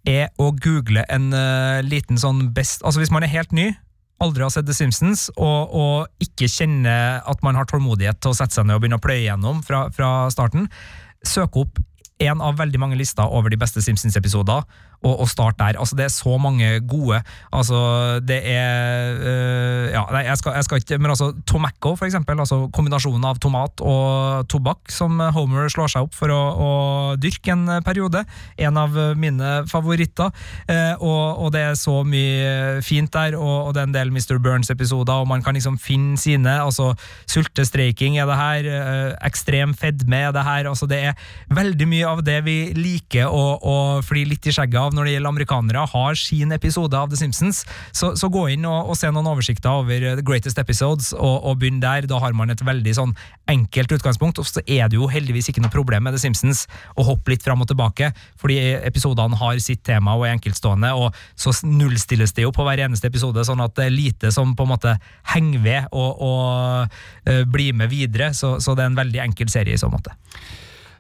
er 0.09 0.31
å 0.41 0.53
google 0.57 1.03
en 1.13 1.29
uh, 1.35 1.83
liten 1.85 2.17
sånn 2.17 2.47
best 2.57 2.81
Altså 2.89 3.03
hvis 3.03 3.11
man 3.13 3.27
er 3.27 3.35
helt 3.35 3.51
ny, 3.53 3.67
aldri 4.25 4.47
har 4.47 4.53
sett 4.55 4.69
The 4.69 4.77
Simpsons, 4.77 5.27
og, 5.37 5.75
og 5.75 6.25
ikke 6.25 6.49
kjenner 6.49 7.21
at 7.29 7.43
man 7.45 7.59
har 7.59 7.69
tålmodighet 7.69 8.21
til 8.23 8.33
å 8.33 8.39
sette 8.39 8.57
seg 8.57 8.69
ned 8.69 8.79
og 8.79 8.85
begynne 8.85 9.01
å 9.01 9.05
pløye 9.05 9.25
gjennom 9.27 9.63
fra, 9.67 9.87
fra 9.97 10.11
starten, 10.33 10.69
søk 11.27 11.59
opp 11.61 11.81
en 12.21 12.43
av 12.45 12.59
veldig 12.61 12.81
mange 12.83 12.99
lister 13.01 13.27
over 13.27 13.53
de 13.53 13.59
beste 13.61 13.83
Simpsons-episoder, 13.85 14.67
og, 15.03 15.21
og 15.25 15.29
start 15.29 15.59
der. 15.59 15.79
Altså, 15.81 15.97
det 15.97 16.07
er 16.07 16.13
så 16.13 16.37
mange 16.41 16.69
gode. 16.89 17.23
Altså, 17.53 18.21
det 18.21 18.41
er 18.45 19.17
øh, 19.17 19.87
Ja, 19.91 20.05
nei, 20.13 20.25
jeg 20.27 20.39
skal, 20.39 20.53
jeg 20.55 20.65
skal 20.65 20.83
ikke 20.83 20.99
Men 20.99 21.11
altså, 21.11 21.33
Tomacco, 21.47 21.95
for 21.97 22.07
eksempel. 22.07 22.39
Altså 22.41 22.69
kombinasjonen 22.73 23.25
av 23.25 23.41
tomat 23.43 23.81
og 23.81 24.49
tobakk, 24.49 24.91
som 24.93 25.21
Homer 25.35 25.69
slår 25.73 25.91
seg 25.93 26.07
opp 26.07 26.15
for 26.17 26.33
å, 26.33 26.41
å 26.41 26.71
dyrke 27.21 27.55
en 27.55 27.81
periode. 27.85 28.25
En 28.61 28.79
av 28.81 28.97
mine 29.19 29.53
favoritter. 29.71 30.31
Eh, 30.71 30.95
og, 31.01 31.47
og 31.47 31.53
det 31.55 31.65
er 31.71 31.79
så 31.79 32.01
mye 32.07 32.81
fint 32.85 33.11
der, 33.15 33.37
og, 33.39 33.71
og 33.71 33.75
det 33.75 33.83
er 33.83 33.89
en 33.89 33.97
del 33.97 34.13
Mr. 34.15 34.39
Burns-episoder, 34.43 35.23
og 35.23 35.31
man 35.31 35.45
kan 35.45 35.57
liksom 35.57 35.79
finne 35.81 36.19
sine. 36.21 36.61
altså 36.61 36.93
Sultestreiking 37.31 38.19
er 38.21 38.29
det 38.29 38.39
her, 38.39 38.71
eh, 38.71 39.13
ekstrem 39.27 39.75
fedme 39.77 40.25
er 40.29 40.35
det 40.37 40.45
her. 40.47 40.69
altså 40.69 40.87
Det 40.91 41.01
er 41.11 41.15
veldig 41.49 41.89
mye 41.89 42.07
av 42.09 42.25
det 42.27 42.41
vi 42.47 42.59
liker 42.77 43.31
å, 43.31 43.45
å 43.61 43.77
fly 44.05 44.25
litt 44.29 44.47
i 44.47 44.55
skjegget 44.55 44.81
av 44.81 44.90
når 44.97 45.09
det 45.09 45.15
gjelder 45.17 45.35
amerikanere, 45.35 45.87
har 45.93 46.19
sin 46.19 46.55
episode 46.57 46.97
av 46.97 47.11
The 47.11 47.19
Simpsons. 47.21 47.63
Så, 47.97 48.13
så 48.19 48.31
gå 48.33 48.47
inn 48.55 48.67
og, 48.69 48.93
og 48.93 48.99
se 48.99 49.11
noen 49.13 49.29
oversikter 49.31 49.83
over 49.83 50.07
The 50.19 50.25
Greatest 50.27 50.61
Episodes, 50.61 51.13
og, 51.17 51.37
og 51.47 51.61
begynn 51.61 51.83
der. 51.83 52.09
Da 52.11 52.21
har 52.23 52.37
man 52.37 52.53
et 52.53 52.65
veldig 52.67 52.95
sånn 52.97 53.15
enkelt 53.51 53.93
utgangspunkt, 53.99 54.41
og 54.41 54.47
så 54.49 54.63
er 54.67 54.91
det 54.91 54.99
jo 54.99 55.09
heldigvis 55.11 55.51
ikke 55.51 55.63
noe 55.65 55.73
problem 55.75 56.07
med 56.07 56.17
The 56.17 56.23
Simpsons 56.23 56.67
å 56.99 57.07
hoppe 57.07 57.35
litt 57.35 57.45
fram 57.45 57.63
og 57.65 57.71
tilbake, 57.71 58.13
fordi 58.41 58.59
episodene 58.87 59.39
har 59.41 59.61
sitt 59.63 59.83
tema 59.87 60.15
og 60.17 60.27
er 60.27 60.37
enkeltstående, 60.37 60.93
og 60.95 61.17
så 61.39 61.55
nullstilles 61.67 62.35
det 62.37 62.47
jo 62.47 62.55
på 62.55 62.67
hver 62.67 62.85
eneste 62.87 63.11
episode, 63.11 63.45
sånn 63.47 63.63
at 63.65 63.77
det 63.79 63.89
er 63.89 63.95
lite 63.95 64.33
som 64.35 64.55
på 64.57 64.67
en 64.67 64.75
måte 64.75 64.97
henger 65.35 65.65
ved 65.65 65.91
og, 65.91 66.25
og 66.25 66.99
uh, 67.29 67.45
blir 67.51 67.77
med 67.77 67.91
videre, 67.93 68.33
så, 68.37 68.57
så 68.63 68.77
det 68.77 68.87
er 68.87 68.93
en 68.93 69.01
veldig 69.01 69.25
enkel 69.29 69.51
serie 69.53 69.77
i 69.77 69.81
så 69.81 69.91
måte. 69.93 70.15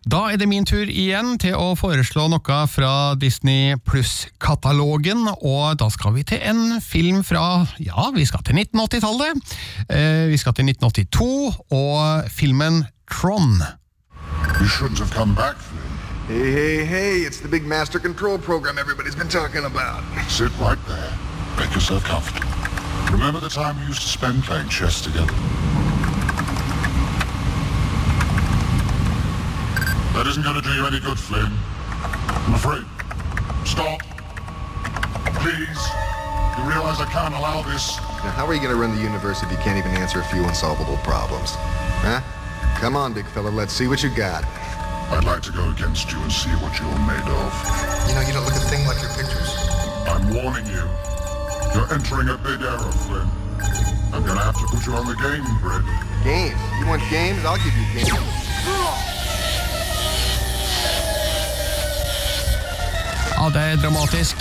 Da 0.08 0.30
er 0.32 0.38
det 0.40 0.46
min 0.48 0.64
tur 0.64 0.88
igjen 0.88 1.34
til 1.42 1.52
å 1.60 1.74
foreslå 1.76 2.24
noe 2.32 2.60
fra 2.72 2.92
Disney 3.20 3.74
Pluss-katalogen, 3.84 5.26
og 5.28 5.76
da 5.76 5.90
skal 5.92 6.14
vi 6.14 6.24
til 6.24 6.40
en 6.40 6.80
film 6.80 7.20
fra, 7.20 7.66
ja, 7.76 8.06
vi 8.14 8.24
skal 8.24 8.40
til 8.46 8.56
1980-tallet. 8.62 9.52
Eh, 9.92 10.24
vi 10.32 10.38
skal 10.40 10.56
til 10.56 10.70
1982, 10.72 11.52
og 11.76 12.32
filmen 12.32 12.86
Tron. 13.12 13.60
You 14.56 14.68
shouldn't 14.68 14.98
have 14.98 15.12
come 15.12 15.34
back. 15.34 15.56
Hey, 16.28 16.48
hey, 16.50 16.84
hey, 16.84 17.26
it's 17.26 17.40
the 17.40 17.48
big 17.48 17.66
master 17.66 17.98
control 17.98 18.38
program 18.38 18.78
everybody's 18.78 19.16
been 19.16 19.28
talking 19.28 19.64
about. 19.66 20.00
Sit 20.28 20.52
right 20.60 20.80
there. 20.88 21.12
Make 21.58 21.74
yourself 21.74 22.04
comfortable. 22.04 22.48
Remember 23.12 23.40
the 23.40 23.50
time 23.50 23.76
we 23.80 23.86
used 23.88 24.00
to 24.00 24.08
spend 24.08 24.44
playing 24.44 24.68
chess 24.70 25.02
together? 25.02 25.34
That 30.12 30.26
isn't 30.26 30.42
going 30.42 30.56
to 30.56 30.62
do 30.62 30.74
you 30.74 30.86
any 30.86 31.00
good, 31.00 31.18
Flynn. 31.18 31.52
I'm 32.46 32.54
afraid. 32.54 32.84
Stop. 33.64 34.02
Please. 35.38 35.80
You 36.58 36.66
realize 36.66 37.00
I 37.00 37.06
can't 37.08 37.32
allow 37.34 37.62
this. 37.62 37.96
Now, 38.26 38.34
how 38.34 38.44
are 38.44 38.52
you 38.52 38.60
going 38.60 38.74
to 38.74 38.80
run 38.80 38.94
the 38.94 39.00
universe 39.02 39.42
if 39.42 39.50
you 39.50 39.56
can't 39.58 39.78
even 39.78 39.92
answer 39.96 40.20
a 40.20 40.24
few 40.24 40.44
unsolvable 40.44 40.98
problems? 41.06 41.54
Huh? 42.02 42.20
Come 42.82 42.96
on, 42.96 43.14
big 43.14 43.26
fella, 43.28 43.48
let's 43.48 43.72
see 43.72 43.86
what 43.86 44.02
you 44.02 44.10
got. 44.10 44.44
I'd 45.14 45.24
like 45.24 45.42
to 45.42 45.52
go 45.52 45.70
against 45.70 46.10
you 46.10 46.18
and 46.20 46.32
see 46.32 46.50
what 46.58 46.74
you're 46.78 46.90
made 47.06 47.28
of. 47.30 47.50
You 48.08 48.14
know, 48.18 48.22
you 48.26 48.32
don't 48.34 48.44
look 48.44 48.58
a 48.58 48.66
thing 48.66 48.86
like 48.86 49.00
your 49.00 49.14
pictures. 49.14 49.52
I'm 50.10 50.26
warning 50.34 50.66
you. 50.66 50.84
You're 51.72 51.92
entering 51.94 52.28
a 52.28 52.38
big 52.38 52.60
error, 52.60 52.92
Flynn. 53.06 53.28
I'm 54.12 54.26
gonna 54.26 54.42
have 54.42 54.58
to 54.58 54.66
put 54.66 54.86
you 54.86 54.92
on 54.94 55.06
the 55.06 55.14
game 55.22 55.46
grid. 55.62 55.86
Games? 56.24 56.58
You 56.80 56.86
want 56.86 57.02
games? 57.10 57.44
I'll 57.44 57.60
give 57.62 57.72
you 57.78 57.86
games. 57.94 59.19
Ja, 63.40 63.46
det 63.48 63.60
er 63.64 63.78
dramatisk. 63.80 64.36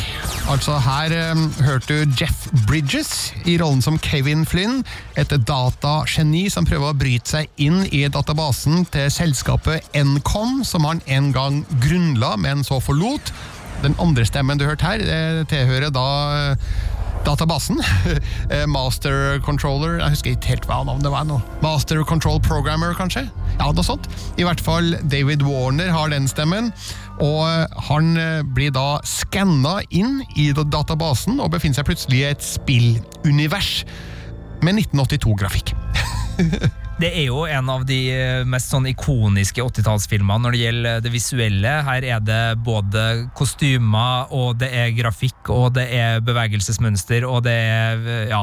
Altså, 0.52 0.74
her 0.84 1.14
um, 1.32 1.46
hørte 1.64 2.02
du 2.02 2.16
Jeff 2.20 2.50
Bridges 2.68 3.30
i 3.48 3.54
rollen 3.62 3.80
som 3.82 3.96
Kevin 4.04 4.42
Flynn, 4.46 4.82
et 5.16 5.32
datageni 5.48 6.50
som 6.52 6.68
prøver 6.68 6.92
å 6.92 6.98
bryte 7.00 7.32
seg 7.32 7.64
inn 7.64 7.86
i 7.96 8.02
databasen 8.12 8.84
til 8.92 9.08
selskapet 9.14 9.88
N.com, 9.96 10.66
som 10.68 10.84
han 10.90 11.00
en 11.08 11.32
gang 11.32 11.62
grunnla, 11.80 12.34
men 12.44 12.66
så 12.68 12.82
forlot. 12.84 13.32
Den 13.86 13.96
andre 14.04 14.28
stemmen 14.28 14.60
du 14.60 14.68
hørte 14.68 14.84
her, 14.90 15.00
det 15.00 15.48
tilhører 15.54 15.96
da 15.96 16.08
eh, 16.52 16.72
databasen. 17.24 17.80
Eh, 18.50 18.66
Master 18.66 19.38
Controller 19.46 20.00
Jeg 20.00 20.16
husker 20.16 20.32
ikke 20.34 20.50
helt 20.56 20.64
hva 20.66 20.80
navnet 20.88 21.12
var. 21.14 21.28
nå. 21.30 21.36
Master 21.62 22.02
Control 22.04 22.40
Programmer, 22.42 22.96
kanskje? 22.98 23.28
Ja, 23.60 23.68
noe 23.70 23.86
sånt. 23.86 24.08
I 24.42 24.48
hvert 24.48 24.64
fall 24.64 24.96
David 25.06 25.44
Warner 25.46 25.92
har 25.94 26.10
den 26.10 26.26
stemmen. 26.28 26.72
Og 27.20 27.80
han 27.90 28.14
eh, 28.20 28.42
blir 28.56 28.72
da 28.76 29.00
skanna 29.08 29.80
inn 29.92 30.22
i 30.40 30.50
databasen 30.56 31.40
og 31.44 31.52
befinner 31.56 31.82
seg 31.82 31.90
plutselig 31.90 32.22
i 32.24 32.28
et 32.32 32.46
spillunivers 32.46 33.84
med 34.64 34.80
1982-grafikk. 34.86 35.76
Det 37.00 37.14
er 37.16 37.30
jo 37.30 37.46
en 37.48 37.70
av 37.72 37.86
de 37.88 37.98
eh, 38.12 38.42
mest 38.44 38.74
sånn 38.74 38.84
ikoniske 38.90 39.64
80-tallsfilmene 39.64 40.44
når 40.44 40.52
det 40.56 40.60
gjelder 40.66 41.04
det 41.06 41.12
visuelle. 41.14 41.72
Her 41.88 42.04
er 42.04 42.20
det 42.28 42.40
både 42.66 43.04
kostymer, 43.40 44.28
og 44.36 44.58
det 44.60 44.68
er 44.76 44.92
grafikk, 44.98 45.48
og 45.48 45.78
det 45.78 45.86
er 45.96 46.20
bevegelsesmønster, 46.28 47.24
og 47.24 47.46
det 47.48 47.56
er 47.56 48.04
ja, 48.34 48.42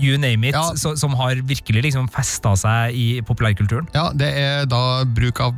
you 0.00 0.16
name 0.16 0.48
it, 0.48 0.56
Ja. 0.56 0.72
som 0.96 1.12
har 1.20 1.44
virkelig 1.44 1.84
liksom 1.90 2.08
festa 2.08 2.54
seg 2.56 2.96
i 2.96 3.08
populærkulturen. 3.28 3.92
Ja, 3.92 4.08
det 4.16 4.32
er 4.40 4.64
da 4.64 5.04
bruk 5.04 5.44
av 5.44 5.52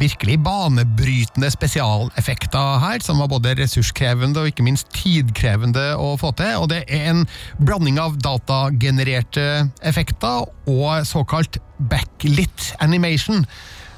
virkelig 0.00 0.38
banebrytende 0.44 1.50
spesialeffekter 1.52 2.80
her, 2.82 3.00
som 3.04 3.20
var 3.22 3.30
både 3.32 3.54
ressurskrevende 3.58 4.42
og 4.42 4.50
ikke 4.50 4.66
minst 4.66 4.90
tidkrevende 4.96 5.94
å 6.00 6.14
få 6.20 6.32
til. 6.38 6.52
Og 6.62 6.70
det 6.72 6.82
er 6.88 7.10
en 7.12 7.24
blanding 7.62 8.00
av 8.02 8.18
datagenererte 8.22 9.66
effekter 9.86 10.46
og 10.66 11.06
såkalt 11.08 11.60
backlit 11.90 12.72
animation. 12.84 13.46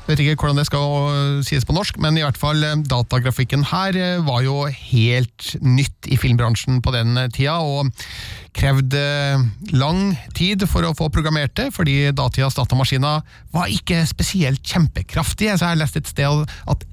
Vet 0.09 0.23
ikke 0.23 0.39
hvordan 0.41 0.57
det 0.57 0.65
skal 0.65 1.43
sies 1.45 1.67
på 1.69 1.75
norsk, 1.77 1.99
men 2.01 2.17
i 2.17 2.25
hvert 2.25 2.39
fall 2.41 2.63
eh, 2.65 2.79
datagrafikken 2.89 3.67
her 3.69 3.97
eh, 3.99 4.23
var 4.25 4.41
jo 4.41 4.63
helt 4.65 5.51
nytt 5.61 6.09
i 6.09 6.17
filmbransjen 6.17 6.81
på 6.85 6.95
den 6.95 7.13
tida, 7.35 7.59
og 7.61 7.93
krevde 8.57 9.03
lang 9.77 10.17
tid 10.37 10.65
for 10.71 10.89
å 10.89 10.95
få 10.97 11.11
programmert 11.13 11.53
det, 11.61 11.69
fordi 11.77 12.09
datidas 12.17 12.57
datamaskiner 12.57 13.21
var 13.53 13.73
ikke 13.73 14.01
spesielt 14.09 14.65
kjempekraftige. 14.65 15.59
Så 15.59 15.67
jeg 15.67 15.77
har 15.77 15.83
lest 15.83 16.01
et 16.01 16.09
sted 16.11 16.57
at 16.73 16.89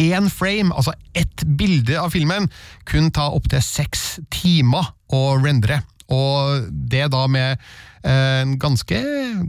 én 0.00 0.30
frame, 0.32 0.72
altså 0.74 0.96
ett 1.14 1.44
bilde 1.58 2.00
av 2.00 2.16
filmen, 2.16 2.48
kun 2.88 3.12
ta 3.14 3.28
opptil 3.36 3.62
seks 3.62 4.22
timer 4.32 4.94
å 5.12 5.36
rendre. 5.38 5.82
Og 6.12 6.68
det 6.70 7.06
da 7.12 7.24
med 7.30 7.56
eh, 8.04 8.42
en 8.42 8.56
ganske, 8.60 8.98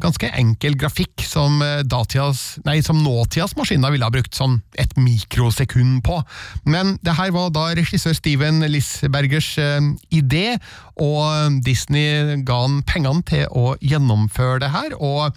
ganske 0.02 0.30
enkel 0.40 0.78
grafikk 0.80 1.26
som, 1.26 1.60
datias, 1.84 2.58
nei, 2.68 2.80
som 2.86 3.02
nåtidas 3.04 3.56
maskiner 3.60 3.94
ville 3.94 4.08
ha 4.08 4.14
brukt 4.14 4.38
sånn 4.38 4.62
et 4.80 4.96
mikrosekund 5.00 6.02
på. 6.06 6.22
Men 6.64 6.96
det 7.06 7.18
her 7.20 7.34
var 7.36 7.52
da 7.56 7.68
regissør 7.76 8.16
Steven 8.16 8.64
Lisbergers 8.72 9.52
eh, 9.62 9.92
idé, 10.16 10.58
og 10.96 11.60
Disney 11.66 12.40
ga 12.48 12.62
han 12.64 12.82
pengene 12.88 13.26
til 13.28 13.50
å 13.52 13.76
gjennomføre 13.84 14.62
det 14.64 14.72
her. 14.76 14.96
og 14.96 15.36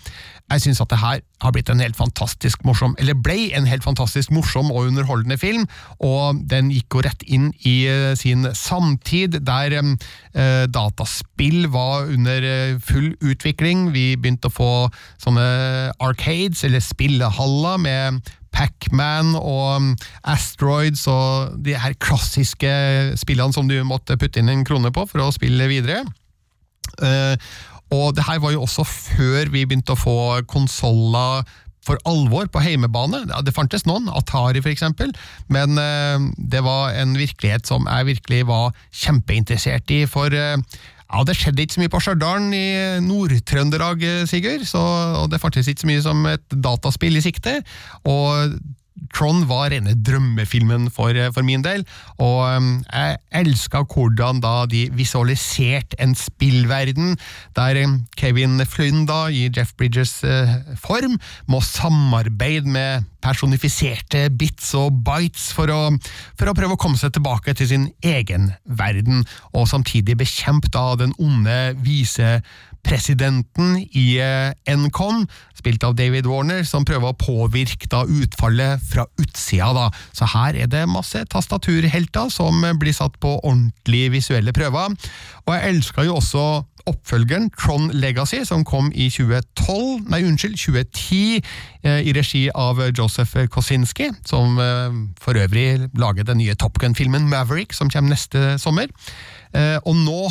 jeg 0.48 0.64
syns 0.64 0.80
at 0.80 0.90
det 0.92 1.00
her 1.00 1.20
har 1.42 1.52
blitt 1.54 1.68
en 1.70 1.82
helt 1.82 1.96
fantastisk 1.98 2.64
morsom, 2.66 2.94
eller 2.98 3.16
ble 3.18 3.50
en 3.56 3.68
helt 3.68 3.84
fantastisk 3.84 4.32
morsom 4.34 4.72
og 4.72 4.88
underholdende 4.88 5.36
film, 5.38 5.66
og 6.00 6.40
den 6.50 6.70
gikk 6.72 6.96
jo 6.96 7.04
rett 7.04 7.22
inn 7.28 7.50
i 7.68 7.76
eh, 7.90 8.14
sin 8.18 8.48
samtid, 8.56 9.40
der 9.46 9.76
eh, 9.76 10.64
dataspill 10.72 11.68
var 11.74 12.08
under 12.08 12.48
eh, 12.48 12.80
full 12.80 13.12
utvikling. 13.20 13.90
Vi 13.94 14.16
begynte 14.16 14.48
å 14.48 14.56
få 14.56 14.72
sånne 15.20 15.46
arcades, 16.00 16.64
eller 16.66 16.84
spillehaller, 16.84 17.78
med 17.84 18.34
Pac-Man 18.54 19.34
og 19.36 20.00
Asteroids 20.26 21.04
og 21.10 21.58
de 21.62 21.76
her 21.78 21.92
klassiske 22.00 22.70
spillene 23.20 23.54
som 23.54 23.68
du 23.68 23.76
måtte 23.86 24.16
putte 24.18 24.40
inn 24.40 24.50
en 24.50 24.64
krone 24.66 24.90
på 24.94 25.04
for 25.10 25.22
å 25.22 25.34
spille 25.34 25.68
videre. 25.70 26.02
Uh, 26.98 27.36
og 27.94 28.12
det 28.16 28.26
her 28.28 28.42
var 28.42 28.52
jo 28.54 28.66
også 28.66 28.84
før 28.88 29.48
vi 29.52 29.64
begynte 29.64 29.94
å 29.94 29.98
få 29.98 30.18
konsoller 30.50 31.48
for 31.88 32.00
alvor 32.08 32.50
på 32.52 32.60
heimebane. 32.60 33.22
Det 33.46 33.54
fantes 33.56 33.86
noen, 33.88 34.10
Atari 34.12 34.60
f.eks., 34.60 34.84
men 35.48 35.80
uh, 35.80 36.28
det 36.36 36.60
var 36.66 36.92
en 37.00 37.16
virkelighet 37.16 37.68
som 37.68 37.88
jeg 37.88 38.10
virkelig 38.12 38.44
var 38.50 38.76
kjempeinteressert 38.92 39.94
i. 39.96 40.02
For 40.10 40.34
uh, 40.34 40.58
ja, 41.08 41.22
det 41.24 41.38
skjedde 41.38 41.64
ikke 41.64 41.78
så 41.78 41.84
mye 41.84 41.92
på 41.94 42.02
Stjørdal 42.04 42.50
i 42.52 42.66
Nord-Trøndelag, 43.06 44.04
Sigurd. 44.28 44.66
Så, 44.68 44.82
og 45.22 45.30
det 45.32 45.40
fantes 45.40 45.70
ikke 45.70 45.86
så 45.86 45.88
mye 45.88 46.04
som 46.04 46.26
et 46.28 46.58
dataspill 46.68 47.16
i 47.16 47.24
sikte. 47.24 47.62
Og 48.04 48.58
Tron 49.14 49.44
var 49.48 49.72
rene 49.72 49.94
drømmefilmen 49.94 50.88
for, 50.94 51.16
for 51.34 51.46
min 51.46 51.64
del, 51.64 51.84
og 52.18 52.44
um, 52.56 52.70
jeg 52.86 53.18
elska 53.42 53.84
hvordan 53.88 54.42
da 54.44 54.54
de 54.70 54.86
visualiserte 54.94 55.98
en 56.02 56.14
spillverden 56.18 57.16
der 57.56 57.82
um, 57.84 58.00
Kevin 58.16 58.60
Flynn 58.66 59.06
da, 59.08 59.26
i 59.28 59.48
Jeff 59.54 59.74
Bridges 59.78 60.20
uh, 60.24 60.58
form 60.78 61.18
må 61.48 61.62
samarbeide 61.64 62.68
med 62.68 63.08
personifiserte 63.24 64.28
bits 64.38 64.72
og 64.78 65.02
bites 65.06 65.50
for 65.56 65.70
å, 65.72 65.80
for 66.38 66.50
å 66.50 66.56
prøve 66.56 66.76
å 66.76 66.80
komme 66.80 67.00
seg 67.00 67.14
tilbake 67.16 67.54
til 67.58 67.70
sin 67.70 67.86
egen 68.06 68.52
verden, 68.78 69.24
og 69.52 69.68
samtidig 69.70 70.18
bekjempe 70.20 70.70
da 70.74 70.92
den 71.00 71.14
onde 71.22 71.58
visepresidenten 71.84 73.78
i 73.90 74.08
N.com 74.68 75.26
spilt 75.58 75.84
av 75.86 75.96
David 75.98 76.28
Warner, 76.30 76.62
som 76.66 76.86
prøver 76.86 77.10
å 77.10 77.18
påvirke 77.18 77.88
da 77.90 78.04
utfallet 78.06 78.82
fra 78.86 79.06
utsida. 79.20 79.72
da. 79.74 79.88
Så 80.14 80.28
her 80.34 80.56
er 80.56 80.70
det 80.70 80.86
masse 80.90 81.24
tastaturhelter 81.32 82.30
som 82.32 82.62
blir 82.78 82.94
satt 82.94 83.18
på 83.20 83.38
ordentlige 83.42 84.14
visuelle 84.14 84.54
prøver. 84.54 84.94
Og 85.46 85.54
jeg 85.54 85.74
elska 85.74 86.06
jo 86.06 86.18
også 86.20 86.44
oppfølgeren 86.88 87.50
Tron 87.54 87.90
Legacy, 87.94 88.42
som 88.48 88.64
kom 88.66 88.90
i 88.94 89.08
2012, 89.12 90.08
nei 90.10 90.22
unnskyld, 90.26 90.56
2010, 90.58 91.40
eh, 91.84 92.00
i 92.08 92.14
regi 92.16 92.46
av 92.54 92.80
Joseph 92.90 93.46
Kosinski, 93.52 94.10
som 94.26 94.58
eh, 94.62 94.98
for 95.20 95.38
øvrig 95.38 95.88
laget 95.98 96.28
den 96.28 96.40
nye 96.42 96.56
Top 96.58 96.78
Gun-filmen 96.80 97.28
Maverick, 97.28 97.76
som 97.76 97.90
kommer 97.90 98.14
neste 98.14 98.58
sommer. 98.58 98.92
Eh, 99.54 99.76
og 99.84 99.96
nå 99.96 100.28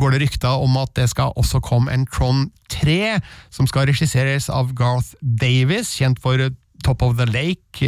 går 0.00 0.14
det 0.14 0.24
rykter 0.24 0.60
om 0.64 0.76
at 0.80 0.90
det 0.98 1.08
skal 1.12 1.34
også 1.38 1.62
komme 1.62 1.92
en 1.94 2.06
Tron 2.06 2.48
3, 2.72 3.20
som 3.54 3.68
skal 3.70 3.88
regisseres 3.90 4.50
av 4.50 4.74
Garth 4.74 5.14
Davis, 5.22 5.94
kjent 5.98 6.22
for 6.22 6.40
Top 6.84 7.02
of 7.02 7.16
the 7.16 7.24
Lake, 7.24 7.80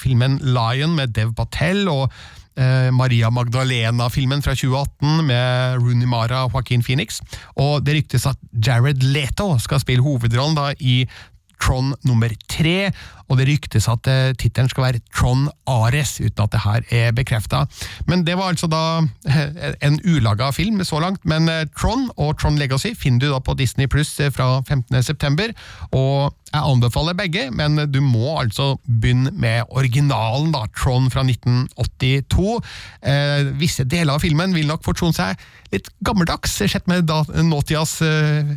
filmen 0.00 0.40
Lion 0.42 0.96
med 0.96 1.12
Dev 1.14 1.34
Patel, 1.38 1.84
og 1.88 2.10
eh, 2.56 2.90
Maria 2.94 3.30
Magdalena-filmen 3.30 4.42
fra 4.42 4.54
2018 4.56 5.26
med 5.26 5.80
Rooney 5.82 6.08
Mara 6.08 6.44
og 6.46 6.54
Joaquin 6.54 6.84
Phoenix. 6.86 7.20
Og 7.56 7.84
det 7.86 7.98
ryktes 7.98 8.26
at 8.30 8.40
Jared 8.66 9.02
Leto 9.02 9.52
skal 9.62 9.82
spille 9.82 10.04
hovedrollen 10.04 10.58
da 10.58 10.70
i 10.78 11.04
Tron 11.60 11.92
nummer 12.08 12.32
tre, 12.48 12.90
og 13.30 13.38
det 13.38 13.46
ryktes 13.48 13.86
at 13.90 14.10
uh, 14.10 14.32
tittelen 14.34 14.70
skal 14.70 14.86
være 14.88 15.02
Tron 15.14 15.46
Ares, 15.70 16.16
uten 16.20 16.44
at 16.44 16.52
det 16.52 16.64
her 16.64 16.86
er 16.90 17.14
bekrefta. 17.16 17.64
Men 18.10 18.26
det 18.26 18.36
var 18.38 18.52
altså 18.52 18.66
da 18.70 18.82
uh, 19.00 19.70
en 19.86 20.00
ulaga 20.04 20.50
film 20.50 20.82
så 20.84 21.00
langt, 21.00 21.24
men 21.24 21.48
uh, 21.48 21.62
Tron 21.78 22.10
og 22.16 22.36
Tron 22.40 22.58
Legacy 22.58 22.92
finner 22.98 23.20
du 23.22 23.32
da 23.32 23.38
på 23.38 23.54
Disney 23.54 23.86
Pluss 23.86 24.18
fra 24.34 24.60
15.9, 24.66 25.52
og 25.92 26.34
jeg 26.50 26.66
anbefaler 26.66 27.14
begge, 27.14 27.44
men 27.54 27.78
du 27.92 28.00
må 28.02 28.32
altså 28.40 28.72
begynne 28.82 29.30
med 29.38 29.70
originalen, 29.70 30.50
da, 30.50 30.64
Tron 30.74 31.06
fra 31.10 31.22
1982. 31.22 32.56
Eh, 33.06 33.50
visse 33.60 33.86
deler 33.86 34.16
av 34.16 34.24
filmen 34.24 34.54
vil 34.56 34.66
nok 34.66 34.82
fortone 34.82 35.14
seg 35.14 35.38
litt 35.70 35.86
gammeldags, 36.02 36.56
sett 36.58 36.88
med 36.90 37.06
da, 37.06 37.20
nåtidas 37.46 38.00
eh, 38.02 38.50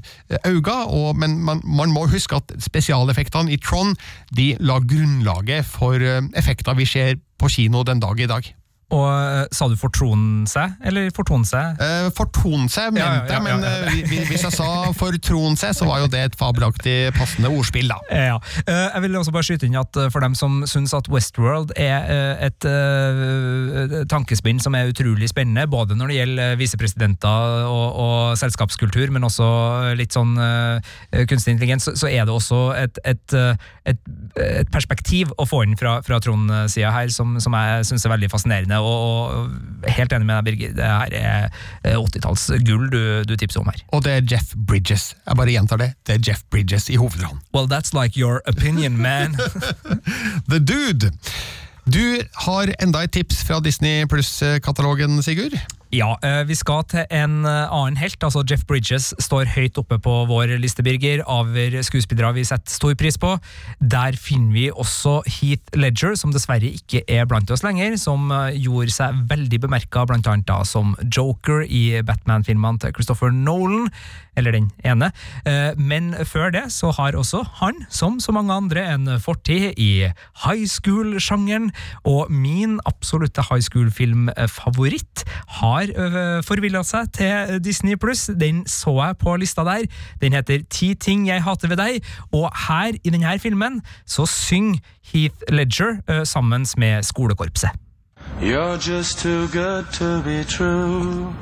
øyne, 0.50 1.14
men 1.22 1.38
man, 1.46 1.62
man, 1.62 1.94
må 1.94 2.08
huske 2.10 2.40
at 2.42 2.56
spesialeffektene 2.66 3.54
i 3.54 3.60
Tron 3.62 3.94
de 4.34 4.56
la 4.64 4.80
grunnlaget 4.80 5.68
for 5.68 6.00
eh, 6.00 6.24
effekter 6.40 6.76
vi 6.80 6.88
ser 6.88 7.20
på 7.40 7.52
kino 7.52 7.84
den 7.84 8.00
dag 8.04 8.20
i 8.20 8.30
dag. 8.30 8.48
Og 8.94 9.06
uh, 9.10 9.44
Sa 9.54 9.68
du 9.70 9.76
fortone 9.80 10.46
seg, 10.50 10.76
eller 10.86 11.10
fortone 11.16 11.48
seg? 11.48 11.80
Eh, 11.82 12.08
fortone 12.16 12.70
seg, 12.72 12.92
mente 12.96 13.32
jeg, 13.32 13.42
men 13.46 13.64
eh, 13.66 14.00
hvis 14.30 14.44
jeg 14.46 14.54
sa 14.54 14.68
fortrone 14.98 15.58
seg, 15.60 15.74
så 15.78 15.88
var 15.88 16.04
jo 16.04 16.10
det 16.12 16.22
et 16.28 16.38
fabelaktig 16.38 16.96
passende 17.18 17.52
ordspill, 17.54 17.90
da. 17.92 18.00
Ja. 18.14 18.38
jeg 18.68 19.04
vil 19.06 19.18
også 19.18 19.34
bare 19.34 19.46
skyte 19.48 19.68
inn 19.68 19.78
at 19.80 19.98
for 20.14 20.24
dem 20.24 20.36
som 20.38 20.62
syns 20.70 20.94
at 20.96 21.08
Westworld 21.12 21.74
er 21.80 22.08
et 22.48 22.66
tankespinn 24.12 24.62
som 24.64 24.76
er 24.78 24.92
utrolig 24.92 25.30
spennende, 25.32 25.66
både 25.70 25.98
når 25.98 26.12
det 26.12 26.18
gjelder 26.20 26.58
visepresidenter 26.60 27.68
og, 27.70 28.00
og, 28.04 28.18
selskapskultur, 28.40 29.14
men 29.14 29.28
også 29.28 29.48
litt 30.00 30.16
sånn 30.16 30.36
kunstig 31.30 31.56
intelligens, 31.56 31.88
så, 31.88 31.96
så, 32.04 32.12
er 32.12 32.28
det 32.28 32.36
også 32.36 32.62
et, 32.80 33.00
et, 33.10 33.38
et, 33.90 34.14
et 34.44 34.74
perspektiv 34.74 35.34
å 35.38 35.48
få 35.50 35.64
inn 35.68 35.78
fra, 35.80 36.00
fra 36.06 36.20
Trond-sida 36.24 36.94
her, 36.96 37.14
som, 37.14 37.38
som 37.44 37.58
jeg 37.58 37.90
syns 37.90 38.08
er 38.08 38.16
veldig 38.16 38.32
fascinerende 38.34 38.83
og 38.84 39.88
helt 39.88 40.14
enig 40.16 40.28
med 40.28 40.36
deg, 40.36 40.46
Birger. 40.50 40.76
Det 40.78 40.90
her 40.90 41.16
er 41.20 41.98
80-talls 41.98 42.46
gull 42.68 42.90
du, 42.92 43.02
du, 43.28 43.36
tipser 43.40 43.64
om 43.64 43.72
her. 43.72 43.82
Og 43.96 44.04
det 44.06 44.18
er 44.18 44.28
Jeff 44.36 44.54
Bridges. 44.68 45.14
Jeg 45.26 45.40
bare 45.40 45.56
gjentar 45.56 45.82
det. 45.82 45.90
Det 46.08 46.18
er 46.18 46.26
Jeff 46.30 46.44
Bridges 46.52 46.90
i 46.90 47.00
hovedrollen. 47.00 47.42
Well, 47.56 47.68
that's 47.72 47.94
like 47.96 48.20
your 48.20 48.42
opinion, 48.48 48.98
man. 48.98 49.38
The 50.52 50.60
Dude. 50.60 51.12
Du 51.84 52.22
har 52.46 52.72
enda 52.80 53.04
et 53.04 53.12
tips 53.12 53.44
fra 53.44 53.60
Disney 53.60 54.06
Pluss-katalogen, 54.08 55.24
Sigurd? 55.24 55.58
Ja, 55.94 56.16
eh, 56.26 56.42
vi 56.50 56.56
skal 56.58 56.82
til 56.90 57.04
en 57.14 57.44
eh, 57.46 57.70
annen 57.70 58.00
helt. 58.02 58.18
altså 58.26 58.42
Jeff 58.50 58.64
Bridges 58.66 59.12
står 59.22 59.52
høyt 59.54 59.78
oppe 59.78 60.00
på 60.02 60.14
vår 60.26 60.56
liste, 60.58 60.82
Birger, 60.82 61.22
over 61.30 61.76
skuespillere 61.86 62.34
vi 62.34 62.46
setter 62.50 62.74
stor 62.74 62.96
pris 62.98 63.20
på. 63.22 63.36
Der 63.78 64.18
finner 64.18 64.56
vi 64.56 64.64
også 64.72 65.20
Heath 65.28 65.78
Ledger, 65.78 66.16
som 66.18 66.34
dessverre 66.34 66.66
ikke 66.66 67.04
er 67.06 67.28
blant 67.30 67.52
oss 67.54 67.62
lenger, 67.62 67.94
som 68.02 68.26
eh, 68.34 68.58
gjorde 68.58 68.96
seg 68.96 69.22
veldig 69.30 69.60
bemerka 69.68 70.08
blant 70.10 70.26
annet 70.32 70.50
da 70.50 70.64
som 70.66 70.96
Joker 71.14 71.62
i 71.70 72.02
Batman-filmene 72.02 72.82
til 72.82 72.98
Christopher 72.98 73.30
Nolan, 73.30 73.92
eller 74.34 74.56
den 74.56 74.72
ene. 74.82 75.12
Men 75.78 76.08
før 76.26 76.50
det 76.50 76.64
så 76.74 76.90
har 76.98 77.14
også 77.14 77.44
han, 77.60 77.84
som 77.94 78.16
så 78.24 78.34
mange 78.34 78.56
andre, 78.56 78.82
en 78.96 79.20
fortid 79.22 79.78
i 79.78 80.08
high 80.42 80.66
school-sjangeren, 80.66 81.70
og 82.02 82.32
min 82.34 82.80
absolutte 82.90 83.46
high 83.46 83.62
school-filmfavoritt 83.62 85.22
har 85.60 85.83
har 85.92 86.42
forvilla 86.48 86.84
seg 86.84 87.12
til 87.14 87.60
Disney 87.64 87.98
pluss. 88.00 88.30
Den 88.40 88.64
så 88.68 88.94
jeg 89.02 89.18
på 89.20 89.36
lista 89.36 89.64
der. 89.68 89.86
Den 90.22 90.34
heter 90.34 90.64
Ti 90.70 90.94
ting 90.94 91.28
jeg 91.28 91.44
hater 91.44 91.68
ved 91.68 91.78
deg, 91.78 92.04
og 92.32 92.52
her 92.68 92.94
i 93.04 93.10
denne 93.10 93.40
filmen 93.40 93.82
så 94.06 94.26
synger 94.26 94.80
Heath 95.14 95.36
Ledger 95.50 96.24
sammen 96.24 96.66
med 96.78 97.04
skolekorpset. 97.04 97.70
You're 98.42 98.78
just 98.78 99.20
too 99.20 99.48
good 99.48 99.86
to 99.94 100.22
be 100.24 100.44
true. 100.44 101.34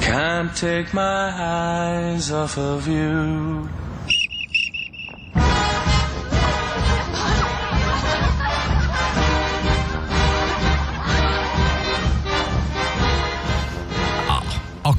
Can't 0.00 0.54
take 0.56 0.94
my 0.94 1.30
eyes 1.30 2.30
off 2.30 2.58
of 2.58 2.86
you. 2.88 3.68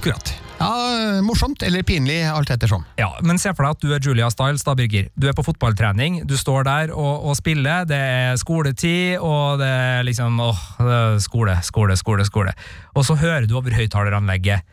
Akkurat. 0.03 0.33
Ja, 0.59 1.21
Morsomt 1.23 1.61
eller 1.63 1.79
pinlig, 1.87 2.17
alt 2.27 2.49
ettersom. 2.51 2.81
Ja, 2.99 3.13
Men 3.23 3.37
se 3.39 3.53
for 3.55 3.63
deg 3.63 3.77
at 3.77 3.83
du 3.85 3.93
er 3.95 4.01
Julia 4.03 4.27
Stiles, 4.33 4.65
da, 4.67 4.73
Birger. 4.75 5.05
Du 5.15 5.29
er 5.31 5.35
på 5.37 5.45
fotballtrening, 5.47 6.17
du 6.27 6.33
står 6.35 6.65
der 6.67 6.91
og, 6.91 7.23
og 7.23 7.37
spiller, 7.39 7.85
det 7.87 7.95
er 7.95 8.35
skoletid, 8.35 9.21
og 9.23 9.61
det 9.61 9.69
er 9.71 10.03
liksom 10.03 10.41
åh, 10.43 10.59
er 10.83 11.21
skole, 11.23 11.55
skole, 11.63 11.95
skole, 11.95 12.25
skole. 12.27 12.51
Og 12.99 13.05
så 13.07 13.15
hører 13.15 13.47
du 13.47 13.55
over 13.55 13.71
høyttaleranlegget 13.71 14.67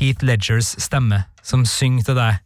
Heath 0.00 0.24
Ledgers 0.24 0.70
stemme 0.80 1.26
som 1.44 1.66
synger 1.68 2.06
til 2.08 2.16
deg. 2.16 2.38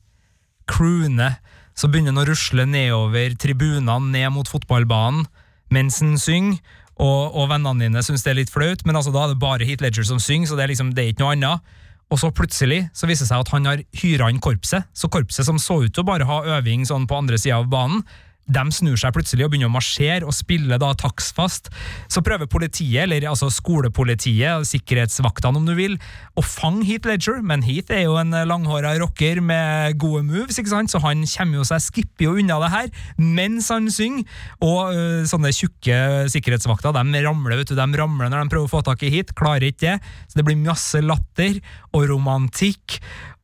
Croone. 0.67 1.37
Så 1.79 1.87
begynner 1.87 2.17
han 2.17 2.25
å 2.25 2.27
rusle 2.33 2.67
nedover 2.67 3.37
tribunene, 3.39 4.01
ned 4.11 4.35
mot 4.35 4.51
fotballbanen, 4.51 5.29
mens 5.71 6.01
han 6.03 6.19
synger. 6.19 6.59
Og, 6.99 7.31
og 7.31 7.47
vennene 7.55 7.87
dine 7.87 8.03
syns 8.03 8.27
det 8.27 8.35
er 8.35 8.41
litt 8.43 8.51
flaut, 8.51 8.83
men 8.83 8.99
altså 8.99 9.15
da 9.15 9.23
er 9.29 9.37
det 9.37 9.41
bare 9.47 9.71
Heath 9.71 9.87
Ledger 9.87 10.11
som 10.11 10.19
synger, 10.19 10.51
så 10.51 10.59
det 10.59 10.67
er 10.67 10.75
liksom, 10.75 10.91
det 10.99 11.07
er 11.07 11.15
ikke 11.15 11.23
noe 11.23 11.39
annet. 11.39 11.79
Og 12.13 12.21
så 12.21 12.29
plutselig 12.35 12.85
så 12.93 13.09
viser 13.09 13.25
det 13.25 13.31
seg 13.31 13.45
at 13.45 13.53
han 13.55 13.69
har 13.71 13.83
hyra 14.03 14.29
inn 14.29 14.43
korpset, 14.43 14.85
så 14.93 15.09
korpset 15.13 15.49
som 15.49 15.61
så 15.61 15.81
ut 15.87 15.95
til 15.95 16.05
å 16.05 16.11
bare 16.11 16.29
ha 16.29 16.43
øving 16.59 16.85
sånn 16.89 17.09
på 17.09 17.17
andre 17.23 17.41
sida 17.41 17.63
av 17.63 17.71
banen, 17.73 18.05
de 18.51 18.65
snur 18.75 18.99
seg 18.99 19.15
plutselig 19.15 19.47
og 19.47 19.53
begynner 19.53 19.71
å 19.71 19.75
marsjere 19.75 20.27
og 20.27 20.35
spille 20.35 20.79
da 20.81 20.91
taksfast. 20.99 21.71
Så 22.11 22.23
prøver 22.25 22.51
politiet, 22.51 23.05
eller 23.05 23.29
altså 23.31 23.49
skolepolitiet, 23.53 24.67
sikkerhetsvaktene 24.69 25.61
om 25.61 25.69
du 25.69 25.75
vil, 25.79 25.99
å 26.39 26.45
fange 26.45 26.87
Heath 26.89 27.09
Ledger, 27.09 27.41
men 27.47 27.65
Heath 27.67 27.95
er 27.95 28.07
jo 28.07 28.19
en 28.21 28.35
langhåra 28.49 28.95
rocker 29.01 29.43
med 29.45 29.99
gode 30.03 30.25
moves, 30.27 30.59
ikke 30.59 30.75
sant? 30.75 30.93
så 30.93 31.01
han 31.05 31.23
kommer 31.29 31.61
jo 31.61 31.67
seg, 31.69 31.85
skipper 31.85 32.27
jo 32.27 32.37
unna 32.43 32.59
det 32.63 32.73
her 32.73 32.91
mens 33.23 33.71
han 33.73 33.89
synger. 33.93 34.27
Og 34.65 34.93
øh, 34.97 35.23
sånne 35.29 35.53
tjukke 35.55 35.99
sikkerhetsvakter 36.33 36.95
de 36.97 37.23
ramler 37.25 37.61
vet 37.61 37.71
du, 37.71 37.77
de 37.79 37.99
ramler 37.99 38.31
når 38.31 38.45
de 38.45 38.53
prøver 38.53 38.69
å 38.69 38.73
få 38.73 38.83
tak 38.87 39.05
i 39.07 39.13
Heath, 39.13 39.37
klarer 39.39 39.71
ikke 39.71 39.95
det. 39.95 40.13
Så 40.29 40.39
det 40.39 40.47
blir 40.47 40.59
masse 40.61 41.01
latter 41.03 41.59
og 41.93 42.07
romantikk 42.11 42.99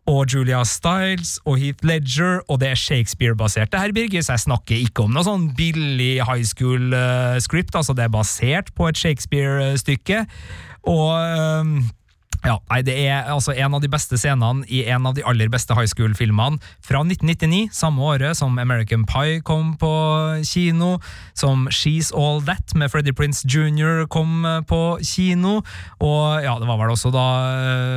og 0.08 0.24
Julia 0.32 0.62
Stiles 0.64 1.36
og 1.44 1.58
Heath 1.60 1.84
Ledger, 1.86 2.40
og 2.48 2.62
det 2.62 2.70
er 2.72 2.80
Shakespeare-basert. 2.80 3.72
Det 3.72 3.80
her 3.80 3.92
Birgis, 3.92 4.30
jeg 4.32 4.40
snakker 4.40 4.80
ikke 4.80 5.04
om 5.04 5.12
noe 5.12 5.26
sånn 5.26 5.50
billig 5.58 6.24
high 6.24 6.44
school-script, 6.48 7.76
altså 7.76 7.96
det 7.96 8.06
er 8.06 8.14
basert 8.14 8.72
på 8.76 8.88
et 8.88 9.00
Shakespeare-stykke. 9.00 10.24
Og 10.88 11.12
ja, 12.48 12.56
nei, 12.70 12.80
Det 12.86 12.94
er 13.04 13.28
altså 13.28 13.52
en 13.52 13.76
av 13.76 13.82
de 13.84 13.90
beste 13.92 14.18
scenene 14.20 14.64
i 14.72 14.82
en 14.88 15.06
av 15.08 15.16
de 15.16 15.24
aller 15.28 15.50
beste 15.52 15.74
high 15.76 15.88
school-filmene 15.90 16.60
fra 16.84 17.02
1999, 17.04 17.68
samme 17.76 18.04
året 18.08 18.38
som 18.38 18.56
American 18.60 19.04
Pie 19.08 19.42
kom 19.44 19.74
på 19.80 19.92
kino, 20.48 20.96
som 21.36 21.66
She's 21.74 22.10
All 22.16 22.40
That 22.46 22.74
med 22.78 22.92
Freddie 22.92 23.16
Prince 23.16 23.44
Jr. 23.48 24.06
kom 24.10 24.46
på 24.68 24.82
kino, 25.04 25.58
og 26.00 26.44
ja, 26.44 26.56
det 26.60 26.68
var 26.70 26.80
vel 26.80 26.94
også 26.94 27.12
da 27.14 27.26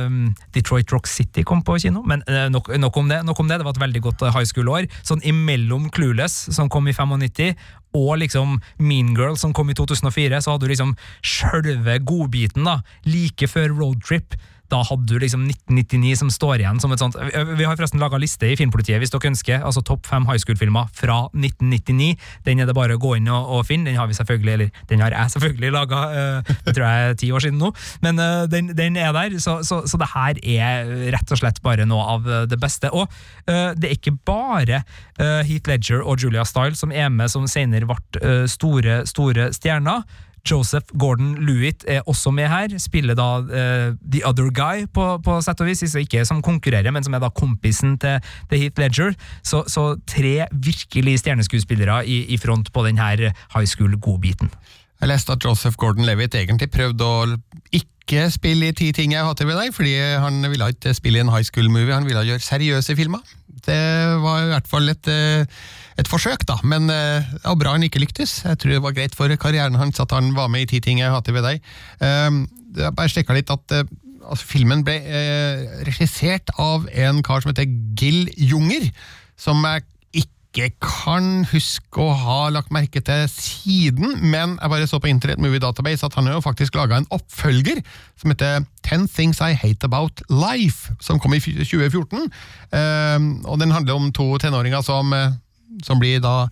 uh, 0.08 0.18
Detroit 0.54 0.92
Rock 0.92 1.08
City 1.10 1.46
kom 1.46 1.64
på 1.64 1.78
kino, 1.82 2.04
men 2.06 2.24
uh, 2.28 2.48
nok, 2.52 2.72
nok, 2.76 3.00
om 3.00 3.12
det, 3.12 3.22
nok 3.26 3.40
om 3.40 3.48
det, 3.48 3.60
det 3.60 3.68
var 3.68 3.76
et 3.76 3.84
veldig 3.86 4.04
godt 4.04 4.26
high 4.28 4.48
school-år. 4.48 4.90
Sånn 5.06 5.24
imellom 5.28 5.88
Clueless, 5.94 6.50
som 6.52 6.70
kom 6.72 6.90
i 6.90 6.96
95, 6.96 7.56
og 7.96 8.18
liksom 8.22 8.58
Mean 8.78 9.12
Girl, 9.16 9.36
som 9.36 9.52
kom 9.56 9.70
i 9.70 9.76
2004, 9.76 10.40
så 10.42 10.54
hadde 10.54 10.66
du 10.66 10.72
liksom 10.72 10.96
sjølve 11.20 11.98
godbiten, 12.06 12.66
da, 12.68 12.80
like 13.08 13.48
før 13.50 13.74
Roadtrip. 13.76 14.36
Da 14.72 14.80
hadde 14.88 15.08
du 15.10 15.18
liksom 15.20 15.44
1999 15.50 16.14
som 16.22 16.30
står 16.32 16.62
igjen 16.62 16.80
som 16.80 16.92
et 16.94 17.02
sånt 17.02 17.16
Vi 17.18 17.66
har 17.66 17.76
forresten 17.76 18.00
laga 18.00 18.20
liste 18.20 18.48
i 18.48 18.56
Filmpolitiet, 18.58 19.00
hvis 19.02 19.12
dere 19.12 19.32
ønsker. 19.32 19.60
altså 19.60 19.82
Topp 19.84 20.06
fem 20.08 20.24
high 20.28 20.40
school-filmer 20.40 20.88
fra 20.96 21.18
1999. 21.34 22.16
Den 22.46 22.62
er 22.62 22.68
det 22.68 22.76
bare 22.76 22.96
å 22.96 23.02
gå 23.02 23.16
inn 23.18 23.28
og, 23.28 23.50
og 23.56 23.66
finne. 23.68 23.90
Den 23.90 24.00
har 24.00 24.08
vi 24.08 24.16
selvfølgelig, 24.16 24.54
eller 24.54 24.88
den 24.88 25.04
har 25.04 25.16
jeg 25.16 25.34
selvfølgelig 25.36 25.72
laga, 25.74 26.00
uh, 26.12 26.54
det 26.64 26.74
tror 26.74 26.86
jeg 26.86 27.10
er 27.10 27.20
ti 27.20 27.30
år 27.34 27.44
siden 27.44 27.60
nå. 27.60 27.72
Men 28.04 28.22
uh, 28.22 28.44
den, 28.50 28.72
den, 28.78 28.96
er 28.96 29.12
der, 29.16 29.36
så, 29.42 29.58
så, 29.66 29.82
så, 29.88 30.00
det 30.00 30.10
her 30.14 30.40
er 30.40 30.92
rett 31.16 31.34
og 31.34 31.42
slett 31.42 31.62
bare 31.64 31.86
noe 31.88 32.08
av 32.16 32.32
det 32.50 32.58
beste. 32.62 32.90
Og 32.92 33.06
uh, 33.50 33.72
det 33.76 33.90
er 33.90 33.96
ikke 33.98 34.16
bare 34.26 34.82
Heath 35.22 35.68
Ledger 35.68 36.00
og 36.02 36.22
Julia 36.22 36.42
Style 36.48 36.74
som 36.78 36.90
er 36.90 37.10
med 37.12 37.30
som 37.30 37.44
senere 37.50 37.86
ble 37.86 38.46
store, 38.50 39.02
store 39.06 39.50
stjerner. 39.54 40.02
Joseph 40.50 40.90
Gordon-Lewitt 40.98 41.84
er 41.88 42.02
også 42.08 42.32
med 42.34 42.48
her. 42.50 42.74
Spiller 42.82 43.14
da 43.18 43.28
uh, 43.42 43.94
The 44.12 44.22
Other 44.28 44.50
Guy, 44.50 44.86
på, 44.94 45.06
på 45.24 45.38
sett 45.44 45.60
og 45.62 45.70
vis. 45.70 45.84
Ikke 45.94 46.24
som 46.28 46.42
konkurrerer, 46.42 46.90
men 46.90 47.04
som 47.04 47.14
er 47.14 47.22
da 47.22 47.30
kompisen 47.34 47.96
til, 48.02 48.20
til 48.50 48.64
Heath 48.64 48.82
Ledger. 48.82 49.16
Så, 49.42 49.64
så, 49.70 49.92
tre 50.06 50.46
virkelig 50.52 51.18
stjerneskuespillere 51.22 52.02
i, 52.06 52.24
i 52.34 52.38
front 52.38 52.72
på 52.72 52.86
denne 52.86 53.10
high 53.54 53.66
school-godbiten. 53.68 54.50
Jeg 55.02 55.10
leste 55.10 55.34
at 55.34 55.44
Joseph 55.44 55.76
Gordon-Levitt 55.76 56.36
egentlig 56.38 56.70
prøvde 56.70 57.06
å 57.06 57.24
ikke 57.74 58.28
spille 58.30 58.68
i 58.70 58.74
Ti 58.76 58.92
ting 58.94 59.14
jeg 59.14 59.24
hater 59.26 59.48
ved 59.48 59.58
deg, 59.58 59.72
fordi 59.74 59.96
han 59.98 60.42
ville 60.46 60.68
ikke 60.74 60.94
spille 60.94 61.18
i 61.18 61.24
en 61.24 61.32
high 61.32 61.46
school-movie, 61.46 61.94
han 61.94 62.06
ville 62.06 62.22
gjøre 62.28 62.44
seriøse 62.44 62.96
filmer. 62.98 63.22
Det 63.66 63.82
var 64.22 64.42
i 64.42 64.50
hvert 64.50 64.68
fall 64.70 64.90
et 64.92 65.10
uh, 65.12 65.62
et 66.00 66.08
forsøk, 66.08 66.46
da, 66.48 66.56
men 66.64 66.88
det 66.88 67.00
uh, 67.20 67.32
var 67.44 67.58
bra 67.60 67.74
han 67.76 67.84
ikke 67.86 68.02
lyktes. 68.02 68.40
Jeg 68.46 68.58
tror 68.60 68.74
det 68.74 68.84
var 68.84 68.96
greit 68.96 69.16
for 69.18 69.32
karrieren 69.40 69.76
hans 69.80 70.00
at 70.02 70.14
han 70.16 70.32
var 70.36 70.50
med 70.52 70.66
i 70.66 70.70
Ti 70.72 70.80
ting 70.84 71.02
jeg 71.02 71.12
hater 71.12 71.36
ved 71.36 71.46
deg. 71.46 71.72
Uh, 72.00 72.44
jeg 72.78 72.96
bare 72.96 73.12
sjekka 73.12 73.36
litt 73.36 73.52
at 73.52 73.76
uh, 73.76 73.84
altså, 74.24 74.48
filmen 74.54 74.84
ble 74.86 74.98
regissert 75.88 76.52
av 76.62 76.88
en 76.90 77.20
kar 77.26 77.44
som 77.44 77.52
heter 77.52 77.68
Gil 77.98 78.24
Junger, 78.40 78.88
som 79.36 79.60
jeg 79.68 79.84
ikke 80.22 80.72
kan 80.84 81.46
huske 81.48 82.02
å 82.02 82.12
ha 82.12 82.40
lagt 82.52 82.72
merke 82.74 83.00
til 83.04 83.24
siden, 83.32 84.18
men 84.20 84.58
jeg 84.58 84.72
bare 84.72 84.88
så 84.88 85.00
på 85.00 85.08
Internet 85.08 85.40
Movie 85.40 85.62
Database 85.62 86.04
at 86.04 86.16
han 86.18 86.28
har 86.28 86.36
jo 86.36 86.44
faktisk 86.44 86.76
laga 86.76 86.98
en 87.00 87.08
oppfølger 87.14 87.80
som 88.20 88.34
heter 88.34 88.64
Ten 88.82 89.08
Things 89.08 89.40
I 89.40 89.54
Hate 89.54 89.86
About 89.88 90.24
Life, 90.28 90.92
som 91.00 91.20
kom 91.22 91.34
i 91.34 91.40
2014. 91.40 92.28
Uh, 92.72 93.48
og 93.48 93.60
den 93.62 93.74
handler 93.74 93.94
om 93.94 94.12
to 94.12 94.36
tenåringer 94.42 94.84
som 94.86 95.12
uh, 95.16 95.32
som 95.82 96.00
blir 96.00 96.20
da 96.20 96.48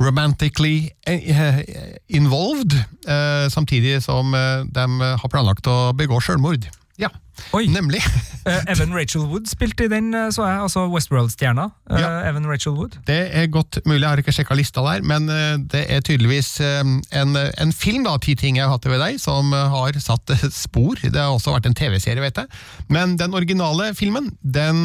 romantically 0.00 0.90
eh, 1.06 1.60
involved, 2.08 2.74
eh, 3.08 3.48
samtidig 3.50 4.02
som 4.02 4.34
eh, 4.34 4.64
de 4.64 4.86
har 5.00 5.28
planlagt 5.28 5.68
å 5.68 5.92
begå 5.96 6.20
selvmord. 6.24 6.68
Ja, 7.00 7.08
Oi. 7.56 7.66
nemlig. 7.72 8.02
Evan 8.72 8.92
Rachel 8.92 9.24
Wood 9.30 9.46
spilte 9.48 9.86
i 9.86 9.90
den, 9.90 10.10
så 10.34 10.44
jeg, 10.44 10.58
altså 10.66 10.84
Westworld-stjerna. 10.92 11.64
Ja. 11.88 12.10
Evan 12.28 12.44
Rachel 12.50 12.74
Wood. 12.76 12.98
Det 13.08 13.16
er 13.32 13.46
godt 13.52 13.78
mulig, 13.86 14.02
jeg 14.02 14.10
har 14.10 14.22
ikke 14.22 14.34
sjekka 14.36 14.56
lista 14.58 14.84
der, 14.84 15.04
men 15.06 15.30
det 15.72 15.86
er 15.88 16.04
tydeligvis 16.04 16.50
en, 16.60 17.00
en 17.38 17.72
film, 17.72 18.04
da, 18.04 18.18
Ti 18.22 18.34
ting 18.38 18.60
jeg 18.60 18.66
har 18.68 18.76
hatt 18.76 18.90
ved 18.90 19.00
deg, 19.00 19.16
som 19.22 19.54
har 19.54 19.96
satt 20.02 20.34
spor. 20.52 21.00
Det 21.00 21.16
har 21.16 21.32
også 21.32 21.54
vært 21.54 21.70
en 21.70 21.78
TV-serie, 21.78 22.22
vet 22.22 22.42
jeg. 22.42 22.62
Men 22.92 23.16
den 23.20 23.34
originale 23.34 23.92
filmen 23.98 24.32
den 24.42 24.84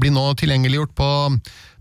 blir 0.00 0.14
nå 0.16 0.28
tilgjengeliggjort 0.40 0.96
på 0.98 1.10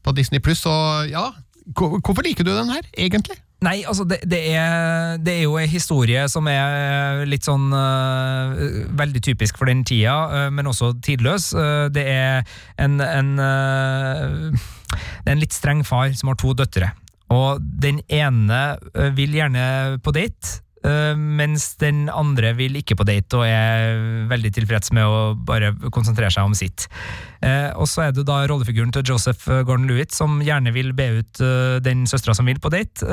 på 0.05 0.13
Disney 0.13 0.43
Pluss, 0.43 0.66
og 0.70 1.09
ja 1.09 1.32
Hvorfor 1.66 2.22
liker 2.22 2.45
du 2.45 2.51
den 2.53 2.70
her, 2.70 2.86
egentlig? 2.93 3.39
Nei, 3.64 3.86
altså 3.88 4.03
det, 4.03 4.20
det, 4.28 4.41
er, 4.51 5.16
det, 5.24 5.38
er, 5.38 5.43
jo 5.45 5.56
en 5.58 5.70
historie 5.72 6.26
som 6.32 6.47
er 6.51 7.24
litt 7.30 7.47
sånn 7.47 7.70
uh, 7.72 8.51
Veldig 8.99 9.22
typisk 9.24 9.58
for 9.58 9.72
den 9.72 9.86
tida, 9.88 10.16
uh, 10.28 10.49
men 10.51 10.68
også 10.68 10.91
tidløs. 11.06 11.53
Uh, 11.56 11.88
det 11.93 12.03
er 12.12 12.43
en, 12.82 12.99
en 12.99 13.32
Det 13.39 15.32
er 15.32 15.34
en 15.38 15.41
litt 15.41 15.56
streng 15.56 15.86
far 15.88 16.12
som 16.20 16.34
har 16.34 16.39
to 16.41 16.53
døtre. 16.58 16.91
Og 17.34 17.64
den 17.64 18.03
ene 18.12 18.78
vil 19.18 19.34
gjerne 19.34 19.97
på 20.03 20.14
date, 20.14 20.60
mens 21.15 21.71
den 21.81 22.05
andre 22.11 22.53
vil 22.57 22.75
ikke 22.79 22.97
på 22.99 23.07
date 23.07 23.39
og 23.39 23.47
er 23.47 24.27
veldig 24.29 24.51
tilfreds 24.57 24.91
med 24.95 25.07
å 25.07 25.33
bare 25.47 25.73
konsentrere 25.93 26.33
seg 26.33 26.45
om 26.45 26.55
sitt. 26.57 26.88
Eh, 27.45 27.71
og 27.75 27.89
så 27.89 28.07
er 28.07 28.13
det 28.15 28.27
da 28.27 28.43
rollefiguren 28.49 28.93
til 28.95 29.05
Joseph 29.13 29.47
Gordon-Lewitt 29.47 30.15
som 30.15 30.39
gjerne 30.45 30.73
vil 30.75 30.93
be 30.97 31.09
ut 31.19 31.43
eh, 31.43 31.81
den 31.83 32.05
søstera 32.09 32.38
som 32.38 32.47
vil 32.49 32.61
på 32.61 32.73
date. 32.73 33.05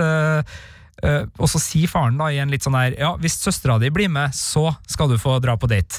og 1.03 1.49
så 1.51 1.59
sier 1.59 1.89
faren 1.91 2.19
da 2.21 2.29
i 2.31 2.37
en 2.39 2.51
litt 2.53 2.63
sånn 2.63 2.77
her 2.77 2.93
Ja, 2.95 3.09
hvis 3.19 3.41
søstera 3.41 3.79
di 3.81 3.89
blir 3.91 4.11
med, 4.13 4.35
så 4.37 4.75
skal 4.87 5.09
du 5.11 5.17
få 5.19 5.39
dra 5.43 5.57
på 5.59 5.67
date. 5.67 5.99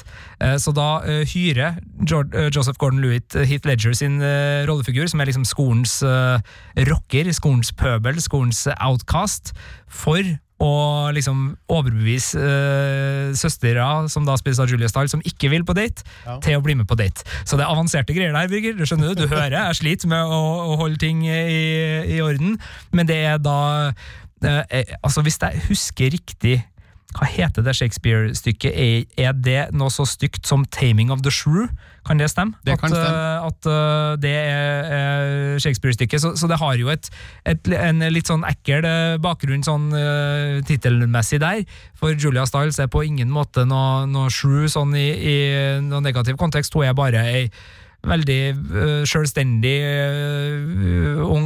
så 0.62 0.72
da 0.72 1.02
hyrer 1.04 1.80
Joseph 2.06 2.78
Gordon-Lewitt 2.78 3.34
Heath 3.34 3.68
Ledger 3.68 3.92
sin 3.92 4.22
rollefigur, 4.64 5.10
som 5.10 5.20
er 5.20 5.28
liksom 5.28 5.44
skolens 5.44 5.98
rocker, 6.88 7.32
skolens 7.36 7.74
pøbel, 7.76 8.22
skolens 8.22 8.64
outcast, 8.78 9.52
for 9.88 10.22
og 10.64 11.14
liksom 11.16 11.44
overbevise 11.72 12.40
uh, 12.40 13.34
søstera, 13.36 13.88
som 14.10 14.26
da 14.26 14.36
spiser 14.40 14.64
av 14.64 14.72
Julia 14.72 14.90
Stahl, 14.90 15.10
som 15.12 15.22
ikke 15.26 15.50
vil 15.52 15.66
på 15.66 15.76
date, 15.76 16.04
ja. 16.24 16.38
til 16.44 16.58
å 16.58 16.64
bli 16.64 16.76
med 16.78 16.88
på 16.90 16.98
date. 16.98 17.24
Så 17.44 17.58
det 17.58 17.66
er 17.66 17.72
avanserte 17.72 18.16
greier 18.16 18.34
der, 18.34 18.50
Birger. 18.50 18.76
Du 18.78 18.84
skjønner 18.88 19.12
du, 19.12 19.24
du 19.24 19.32
hører. 19.32 19.58
Jeg 19.70 19.80
sliter 19.82 20.10
med 20.12 20.24
å, 20.24 20.42
å 20.74 20.78
holde 20.80 21.00
ting 21.02 21.24
i, 21.26 21.38
i, 22.16 22.20
orden, 22.24 22.58
men 22.94 23.10
det 23.10 23.20
er 23.30 23.40
da 23.42 23.58
uh, 23.92 24.62
Altså, 25.00 25.22
hvis 25.24 25.38
jeg 25.40 25.62
husker 25.70 26.12
riktig 26.12 26.58
hva 27.14 27.28
heter 27.30 27.62
det 27.62 27.76
Shakespeare-stykket? 27.78 28.72
Er, 28.74 29.04
er, 29.20 29.34
det 29.38 29.60
noe 29.76 29.92
så 29.92 30.06
stygt 30.08 30.46
som 30.46 30.64
'Taming 30.64 31.12
of 31.14 31.22
the 31.22 31.30
Shrew'? 31.30 31.68
Kan 32.04 32.18
det 32.18 32.30
stemme? 32.30 32.52
Det 32.66 32.78
kan 32.80 32.92
at, 32.92 32.98
stemme. 32.98 33.20
Uh, 33.20 33.46
at 33.46 33.66
uh, 33.66 34.16
det 34.20 34.34
er, 34.34 35.58
Shakespeare-stykket. 35.58 36.20
Så, 36.20 36.34
så, 36.36 36.48
det 36.50 36.58
har 36.58 36.74
jo 36.76 36.90
et, 36.92 37.10
et, 37.46 37.70
en 37.78 38.04
litt 38.12 38.28
sånn 38.28 38.44
ekkel 38.44 38.84
uh, 38.84 39.14
bakgrunn 39.22 39.64
sånn 39.64 39.88
uh, 39.94 40.60
tittelmessig 40.68 41.40
der. 41.40 41.62
For 41.96 42.12
Julia 42.12 42.44
Stiles 42.50 42.78
er 42.82 42.90
på 42.92 43.06
ingen 43.06 43.30
måte 43.32 43.64
noe, 43.64 44.04
noe 44.10 44.28
shrew 44.28 44.68
sånn 44.68 44.92
i, 44.98 45.08
i 45.14 45.38
noen 45.80 46.04
negativ 46.04 46.36
kontekst. 46.36 46.74
Hun 46.74 46.90
er 46.90 46.98
bare 46.98 47.24
ei 47.24 47.48
veldig 48.04 48.40
uh, 48.52 49.02
selvstendig 49.08 49.78
øh, 49.80 50.64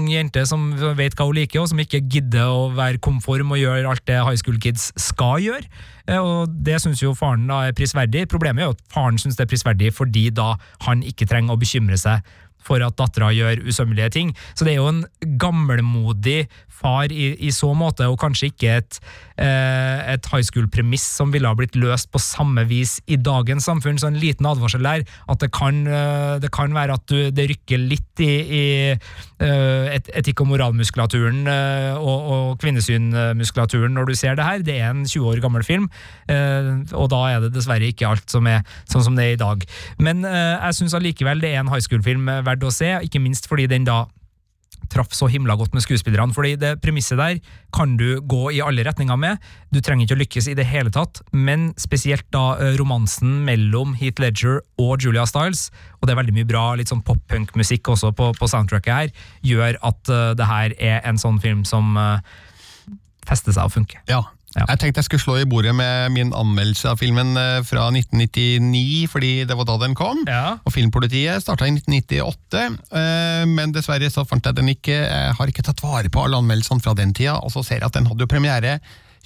ung 0.09 0.15
jente 0.17 0.43
som 0.49 0.71
vet 0.97 1.15
hva 1.19 1.29
hun 1.29 1.37
liker, 1.37 1.61
og 1.63 1.69
som 1.71 1.81
ikke 1.83 2.01
gidder 2.09 2.49
å 2.49 2.69
være 2.77 3.01
konform 3.05 3.53
og 3.55 3.61
gjøre 3.61 3.89
alt 3.93 4.05
det 4.09 4.19
high 4.25 4.41
school 4.41 4.59
kids 4.63 4.89
skal 4.97 5.45
gjøre. 5.45 5.69
Eh, 6.09 6.19
Og 6.19 6.49
Det 6.65 6.81
syns 6.81 7.03
jo 7.03 7.15
faren 7.15 7.47
da 7.47 7.67
er 7.69 7.77
prisverdig. 7.77 8.27
Problemet 8.33 8.63
er 8.65 8.71
jo 8.71 8.77
at 8.77 8.85
faren 8.93 9.19
syns 9.21 9.37
det 9.37 9.45
er 9.45 9.53
prisverdig 9.53 9.93
fordi 9.95 10.31
da 10.35 10.55
han 10.87 11.03
ikke 11.03 11.29
trenger 11.29 11.55
å 11.55 11.61
bekymre 11.61 11.99
seg 12.01 12.25
for 12.69 12.85
at 12.85 12.99
dattera 13.01 13.33
gjør 13.35 13.65
usømmelige 13.69 14.13
ting. 14.15 14.35
Så 14.55 14.67
det 14.67 14.75
er 14.75 14.83
jo 14.83 14.93
en 14.93 15.05
gammelmodig 15.41 16.47
far 16.79 17.11
i, 17.11 17.33
i 17.43 17.51
så 17.55 17.73
måte, 17.75 18.07
og 18.07 18.21
kanskje 18.23 18.53
ikke 18.53 18.77
et, 18.79 18.99
eh, 19.43 20.13
et 20.15 20.29
high 20.31 20.45
school-premiss 20.47 21.03
som 21.19 21.33
ville 21.35 21.49
ha 21.51 21.59
blitt 21.59 21.75
løst 21.79 22.11
på 22.15 22.21
samme 22.23 22.63
vis 22.71 22.99
i 23.11 23.19
dagens 23.19 23.67
samfunn. 23.67 23.99
Så 23.99 24.11
en 24.13 24.21
liten 24.21 24.47
advarsel 24.47 24.87
der, 24.87 25.03
at 25.03 25.43
det 25.43 25.51
kan, 25.55 25.81
eh, 25.87 26.37
det 26.43 26.53
kan 26.55 26.77
være 26.77 26.99
at 26.99 27.07
du, 27.11 27.33
det 27.35 27.49
rykker 27.51 27.83
litt 27.83 28.23
i, 28.23 28.31
i 28.31 28.65
eh, 28.95 29.89
et, 29.97 30.13
etikk- 30.21 30.45
og 30.45 30.53
moralmuskulaturen 30.53 31.51
eh, 31.51 31.99
og, 31.99 32.31
og 32.37 32.63
kvinnesynmuskulaturen 32.63 33.99
når 33.99 34.13
du 34.13 34.15
ser 34.19 34.39
det 34.39 34.47
her. 34.47 34.63
Det 34.63 34.79
er 34.79 34.93
en 34.93 35.07
20 35.07 35.33
år 35.33 35.43
gammel 35.43 35.67
film, 35.67 35.89
og 36.29 37.07
da 37.11 37.19
er 37.33 37.43
det 37.43 37.53
dessverre 37.55 37.89
ikke 37.91 38.07
alt 38.09 38.31
som 38.31 38.47
er 38.51 38.63
sånn 38.91 39.05
som 39.05 39.19
det 39.19 39.25
er 39.25 39.37
i 39.37 39.41
dag. 39.41 39.65
Men 40.03 40.23
jeg 40.29 40.77
syns 40.79 40.95
allikevel 40.97 41.43
det 41.43 41.53
er 41.55 41.63
en 41.63 41.71
high 41.73 41.83
school-film 41.85 42.29
eh, 42.31 42.43
verdt 42.59 42.69
å 42.69 42.75
se, 42.75 42.95
ikke 43.07 43.23
minst 43.23 43.49
fordi 43.49 43.69
den 43.71 43.87
da 43.89 44.07
traff 44.89 45.13
så 45.13 45.27
himla 45.29 45.57
godt 45.59 45.75
med 45.75 45.83
skuespillerne. 45.83 46.33
fordi 46.33 46.57
det 46.57 46.81
premisset 46.81 47.19
der 47.19 47.41
kan 47.75 47.97
du 47.99 48.21
gå 48.21 48.53
i 48.53 48.61
alle 48.61 48.85
retninger 48.87 49.17
med. 49.17 49.37
Du 49.71 49.81
trenger 49.81 50.07
ikke 50.07 50.17
å 50.17 50.21
lykkes 50.23 50.49
i 50.49 50.55
det 50.55 50.65
hele 50.67 50.91
tatt, 50.91 51.21
men 51.33 51.75
spesielt 51.77 52.25
da 52.33 52.57
eh, 52.57 52.77
romansen 52.79 53.45
mellom 53.45 53.95
Heath 53.99 54.23
Ledger 54.23 54.63
og 54.79 55.03
Julia 55.03 55.27
Stiles, 55.27 55.71
og 56.01 56.07
det 56.07 56.15
er 56.15 56.21
veldig 56.23 56.37
mye 56.39 56.49
bra 56.49 56.65
litt 56.79 56.89
sånn 56.89 57.05
pop-punk-musikk 57.05 57.89
også 57.89 58.15
på, 58.17 58.33
på 58.39 58.49
soundtracket 58.49 58.95
her, 58.95 59.13
gjør 59.43 59.77
at 59.83 60.13
uh, 60.13 60.33
det 60.39 60.49
her 60.49 60.75
er 60.79 61.03
en 61.05 61.21
sånn 61.21 61.41
film 61.43 61.67
som 61.69 61.99
uh, 61.99 62.23
fester 63.29 63.53
seg 63.53 63.69
og 63.69 63.75
funker. 63.75 64.01
Ja. 64.09 64.23
Jeg 64.57 64.81
tenkte 64.81 65.03
jeg 65.03 65.07
skulle 65.07 65.23
slå 65.23 65.35
i 65.43 65.49
bordet 65.49 65.75
med 65.77 66.15
min 66.15 66.31
anmeldelse 66.33 66.89
av 66.89 67.01
filmen 67.01 67.37
eh, 67.37 67.59
fra 67.69 67.89
1999, 67.93 69.09
fordi 69.13 69.33
det 69.49 69.57
var 69.59 69.69
da 69.69 69.77
den 69.83 69.97
kom. 69.99 70.23
Og 70.65 70.73
Filmpolitiet 70.73 71.45
starta 71.45 71.69
i 71.69 71.75
1998, 71.75 72.63
eh, 72.97 73.45
men 73.51 73.75
dessverre 73.77 74.09
så 74.13 74.25
fant 74.29 74.49
jeg 74.49 74.57
den 74.57 74.73
ikke. 74.73 74.97
Jeg 74.97 75.37
har 75.37 75.53
ikke 75.53 75.67
tatt 75.69 75.85
vare 75.85 76.09
på 76.13 76.25
alle 76.25 76.41
anmeldelsene 76.41 76.85
fra 76.85 76.97
den 76.97 77.13
tida, 77.17 77.37
og 77.43 77.53
så 77.53 77.65
ser 77.67 77.83
jeg 77.83 77.91
at 77.91 78.01
den 78.01 78.09
hadde 78.09 78.25
jo 78.25 78.31
premiere 78.31 78.79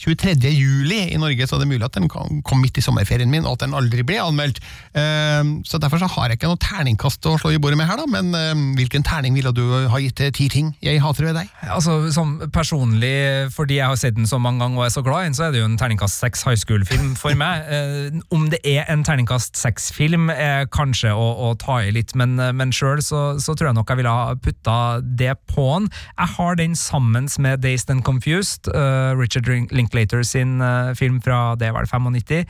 23. 0.03 0.50
juli 0.50 0.98
i 1.14 1.18
Norge, 1.20 1.46
så 1.46 1.59
det 1.61 1.66
er 1.68 1.72
mulig 1.72 1.86
at 1.86 1.94
den 1.94 2.09
kom 2.11 2.61
midt 2.62 2.78
i 2.80 2.82
sommerferien 2.84 3.30
min, 3.30 3.44
og 3.46 3.55
at 3.57 3.66
den 3.66 3.76
aldri 3.78 4.03
ble 4.07 4.18
anmeldt. 4.22 4.59
Eh, 4.94 5.42
Så 5.68 5.78
Derfor 5.82 5.98
så 6.03 6.09
har 6.11 6.28
jeg 6.30 6.38
ikke 6.40 6.50
noe 6.50 6.61
terningkast 6.62 7.26
å 7.30 7.36
slå 7.38 7.53
i 7.55 7.61
bordet 7.62 7.78
med 7.78 7.86
her, 7.88 8.00
da, 8.03 8.07
men 8.11 8.34
eh, 8.34 8.62
hvilken 8.78 9.05
terning 9.07 9.34
ville 9.38 9.53
du 9.55 9.62
ha 9.90 10.00
gitt 10.03 10.16
til 10.18 10.32
ti 10.34 10.48
ting 10.53 10.72
jeg 10.82 11.00
hater 11.03 11.28
ved 11.28 11.36
deg? 11.38 11.50
Altså, 11.70 11.96
som 12.14 12.34
Personlig, 12.53 13.48
fordi 13.55 13.78
jeg 13.78 13.86
har 13.90 13.98
sett 14.00 14.16
den 14.16 14.26
så 14.28 14.38
mange 14.42 14.62
ganger 14.62 14.80
og 14.82 14.86
er 14.86 14.94
så 14.94 15.03
glad 15.07 15.22
i 15.22 15.28
den, 15.30 15.36
så 15.38 15.46
er 15.46 15.55
det 15.55 15.62
jo 15.62 15.68
en 15.68 15.78
terningkast 15.80 16.18
seks 16.22 16.42
high 16.48 16.59
school-film 16.59 17.14
for 17.18 17.38
meg. 17.38 17.62
Eh, 17.72 18.11
om 18.34 18.48
det 18.53 18.59
er 18.68 18.84
en 18.92 19.00
terningkast 19.07 19.57
seks-film, 19.57 20.28
er 20.32 20.66
kanskje 20.72 21.12
å, 21.16 21.24
å 21.46 21.53
ta 21.59 21.78
i 21.86 21.92
litt, 21.94 22.12
men, 22.18 22.34
eh, 22.42 22.50
men 22.57 22.72
sjøl 22.74 23.00
så, 23.05 23.20
så 23.40 23.55
tror 23.57 23.70
jeg 23.70 23.76
nok 23.78 23.88
jeg 23.92 24.00
ville 24.03 24.12
ha 24.12 24.34
putta 24.36 24.76
det 25.03 25.32
på 25.50 25.64
den. 25.78 25.88
Jeg 26.18 26.34
har 26.36 26.59
den 26.61 26.74
sammen 26.78 27.28
med 27.42 27.62
Dazed 27.64 27.90
and 27.94 28.05
Confused, 28.05 28.68
eh, 28.74 29.12
Richard 29.18 29.48
Linklater 29.48 29.91
sin 30.24 30.61
eh, 30.61 30.95
film 30.99 31.20
fra 31.22 31.55
det 31.61 31.72
var 31.74 31.86
det 31.86 31.90
95, 31.90 32.45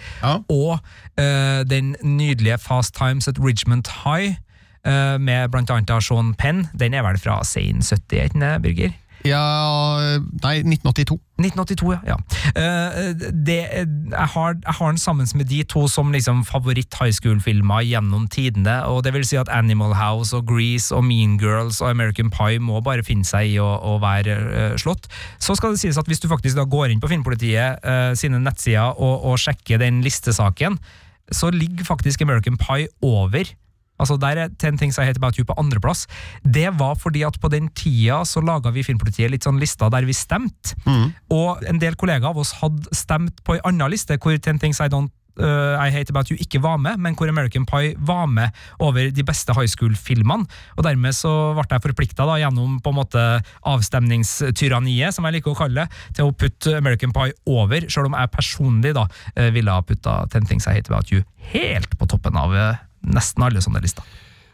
og 0.49 0.79
eh, 1.19 1.63
den 1.71 1.97
nydelige 2.03 2.59
Fast 2.59 2.95
Times 2.95 3.29
at 3.29 3.39
Ridgemont 3.43 3.89
High. 4.05 4.37
eh, 4.87 5.19
med 5.21 5.49
blant 5.53 5.71
annet 5.71 6.03
Sean 6.03 6.35
Penn. 6.35 6.67
Den 6.79 6.95
er 6.95 7.03
vel 7.07 7.19
fra 7.19 7.45
Sein 7.45 7.83
70, 7.83 8.19
er 8.19 8.23
ikke 8.25 8.39
Birger? 8.63 8.91
Ja 9.27 9.43
Nei, 10.43 10.63
1982. 10.67 11.19
1982, 11.43 11.93
ja. 12.07 12.17
Eh, 12.55 13.15
det, 13.47 13.59
jeg, 14.13 14.29
har, 14.35 14.55
jeg 14.55 14.75
har 14.79 14.93
den 14.93 14.99
sammen 15.01 15.29
med 15.35 15.49
de 15.51 15.63
to 15.67 15.87
som 15.91 16.13
liksom 16.15 16.45
favoritt 16.47 16.95
high 17.01 17.13
school-filmer 17.15 17.83
gjennom 17.87 18.29
tidene. 18.31 18.83
og 18.87 19.03
det 19.05 19.15
vil 19.15 19.27
si 19.27 19.37
at 19.41 19.51
Animal 19.51 19.95
House 19.99 20.37
og 20.37 20.47
Grease 20.47 20.95
og 20.95 21.05
Mean 21.05 21.39
Girls 21.41 21.81
og 21.81 21.91
American 21.91 22.31
Pie 22.31 22.61
må 22.63 22.81
bare 22.81 23.03
finne 23.07 23.27
seg 23.27 23.55
i 23.55 23.59
å, 23.63 23.67
å 23.67 23.99
være 24.03 24.37
eh, 24.37 24.77
slått. 24.79 25.09
Så 25.43 25.57
skal 25.59 25.75
det 25.75 25.83
sies 25.83 25.99
at 25.99 26.11
hvis 26.11 26.23
du 26.23 26.29
faktisk 26.31 26.59
da 26.59 26.67
går 26.69 26.93
inn 26.93 27.03
på 27.03 27.11
Filmpolitiet 27.11 27.83
uh, 27.83 28.13
sine 28.19 28.39
nettsider 28.43 28.95
og, 28.95 29.25
og 29.27 29.41
sjekker 29.41 29.81
den 29.83 30.01
listesaken, 30.05 30.79
så 31.33 31.51
ligger 31.51 31.87
faktisk 31.89 32.23
American 32.23 32.59
Pie 32.61 32.89
over 33.03 33.51
Altså 34.01 34.17
Der 34.21 34.39
er 34.45 34.53
Ten 34.59 34.79
Things 34.79 34.99
I 34.99 35.07
Hate 35.07 35.21
About 35.21 35.39
You 35.39 35.45
på 35.47 35.57
andreplass. 35.61 36.07
Det 36.45 36.69
var 36.79 36.97
fordi 36.99 37.23
at 37.27 37.39
på 37.41 37.51
den 37.53 37.69
tida 37.69 38.23
så 38.25 38.43
laga 38.43 38.71
vi 38.71 38.83
i 38.83 38.87
Filmpolitiet 38.87 39.31
litt 39.31 39.45
sånn 39.47 39.61
lister 39.63 39.93
der 39.93 40.07
vi 40.09 40.17
stemte. 40.17 40.77
Og 41.31 41.63
en 41.69 41.79
del 41.79 41.95
kollegaer 41.97 42.33
av 42.33 42.39
oss 42.39 42.57
hadde 42.63 42.91
stemt 42.97 43.43
på 43.45 43.57
ei 43.57 43.65
anna 43.69 43.89
liste 43.93 44.19
hvor 44.19 44.37
Ten 44.39 44.59
Things 44.59 44.81
I 44.81 44.91
Don't 44.93 45.13
uh, 45.41 45.77
I 45.79 45.91
Hate 45.91 46.13
About 46.13 46.31
You 46.31 46.37
ikke 46.41 46.61
var 46.63 46.79
med, 46.83 47.01
men 47.01 47.17
hvor 47.17 47.29
American 47.29 47.67
Pie 47.69 47.95
var 47.99 48.27
med 48.27 48.51
over 48.83 49.11
de 49.11 49.25
beste 49.25 49.55
high 49.57 49.69
school-filmene. 49.71 50.47
Og 50.77 50.85
dermed 50.85 51.17
så 51.17 51.55
ble 51.57 51.67
jeg 51.71 51.85
forplikta 51.87 52.27
gjennom 52.43 52.79
på 52.83 52.93
en 52.93 52.99
måte 52.99 53.25
avstemningstyranniet, 53.69 55.15
som 55.15 55.27
jeg 55.29 55.39
liker 55.39 55.53
å 55.53 55.59
kalle 55.59 55.85
det, 55.87 56.03
til 56.19 56.29
å 56.29 56.37
putte 56.37 56.77
American 56.79 57.15
Pie 57.15 57.37
over, 57.47 57.89
sjøl 57.89 58.11
om 58.11 58.19
jeg 58.19 58.35
personlig 58.35 58.95
da 58.97 59.07
eh, 59.35 59.51
ville 59.55 59.73
ha 59.73 59.85
putta 59.87 60.23
Ten 60.33 60.49
Things 60.49 60.69
I 60.69 60.77
Hate 60.77 60.93
About 60.93 61.13
You 61.13 61.25
helt 61.53 61.99
på 61.99 62.09
toppen 62.11 62.37
av 62.39 62.55
eh, 62.57 62.81
nesten 63.03 63.43
alle 63.47 63.63
sånne 63.65 63.83
lister. 63.83 64.05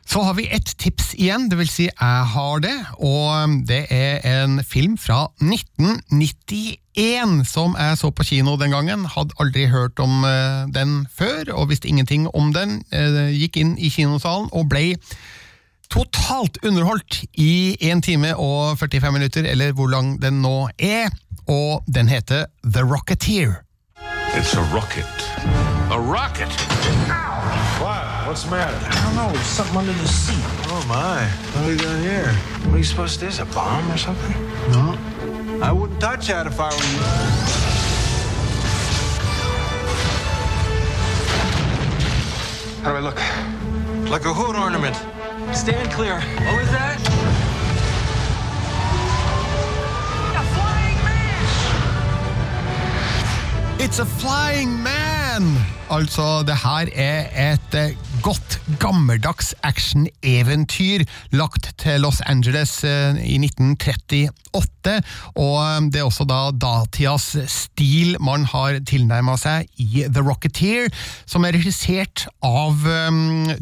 Så 0.08 0.22
har 0.24 0.34
vi 0.34 0.48
ett 0.48 0.76
tips 0.80 1.10
igjen, 1.20 1.50
det 1.50 1.58
vil 1.58 1.68
si 1.68 1.84
jeg 1.84 2.20
har 2.32 2.60
det, 2.64 2.76
og 3.04 3.58
det 3.68 3.92
er 3.92 4.22
en 4.24 4.64
film 4.64 4.96
fra 4.96 5.26
1991 5.36 7.44
som 7.44 7.76
jeg 7.76 7.98
så 8.00 8.10
på 8.10 8.24
kino 8.24 8.56
den 8.56 8.72
gangen. 8.72 9.04
Hadde 9.04 9.36
aldri 9.36 9.66
hørt 9.68 10.00
om 10.00 10.24
eh, 10.24 10.64
den 10.72 11.04
før, 11.12 11.52
og 11.52 11.68
visste 11.68 11.92
ingenting 11.92 12.24
om 12.32 12.54
den. 12.56 12.80
Eh, 12.88 13.36
Gikk 13.36 13.60
inn 13.60 13.76
i 13.76 13.92
kinosalen 13.92 14.48
og 14.56 14.72
ble 14.72 14.96
totalt 15.92 16.56
underholdt 16.64 17.28
i 17.36 17.76
1 17.76 18.00
time 18.08 18.32
og 18.36 18.78
45 18.80 19.12
minutter, 19.12 19.44
eller 19.44 19.72
hvor 19.76 19.92
lang 19.92 20.16
den 20.22 20.40
nå 20.40 20.70
er, 20.78 21.12
og 21.44 21.84
den 21.84 22.08
heter 22.08 22.48
The 22.64 22.80
Rocketeer. 22.80 23.60
It's 24.32 24.56
a 24.56 24.64
rocket. 24.72 25.04
A 25.92 26.00
rocket? 26.00 26.48
What? 27.08 27.27
What's 28.38 28.50
the 28.50 28.56
matter? 28.56 28.86
I 28.88 29.04
don't 29.04 29.16
know. 29.34 29.40
Something 29.40 29.76
under 29.78 29.92
the 29.92 30.06
seat. 30.06 30.36
Oh 30.68 30.84
my. 30.86 31.26
What 31.26 31.64
are 31.64 31.70
we 31.70 31.76
doing 31.76 32.02
here? 32.02 32.32
What 32.66 32.74
are 32.76 32.78
you 32.78 32.84
supposed 32.84 33.14
to 33.14 33.20
do? 33.22 33.26
Is 33.26 33.40
a 33.40 33.44
bomb 33.46 33.90
or 33.90 33.96
something? 33.96 34.30
No. 34.70 34.96
I 35.60 35.72
wouldn't 35.72 36.00
touch 36.00 36.28
that 36.28 36.46
if 36.46 36.60
I 36.60 36.68
were 36.68 36.76
you. 36.76 37.00
How 42.84 42.92
do 42.92 42.96
I 42.96 43.00
look? 43.00 43.20
Like 44.08 44.24
a 44.24 44.32
hood 44.32 44.54
ornament. 44.54 44.94
Stand 45.52 45.90
clear. 45.90 46.20
What 46.20 46.60
was 46.60 46.70
that? 46.70 46.94
It's 53.80 53.98
a 53.98 54.06
flying 54.06 54.80
man! 54.80 55.77
Altså, 55.88 56.42
det 56.44 56.56
her 56.60 56.90
er 56.92 57.52
et 57.52 57.74
eh, 57.74 57.96
godt, 58.22 58.60
gammeldags 58.80 59.54
actioneventyr 59.64 61.04
lagt 61.32 61.70
til 61.80 62.02
Los 62.04 62.20
Angeles 62.20 62.84
eh, 62.84 63.16
i 63.24 63.38
1938. 63.40 64.98
Og 65.40 65.56
eh, 65.64 65.86
det 65.88 66.02
er 66.02 66.04
også 66.04 66.26
da 66.28 66.50
datidas 66.52 67.30
stil 67.48 68.18
man 68.20 68.44
har 68.52 68.82
tilnærma 68.84 69.38
seg 69.40 69.70
i 69.80 70.04
The 70.04 70.20
Rocketeer, 70.26 70.92
som 71.24 71.48
er 71.48 71.56
regissert 71.56 72.26
av 72.44 72.84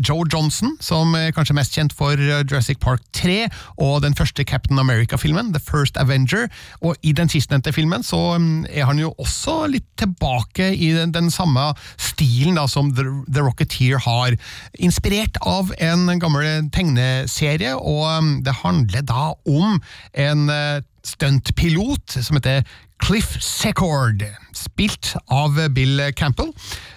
Joe 0.02 0.26
Johnson, 0.26 0.74
som 0.82 1.14
er 1.14 1.30
kanskje 1.36 1.54
mest 1.54 1.78
kjent 1.78 1.94
for 1.94 2.18
Jurassic 2.18 2.82
Park 2.82 3.06
3 3.14 3.46
og 3.78 4.02
den 4.02 4.18
første 4.18 4.42
Captain 4.42 4.82
America-filmen, 4.82 5.54
The 5.54 5.62
First 5.62 5.96
Avenger. 5.96 6.50
Og 6.82 6.98
i 7.06 7.14
den 7.14 7.30
sistnevnte 7.30 7.74
filmen 7.76 8.02
så 8.06 8.34
er 8.34 8.90
han 8.90 8.98
jo 8.98 9.14
også 9.14 9.62
litt 9.70 9.86
tilbake 10.00 10.72
i 10.74 10.90
den, 10.96 11.14
den 11.14 11.30
samme 11.30 11.70
stilen 11.94 12.15
da, 12.56 12.66
som 12.68 12.92
The, 12.94 13.04
The 13.32 13.44
Rocketeer 13.44 13.98
har. 14.06 14.36
Inspirert 14.78 15.36
av 15.40 15.72
en 15.78 16.18
gammel 16.18 16.70
tegneserie, 16.72 17.74
og 17.76 18.06
mm, 18.06 18.34
det 18.46 18.60
handler 18.62 19.06
da 19.06 19.32
om 19.44 19.80
en 20.12 20.48
eh, 20.50 20.82
stuntpilot 21.06 22.18
som 22.22 22.36
heter 22.38 22.66
Cliff 23.02 23.34
Secord, 23.44 24.22
spilt 24.56 25.10
av 25.28 25.58
Bill 25.76 26.00
Campbell, 26.16 26.48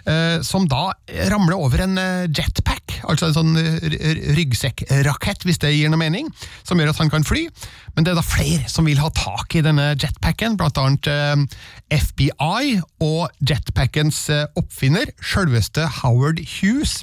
eh, 0.07 0.38
som 0.47 0.64
da 0.72 0.93
ramler 1.28 1.57
over 1.60 1.82
en 1.84 1.97
eh, 1.99 2.24
jetpack, 2.32 3.01
altså 3.03 3.28
en 3.28 3.36
sånn 3.36 3.57
r- 3.60 4.22
ryggsekkrakett, 4.38 5.43
hvis 5.43 5.60
det 5.60 5.74
gir 5.76 5.91
noe 5.91 5.99
mening, 5.99 6.30
som 6.64 6.80
gjør 6.80 6.93
at 6.93 7.01
han 7.03 7.12
kan 7.12 7.28
fly. 7.28 7.45
Men 7.97 8.07
det 8.07 8.14
er 8.14 8.20
da 8.22 8.24
flere 8.24 8.72
som 8.72 8.88
vil 8.88 9.01
ha 9.03 9.12
tak 9.12 9.57
i 9.60 9.64
denne 9.66 9.89
jetpacken, 9.99 10.55
blant 10.60 10.80
annet 10.80 11.12
eh, 11.12 11.36
FBI 11.99 12.80
og 13.03 13.28
jetpackens 13.43 14.24
eh, 14.32 14.45
oppfinner, 14.60 15.12
selveste 15.20 15.84
Howard 15.99 16.39
Hughes. 16.60 17.01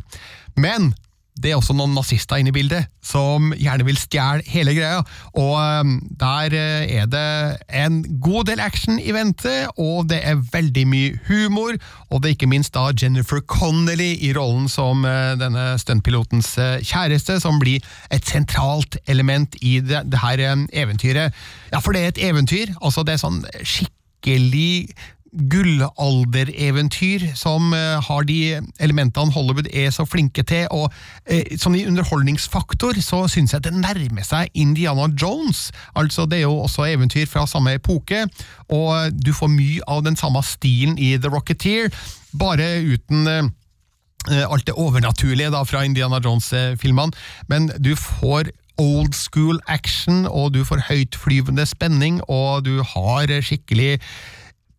Men 0.56 0.94
det 1.36 1.50
er 1.50 1.58
også 1.58 1.74
noen 1.76 1.92
nazister 1.96 2.40
inne 2.40 2.48
i 2.48 2.56
bildet, 2.56 2.88
som 3.04 3.50
gjerne 3.60 3.84
vil 3.86 3.98
stjele 4.00 4.44
hele 4.48 4.72
greia. 4.76 5.02
Og 5.36 5.54
um, 5.60 5.96
der 6.16 6.54
uh, 6.56 6.94
er 7.00 7.10
det 7.12 7.26
en 7.68 7.98
god 8.24 8.48
del 8.48 8.62
action 8.64 8.96
i 9.00 9.12
vente, 9.12 9.52
og 9.76 10.08
det 10.10 10.22
er 10.24 10.40
veldig 10.52 10.86
mye 10.88 11.18
humor. 11.28 11.76
Og 12.08 12.22
det 12.22 12.30
er 12.30 12.36
ikke 12.38 12.50
minst 12.50 12.74
da 12.76 12.88
Jennifer 12.96 13.42
Connelly 13.44 14.14
i 14.24 14.32
rollen 14.36 14.70
som 14.72 15.04
uh, 15.04 15.34
denne 15.38 15.68
stuntpilotens 15.82 16.54
uh, 16.56 16.78
kjæreste, 16.80 17.38
som 17.44 17.60
blir 17.60 17.84
et 18.14 18.24
sentralt 18.24 18.96
element 19.06 19.58
i 19.60 19.78
det, 19.84 20.06
det 20.08 20.22
her 20.24 20.44
eventyret. 20.72 21.36
Ja, 21.72 21.82
for 21.84 21.92
det 21.92 22.02
er 22.02 22.14
et 22.14 22.24
eventyr. 22.30 22.72
altså 22.80 23.04
Det 23.04 23.16
er 23.16 23.22
sånn 23.26 23.44
skikkelig 23.60 24.96
gullaldereventyr 25.36 27.30
som 27.36 27.72
uh, 27.74 28.00
har 28.02 28.26
de 28.28 28.58
elementene 28.80 29.32
Hollywood 29.34 29.68
er 29.72 29.90
så 29.94 30.06
flinke 30.08 30.42
til. 30.46 30.66
og 30.70 30.92
eh, 31.28 31.56
Sånn 31.60 31.76
i 31.78 31.84
underholdningsfaktor 31.88 32.98
så 33.04 33.24
syns 33.30 33.54
jeg 33.54 33.66
det 33.66 33.74
nærmer 33.76 34.26
seg 34.26 34.50
Indiana 34.54 35.08
Jones. 35.12 35.70
altså 35.94 36.26
Det 36.26 36.40
er 36.40 36.46
jo 36.46 36.58
også 36.64 36.88
eventyr 36.88 37.26
fra 37.30 37.46
samme 37.46 37.76
epoke, 37.76 38.24
og 38.72 39.12
du 39.12 39.32
får 39.36 39.52
mye 39.52 39.84
av 39.88 40.04
den 40.06 40.16
samme 40.16 40.42
stilen 40.46 40.98
i 40.98 41.16
The 41.20 41.32
Rocketeer, 41.32 41.92
bare 42.36 42.68
uten 42.86 43.26
eh, 43.28 44.46
alt 44.46 44.66
det 44.66 44.76
overnaturlige 44.76 45.52
da 45.54 45.62
fra 45.64 45.84
Indiana 45.84 46.20
Jones-filmene, 46.24 47.12
men 47.48 47.70
du 47.78 47.94
får 47.96 48.50
old 48.78 49.14
school 49.16 49.60
action, 49.72 50.26
og 50.28 50.52
du 50.54 50.64
får 50.64 50.84
høytflyvende 50.90 51.64
spenning, 51.68 52.20
og 52.28 52.66
du 52.66 52.82
har 52.84 53.30
skikkelig 53.40 53.96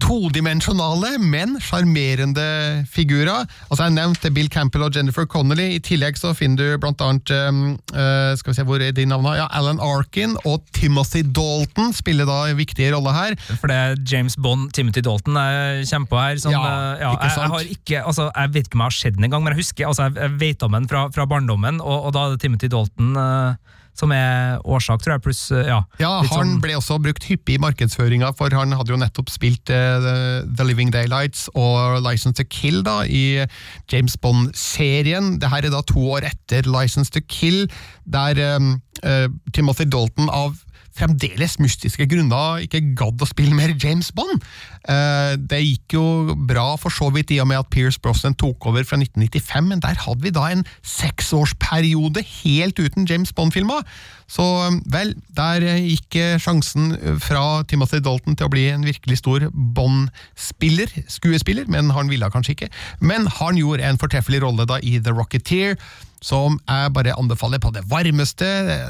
todimensjonale, 0.03 1.15
men 1.21 1.55
sjarmerende 1.63 2.45
figurer. 2.91 3.47
Altså 3.69 3.87
Jeg 3.87 3.95
nevnte 3.95 4.31
Bill 4.33 4.49
Campbell 4.53 4.85
og 4.85 4.95
Jennifer 4.95 5.25
Connolly. 5.29 5.71
I 5.77 5.81
tillegg 5.83 6.19
så 6.19 6.33
finner 6.37 6.59
du 6.75 6.81
blant 6.81 7.01
annet 7.03 7.33
uh, 7.33 8.33
skal 8.37 8.51
vi 8.51 8.57
se, 8.59 8.65
hvor 8.67 8.83
er 8.83 8.93
de 8.95 9.07
navnene? 9.09 9.37
Ja, 9.39 9.47
Alan 9.57 9.81
Arkin 9.83 10.37
og 10.45 10.61
Timothy 10.77 11.23
Dalton 11.25 11.93
spiller 11.97 12.29
da 12.29 12.43
viktig 12.57 12.91
rolle 12.93 13.13
her. 13.15 13.37
For 13.49 13.71
det 13.71 13.77
er 13.77 13.97
James 14.07 14.37
Bond, 14.39 14.71
Timothy 14.77 15.03
Dalton 15.05 15.39
er 15.41 15.83
kjempe 15.87 16.19
her. 16.21 16.41
Sånn, 16.41 16.55
Ja, 16.55 16.65
ja, 17.01 17.13
ikke 17.15 17.29
jeg, 17.29 17.35
sant? 17.35 17.43
jeg, 17.43 17.53
har 17.55 17.73
ikke, 17.77 18.03
altså, 18.11 18.29
jeg 18.33 18.53
vet 18.53 18.69
ikke 18.69 18.79
om 18.79 18.85
jeg 18.85 18.91
har 18.93 18.99
sett 19.01 19.17
den 19.17 19.27
engang, 19.29 19.43
men 19.45 19.55
jeg 19.55 19.63
husker 19.65 19.89
altså, 19.89 20.07
jeg, 20.09 20.19
jeg 20.23 20.37
vet 20.43 20.67
om 20.67 20.77
den 20.77 20.87
fra, 20.91 21.07
fra 21.13 21.27
barndommen, 21.29 21.81
og, 21.83 22.07
og 22.09 22.15
da 22.15 22.27
er 22.27 22.35
det 22.35 22.43
Timothy 22.45 22.69
Dalton 22.71 23.17
uh, 23.17 23.77
som 23.97 24.11
er 24.13 24.59
årsak, 24.63 25.01
tror 25.01 25.15
jeg, 25.17 25.23
pluss 25.25 25.41
uh, 25.51 25.63
ja, 25.65 25.79
Ja, 26.01 26.11
Han 26.21 26.29
sånn- 26.29 26.61
ble 26.61 26.75
også 26.77 26.99
brukt 27.01 27.25
hyppig 27.27 27.57
i 27.57 27.61
markedsføringa, 27.63 28.29
for 28.37 28.53
han 28.53 28.75
hadde 28.77 28.93
jo 28.93 28.99
nettopp 29.01 29.31
spilt 29.33 29.71
uh, 29.73 30.43
The, 30.45 30.67
Living 30.67 30.91
Daylights 30.93 31.47
og 31.57 31.97
License 32.05 32.37
to 32.37 32.45
Kill 32.49 32.83
da, 32.85 32.99
i 33.09 33.45
James 33.91 34.17
Bond-serien. 34.21 35.37
Det 35.41 35.49
her 35.51 35.65
er 35.67 35.73
da 35.73 35.81
to 35.87 36.03
år 36.17 36.27
etter 36.29 36.67
License 36.69 37.11
to 37.13 37.21
Kill, 37.27 37.65
der 38.05 38.39
um, 38.57 38.75
uh, 39.03 39.27
Timothy 39.53 39.85
Dalton 39.89 40.29
av 40.29 40.55
fremdeles 40.97 41.57
mystiske 41.61 42.07
grunner 42.09 42.63
ikke 42.65 42.81
gadd 42.97 43.21
å 43.21 43.29
spille 43.29 43.55
mer 43.55 43.75
James 43.77 44.09
Bond. 44.15 44.43
Eh, 44.87 45.33
det 45.37 45.61
gikk 45.63 45.97
jo 45.97 46.35
bra 46.49 46.69
for 46.79 46.93
så 46.93 47.09
vidt 47.13 47.33
i 47.35 47.39
og 47.43 47.49
med 47.51 47.61
at 47.61 47.71
Pierce 47.73 48.01
Brosnan 48.01 48.37
tok 48.39 48.69
over 48.69 48.85
fra 48.87 48.99
1995, 48.99 49.71
men 49.71 49.83
der 49.83 49.99
hadde 50.05 50.23
vi 50.25 50.33
da 50.35 50.47
en 50.51 50.65
seksårsperiode 50.81 52.23
helt 52.41 52.79
uten 52.79 53.07
James 53.09 53.33
Bond-filmer. 53.35 53.83
Så 54.27 54.43
vel, 54.91 55.13
der 55.35 55.63
gikk 55.79 56.17
eh, 56.19 56.35
sjansen 56.41 56.95
fra 57.23 57.63
Timothy 57.67 58.01
Dalton 58.03 58.35
til 58.35 58.49
å 58.49 58.53
bli 58.53 58.67
en 58.71 58.83
virkelig 58.87 59.21
stor 59.21 59.47
Bond-spiller, 59.53 60.91
skuespiller, 61.11 61.69
men 61.71 61.93
han 61.95 62.11
ville 62.11 62.31
kanskje 62.33 62.57
ikke. 62.57 62.73
Men 62.99 63.29
han 63.39 63.59
gjorde 63.59 63.87
en 63.87 64.01
fortreffelig 64.01 64.43
rolle 64.43 64.67
da 64.67 64.81
i 64.83 64.97
The 64.99 65.15
Rocketeer, 65.15 65.79
som 66.23 66.57
jeg 66.59 66.91
bare 66.95 67.15
anbefaler 67.17 67.61
på 67.61 67.71
det 67.75 67.83
varmeste. 67.89 68.47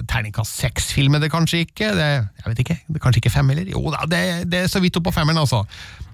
Terningkast 0.10 0.60
seks-film 0.62 1.18
er 1.18 1.24
det 1.24 1.32
kanskje 1.34 1.64
ikke. 1.66 1.92
Det, 1.98 2.08
jeg 2.40 2.46
vet 2.46 2.62
ikke, 2.64 2.78
det 2.88 3.00
er 3.00 3.04
kanskje 3.04 3.22
ikke 3.24 3.34
fem 3.34 3.52
heller. 3.54 3.70
Jo 3.74 3.84
da, 3.94 4.06
det, 4.10 4.22
det 4.52 4.64
er 4.64 4.72
så 4.72 4.82
vidt 4.84 5.00
opp 5.00 5.10
på 5.10 5.16
femmeren, 5.16 5.42
altså. 5.42 5.64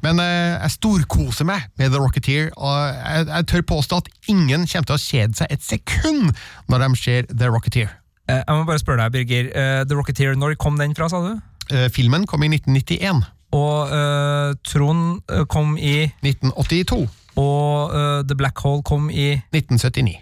Men 0.04 0.20
eh, 0.20 0.58
jeg 0.58 0.76
storkoser 0.78 1.48
meg 1.48 1.70
med 1.80 1.94
The 1.94 2.02
Rocketeer, 2.02 2.52
og 2.58 2.76
jeg, 2.98 3.28
jeg 3.30 3.50
tør 3.54 3.66
påstå 3.74 4.02
at 4.04 4.12
ingen 4.34 4.68
kommer 4.68 4.90
til 4.90 4.98
å 4.98 5.04
kjede 5.06 5.40
seg 5.40 5.54
et 5.54 5.64
sekund 5.64 6.34
når 6.72 6.86
de 6.88 6.92
ser 7.00 7.30
The 7.32 7.52
Rocketeer. 7.54 7.94
Eh, 8.28 8.42
jeg 8.42 8.58
må 8.58 8.68
bare 8.68 8.82
spørre 8.82 9.06
deg, 9.06 9.16
Birger. 9.16 9.50
eh, 9.54 9.82
The 9.88 9.98
Rocketeer, 10.00 10.36
når 10.40 10.58
kom 10.60 10.80
den 10.82 10.96
fra, 10.98 11.10
sa 11.12 11.24
du? 11.24 11.34
Eh, 11.72 11.90
filmen 11.94 12.28
kom 12.28 12.44
i 12.44 12.52
1991. 12.52 13.24
Og 13.54 13.92
eh, 13.94 14.56
Trond 14.66 15.20
kom 15.52 15.78
i 15.78 16.08
1982. 16.26 17.04
Og 17.40 17.94
uh, 17.94 18.22
The 18.28 18.36
Black 18.38 18.60
Hole 18.62 18.84
kom 18.86 19.10
i 19.10 19.34
1979. 19.54 20.20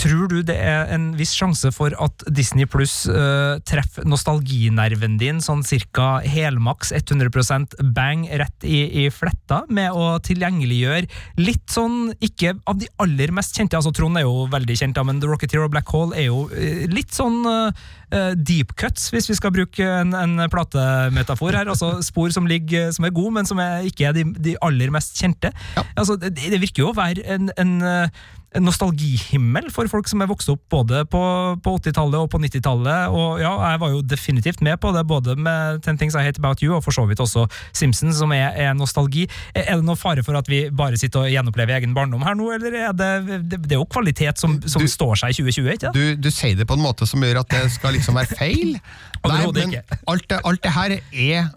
Tror 0.00 0.30
du 0.30 0.38
det 0.46 0.56
er 0.56 0.88
en 0.94 1.10
viss 1.18 1.34
sjanse 1.36 1.68
for 1.74 1.92
at 2.00 2.24
Disney 2.32 2.64
Pluss 2.70 3.04
uh, 3.10 3.60
treffer 3.68 4.06
nostalginerven 4.08 5.18
din 5.20 5.42
sånn 5.44 5.60
cirka 5.66 6.22
helmaks 6.24 6.94
100% 6.96 7.76
bang 7.94 8.24
rett 8.40 8.64
i, 8.64 9.04
i 9.04 9.06
fletta, 9.12 9.62
med 9.68 9.92
å 9.92 10.16
tilgjengeliggjøre 10.24 11.08
litt 11.42 11.66
sånn, 11.72 12.12
ikke 12.24 12.54
av 12.68 12.80
de 12.80 12.88
aller 13.02 13.32
mest 13.36 13.56
kjente, 13.58 13.76
altså 13.78 13.92
Trond 13.94 14.18
er 14.18 14.26
jo 14.26 14.46
veldig 14.52 14.78
kjent, 14.80 15.00
men 15.06 15.20
The 15.20 15.30
Rocketeer 15.30 15.66
og 15.66 15.72
Black 15.74 15.92
Hole 15.92 16.16
er 16.16 16.28
jo 16.30 16.46
eh, 16.56 16.84
litt 16.90 17.12
sånn 17.14 17.42
eh, 17.48 17.84
eh, 18.12 18.32
deep 18.36 18.74
cuts, 18.80 19.10
hvis 19.12 19.28
vi 19.30 19.38
skal 19.38 19.54
bruke 19.54 19.86
en, 19.86 20.16
en 20.16 20.46
platemetafor 20.52 21.56
her. 21.58 21.70
altså 21.72 21.94
Spor 22.04 22.32
som 22.34 22.48
ligger, 22.48 22.90
som 22.96 23.08
er 23.08 23.14
gode, 23.14 23.36
men 23.38 23.48
som 23.48 23.60
er, 23.62 23.86
ikke 23.88 24.08
er 24.10 24.16
de, 24.16 24.26
de 24.40 24.56
aller 24.64 24.92
mest 24.94 25.20
kjente. 25.20 25.52
Altså, 25.92 26.16
det, 26.20 26.34
det 26.36 26.60
virker 26.62 26.86
jo 26.86 26.92
å 26.92 26.98
være 26.98 27.26
en, 27.36 27.50
eh, 27.52 27.60
en 27.62 28.41
nostalgihimmel 28.60 29.70
for 29.72 29.88
folk 29.88 30.08
som 30.10 30.22
er 30.22 30.28
vokst 30.30 30.50
opp 30.52 30.60
både 30.72 31.04
på, 31.10 31.20
på 31.64 31.74
80-tallet 31.78 32.18
og 32.20 32.28
på 32.32 32.40
90-tallet. 32.42 33.14
Og 33.14 33.40
ja, 33.40 33.52
jeg 33.72 33.80
var 33.82 33.94
jo 33.94 34.02
definitivt 34.04 34.60
med 34.64 34.80
på 34.82 34.92
det, 34.92 35.04
både 35.08 35.36
med 35.40 35.80
Ten 35.86 36.00
Things 36.00 36.16
I 36.18 36.24
Hate 36.26 36.42
About 36.42 36.62
You 36.64 36.76
og 36.76 36.82
for 36.84 36.94
så 36.94 37.06
vidt 37.08 37.22
også 37.22 37.46
Simpsons, 37.72 38.18
som 38.20 38.34
er, 38.36 38.50
er 38.52 38.74
nostalgi. 38.76 39.28
Er 39.54 39.78
det 39.78 39.86
noe 39.86 39.96
fare 40.00 40.24
for 40.26 40.36
at 40.38 40.50
vi 40.50 40.66
bare 40.68 41.00
sitter 41.00 41.24
og 41.24 41.32
gjenopplever 41.32 41.78
egen 41.78 41.96
barndom 41.96 42.24
her 42.26 42.36
nå, 42.38 42.50
eller 42.58 42.78
er 42.88 42.92
det 42.96 43.10
Det, 43.22 43.58
det 43.62 43.76
er 43.76 43.80
jo 43.80 43.88
kvalitet 43.88 44.40
som, 44.40 44.58
som 44.68 44.84
står 44.88 45.22
seg 45.22 45.32
i 45.32 45.38
2020, 45.40 45.72
ikke 45.72 45.86
det? 45.86 45.92
Du, 45.96 46.28
du 46.28 46.30
sier 46.34 46.58
det 46.58 46.68
på 46.68 46.76
en 46.76 46.84
måte 46.84 47.08
som 47.08 47.22
gjør 47.22 47.42
at 47.42 47.50
det 47.54 47.64
skal 47.76 47.96
liksom 47.96 48.18
være 48.20 48.36
feil. 48.36 48.76
Nei, 49.22 49.42
men 49.54 49.76
alt 50.10 50.28
det, 50.28 50.38
alt 50.42 50.64
det 50.64 50.72
her 50.74 50.96
er 50.98 51.50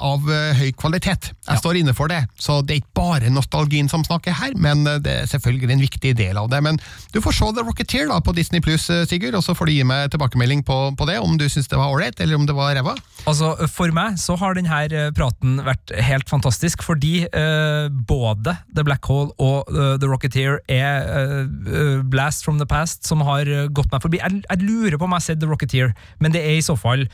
av 0.00 0.28
eh, 0.30 0.56
høy 0.58 0.70
kvalitet. 0.78 1.30
Jeg 1.48 1.60
står 1.60 1.80
inne 1.80 1.94
for 1.96 2.10
det. 2.12 2.22
Så 2.40 2.60
det 2.62 2.74
er 2.76 2.82
ikke 2.82 2.98
bare 3.00 3.32
nostalgien 3.32 3.90
som 3.90 4.04
snakker 4.06 4.36
her, 4.36 4.54
men 4.56 4.86
eh, 4.86 5.00
det 5.02 5.16
er 5.22 5.30
selvfølgelig 5.30 5.74
en 5.74 5.84
viktig 5.84 6.14
del 6.18 6.40
av 6.40 6.50
det. 6.52 6.62
Men 6.64 6.80
du 7.14 7.20
får 7.24 7.36
se 7.38 7.50
The 7.56 7.64
Rocketeer 7.66 8.10
da 8.10 8.20
på 8.24 8.34
Disney 8.36 8.62
Pluss, 8.64 8.88
Sigurd, 9.10 9.36
og 9.38 9.44
så 9.46 9.56
får 9.56 9.70
du 9.70 9.74
gi 9.74 9.86
meg 9.86 10.10
tilbakemelding 10.14 10.64
på, 10.66 10.78
på 10.96 11.08
det, 11.10 11.18
om 11.20 11.36
du 11.40 11.48
syns 11.50 11.70
det 11.70 11.80
var 11.80 11.92
ålreit, 11.92 12.20
eller 12.20 12.38
om 12.38 12.46
det 12.48 12.56
var 12.56 12.74
ræva. 12.76 12.96
Altså, 13.28 13.52
For 13.68 13.92
meg 13.94 14.18
så 14.22 14.36
har 14.40 14.56
denne 14.56 14.80
eh, 14.88 15.10
praten 15.16 15.60
vært 15.66 15.92
helt 15.98 16.30
fantastisk, 16.30 16.84
fordi 16.86 17.26
uh, 17.34 17.90
både 17.90 18.54
The 18.74 18.84
Black 18.86 19.04
Hole 19.10 19.34
og 19.42 19.68
uh, 19.74 19.96
The 20.00 20.08
Rocketeer 20.08 20.60
er 20.70 21.10
uh, 21.66 22.00
blast 22.10 22.44
from 22.44 22.58
the 22.58 22.66
past 22.66 23.06
som 23.06 23.24
har 23.26 23.48
eh, 23.48 23.68
gått 23.72 23.90
meg 23.92 24.04
forbi. 24.04 24.20
Jeg, 24.20 24.42
jeg 24.46 24.64
lurer 24.66 24.98
på 24.98 25.06
om 25.06 25.14
jeg 25.14 25.22
har 25.22 25.26
sett 25.26 25.42
The 25.42 25.50
Rocketeer, 25.50 25.94
men 26.20 26.34
det 26.34 26.42
er 26.44 26.58
i 26.58 26.64
så 26.64 26.76
fall 26.78 27.06
eh, 27.06 27.10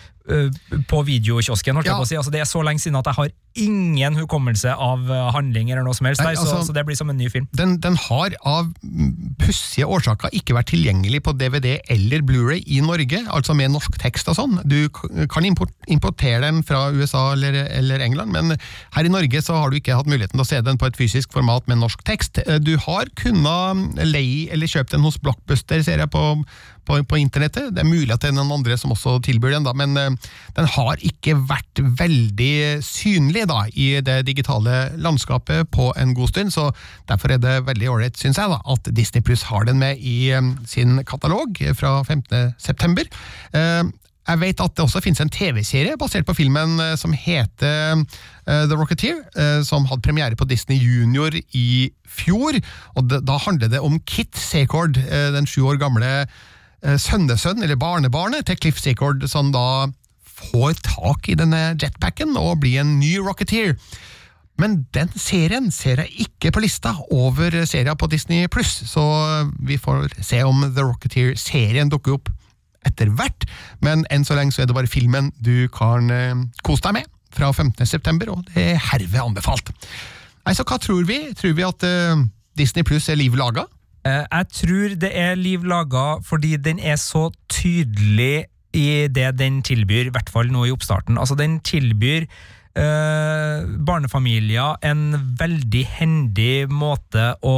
på 0.90 1.02
videokiosken. 1.06 1.82
Ja. 1.86 1.98
si. 2.04 2.16
Altså, 2.18 2.30
det 2.34 2.40
er 2.40 2.48
så 2.50 2.62
lenge 2.66 2.82
siden 2.82 2.98
at 2.98 3.06
jeg 3.06 3.14
har 3.14 3.28
ingen 3.56 4.16
hukommelse 4.20 4.68
av 4.68 5.06
eh, 5.08 5.30
handling 5.32 5.70
eller 5.72 5.84
noe 5.86 5.96
som 5.96 6.04
helst, 6.08 6.20
Nei, 6.20 6.34
der, 6.34 6.40
så, 6.42 6.58
altså- 6.58 6.66
så 6.68 6.74
det 6.76 6.82
blir 6.84 6.96
som 6.98 7.08
en 7.10 7.16
ny 7.16 7.28
film. 7.32 7.46
Den, 7.56 7.78
den 7.80 7.96
har 7.96 8.34
av 8.44 8.68
pussige 9.40 9.86
årsaker 9.88 10.34
ikke 10.36 10.56
vært 10.56 10.68
tilgjengelig 10.74 11.22
på 11.24 11.32
DVD 11.38 11.78
eller 11.92 12.24
Blu-ray 12.26 12.60
i 12.66 12.82
Norge, 12.84 13.22
altså 13.32 13.56
med 13.56 13.72
norsk 13.72 13.96
tekst 14.02 14.28
og 14.32 14.36
sånn. 14.38 14.58
Du 14.68 14.88
kan 15.32 15.46
import, 15.48 15.72
importere 15.88 16.42
den 16.44 16.62
fra 16.66 16.86
USA 16.92 17.30
eller, 17.32 17.62
eller 17.78 18.04
England, 18.04 18.34
men 18.34 18.56
her 18.96 19.08
i 19.08 19.12
Norge 19.12 19.40
så 19.44 19.56
har 19.60 19.72
du 19.72 19.78
ikke 19.80 19.96
hatt 19.96 20.10
muligheten 20.10 20.36
til 20.36 20.44
å 20.44 20.48
se 20.50 20.60
den 20.66 20.76
på 20.80 20.90
et 20.90 20.98
fysisk 21.00 21.32
format 21.36 21.66
med 21.70 21.80
norsk 21.80 22.04
tekst. 22.08 22.42
Eh, 22.46 22.58
Du 22.66 22.74
har 22.82 23.08
kunnet 23.16 24.00
leie 24.04 24.50
eller 24.52 24.66
kjøpe 24.68 24.90
den 24.96 25.04
hos 25.06 25.16
Blockbuster, 25.22 25.80
ser 25.86 26.02
jeg 26.02 26.10
på, 26.12 26.22
på, 26.86 26.98
på 27.08 27.18
internettet. 27.20 27.72
Det 27.74 27.82
er 27.82 27.88
mulig 27.88 28.12
at 28.14 28.22
det 28.22 28.30
er 28.30 28.36
noen 28.36 28.54
andre 28.58 28.78
som 28.80 28.94
også 28.94 29.18
tilbyr 29.26 29.56
den, 29.56 29.66
da, 29.66 29.74
men 29.76 29.96
eh, 30.00 30.30
den 30.56 30.70
har 30.76 31.02
ikke 31.04 31.36
vært 31.48 31.82
veldig 32.00 32.80
synlig 32.86 33.46
da, 33.50 33.64
i 33.74 33.88
det 34.04 34.22
digitale 34.28 34.86
landskapet 35.02 35.70
på 35.74 35.90
en 35.98 36.14
god 36.16 36.32
stund, 36.32 36.54
så 36.54 36.70
derfor 37.10 37.34
er 37.34 37.42
det 37.42 37.58
veldig 37.68 37.92
ålreit, 37.92 38.18
syns 38.20 38.40
jeg, 38.40 38.52
da, 38.52 38.62
at 38.76 38.90
Disney 38.96 39.24
Pluss 39.26 39.46
har 39.50 39.68
den 39.68 39.82
med 39.82 40.00
i 40.00 40.32
eh, 40.32 40.50
sin 40.68 41.00
katalog 41.06 41.60
fra 41.76 42.00
15. 42.06 42.56
september. 42.62 43.08
Eh, 43.52 43.84
jeg 44.26 44.40
vet 44.40 44.58
at 44.58 44.72
det 44.74 44.82
også 44.82 45.00
finnes 45.04 45.20
en 45.22 45.30
TV-serie 45.30 45.94
basert 46.00 46.26
på 46.26 46.34
filmen 46.34 46.80
som 46.98 47.12
heter 47.14 48.00
The 48.42 48.74
Rocketeer, 48.74 49.20
som 49.62 49.86
hadde 49.86 50.02
premiere 50.02 50.34
på 50.34 50.48
Disney 50.50 50.80
Junior 50.82 51.30
i 51.54 51.92
fjor. 52.10 52.58
og 52.98 53.14
Da 53.14 53.36
handler 53.44 53.70
det 53.70 53.84
om 53.86 54.00
Kit 54.02 54.34
Secord, 54.34 54.98
den 54.98 55.46
sju 55.46 55.60
år 55.70 55.78
gamle 55.78 56.10
sønnesønn, 56.94 57.62
eller 57.64 57.78
barnebarnet, 57.80 58.46
til 58.46 58.58
Cliff 58.60 58.78
Secord, 58.82 59.24
som 59.30 59.50
da 59.54 59.88
får 60.36 60.76
tak 60.84 61.30
i 61.32 61.38
denne 61.38 61.72
jetpacken 61.80 62.36
og 62.38 62.60
blir 62.62 62.82
en 62.82 62.98
ny 63.00 63.16
Rocketeer. 63.24 63.74
Men 64.60 64.78
den 64.96 65.10
serien 65.20 65.68
ser 65.74 66.00
jeg 66.00 66.28
ikke 66.28 66.52
på 66.54 66.62
lista 66.64 66.94
over 67.12 67.52
serier 67.68 67.96
på 67.98 68.08
Disney 68.12 68.48
pluss, 68.52 68.72
så 68.88 69.04
vi 69.60 69.76
får 69.80 70.16
se 70.24 70.40
om 70.48 70.64
The 70.70 70.84
Rocketeer-serien 70.84 71.92
dukker 71.92 72.16
opp 72.16 72.30
etter 72.88 73.10
hvert. 73.18 73.44
Men 73.84 74.06
enn 74.12 74.24
så 74.24 74.36
lenge 74.38 74.56
så 74.56 74.64
er 74.64 74.70
det 74.70 74.76
bare 74.78 74.90
filmen 74.90 75.32
du 75.44 75.68
kan 75.74 76.08
eh, 76.12 76.46
kose 76.64 76.86
deg 76.86 77.02
med 77.02 77.12
fra 77.36 77.50
15. 77.52 77.84
september, 77.84 78.32
og 78.32 78.46
det 78.48 78.70
er 78.72 78.84
herved 78.92 79.20
anbefalt. 79.20 79.72
Nei, 80.46 80.54
så 80.56 80.64
hva 80.64 80.78
tror 80.80 81.04
vi? 81.04 81.18
Tror 81.36 81.56
vi 81.58 81.66
at 81.66 81.84
eh, 81.84 82.24
Disney 82.56 82.86
pluss 82.86 83.10
er 83.12 83.20
liv 83.20 83.36
laga? 83.36 83.66
Eh, 84.06 84.24
Jeg 84.30 84.46
tror 84.54 84.94
det 85.02 85.10
er 85.18 85.34
liv 85.38 85.64
laga 85.66 86.20
fordi 86.26 86.56
den 86.56 86.78
er 86.78 86.98
så 87.00 87.28
tydelig 87.50 88.46
i 88.76 89.08
det 89.08 89.38
den 89.38 89.62
tilbyr, 89.64 90.10
i 90.10 90.12
hvert 90.14 90.30
fall 90.30 90.50
nå 90.52 90.66
i 90.68 90.72
oppstarten. 90.74 91.18
Altså, 91.18 91.34
den 91.38 91.60
tilbyr 91.64 92.26
eh, 92.76 93.64
barnefamilier 93.86 94.76
en 94.86 95.02
veldig 95.40 95.82
hendig 95.96 96.66
måte 96.70 97.32
å 97.46 97.56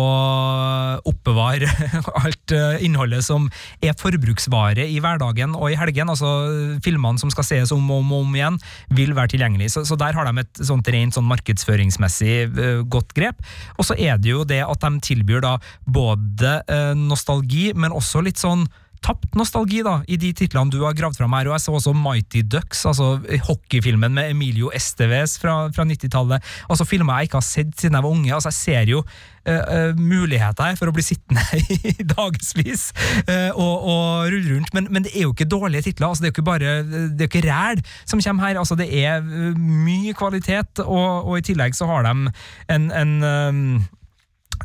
oppbevare 1.09 1.69
alt 2.23 2.55
eh, 2.55 2.85
innholdet 2.87 3.27
som 3.27 3.49
er 3.85 3.97
forbruksvare 3.99 4.87
i 4.89 4.99
hverdagen 5.03 5.57
og 5.59 5.73
i 5.73 5.79
helgen. 5.79 6.13
Altså 6.13 6.79
filmene 6.85 7.21
som 7.21 7.33
skal 7.35 7.47
ses 7.47 7.75
om 7.75 7.91
og 7.91 8.03
om, 8.03 8.15
om 8.21 8.37
igjen, 8.39 8.59
vil 8.95 9.15
være 9.17 9.35
tilgjengelig. 9.35 9.73
Så, 9.75 9.85
så 9.89 9.99
der 10.01 10.17
har 10.17 10.29
de 10.29 10.45
et 10.45 10.65
sånt 10.71 10.89
rent 10.95 11.17
sånn 11.17 11.29
markedsføringsmessig 11.31 12.35
eh, 12.49 12.83
godt 12.89 13.15
grep. 13.19 13.43
Og 13.77 13.89
så 13.89 13.99
er 13.99 14.21
det 14.21 14.35
jo 14.35 14.45
det 14.49 14.63
at 14.67 14.85
de 14.85 15.05
tilbyr 15.11 15.45
da 15.45 15.57
både 15.87 16.61
eh, 16.67 16.93
nostalgi, 16.99 17.73
men 17.77 17.95
også 17.97 18.23
litt 18.25 18.41
sånn 18.41 18.69
tapt 19.05 19.37
nostalgi 19.39 19.83
da, 19.87 19.99
i 20.09 20.19
de 20.21 20.33
titlene 20.37 20.73
du 20.73 20.83
har 20.85 20.97
gravd 20.99 21.19
fram 21.21 21.35
her. 21.37 21.49
Og 21.51 21.57
jeg 21.57 21.65
så 21.67 21.75
også 21.79 21.95
Mighty 21.97 22.43
Ducks, 22.45 22.85
altså 22.89 23.17
hockeyfilmen 23.49 24.15
med 24.15 24.33
Emilio 24.35 24.73
Esteves 24.75 25.39
fra, 25.41 25.69
fra 25.75 25.87
90-tallet. 25.89 26.45
Altså 26.69 26.87
filmer 26.89 27.19
jeg 27.19 27.29
ikke 27.29 27.41
har 27.41 27.49
sett 27.49 27.75
siden 27.79 27.99
jeg 27.99 28.07
var 28.07 28.17
unge. 28.17 28.35
altså 28.35 28.53
Jeg 28.53 28.59
ser 28.59 28.93
jo 28.93 29.03
uh, 29.03 29.99
muligheter 29.99 30.79
for 30.79 30.91
å 30.91 30.95
bli 30.95 31.05
sittende 31.05 31.45
i 31.91 31.95
dagevis 32.03 32.89
uh, 33.29 33.51
og, 33.55 33.75
og 33.93 34.33
rulle 34.33 34.55
rundt, 34.55 34.73
men, 34.77 34.89
men 34.93 35.07
det 35.07 35.15
er 35.15 35.27
jo 35.27 35.35
ikke 35.35 35.49
dårlige 35.49 35.89
titler. 35.89 36.09
altså 36.11 36.25
Det 36.25 36.31
er 36.31 36.33
jo 36.33 36.37
ikke 36.37 36.49
bare, 36.51 36.79
det 36.87 37.21
er 37.21 37.29
jo 37.29 37.31
ikke 37.31 37.47
ræl 37.49 37.85
som 38.05 38.23
kommer 38.25 38.49
her. 38.49 38.63
altså 38.63 38.79
Det 38.79 38.89
er 39.05 39.23
mye 39.59 40.17
kvalitet, 40.19 40.85
og, 40.85 41.29
og 41.29 41.39
i 41.39 41.47
tillegg 41.51 41.77
så 41.77 41.89
har 41.91 42.07
de 42.07 42.33
en, 42.75 42.91
en 42.91 43.15
eh, 43.29 43.63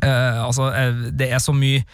uh, 0.02 0.40
Altså, 0.44 0.72
det 1.12 1.30
er 1.32 1.38
så 1.38 1.54
mye 1.56 1.84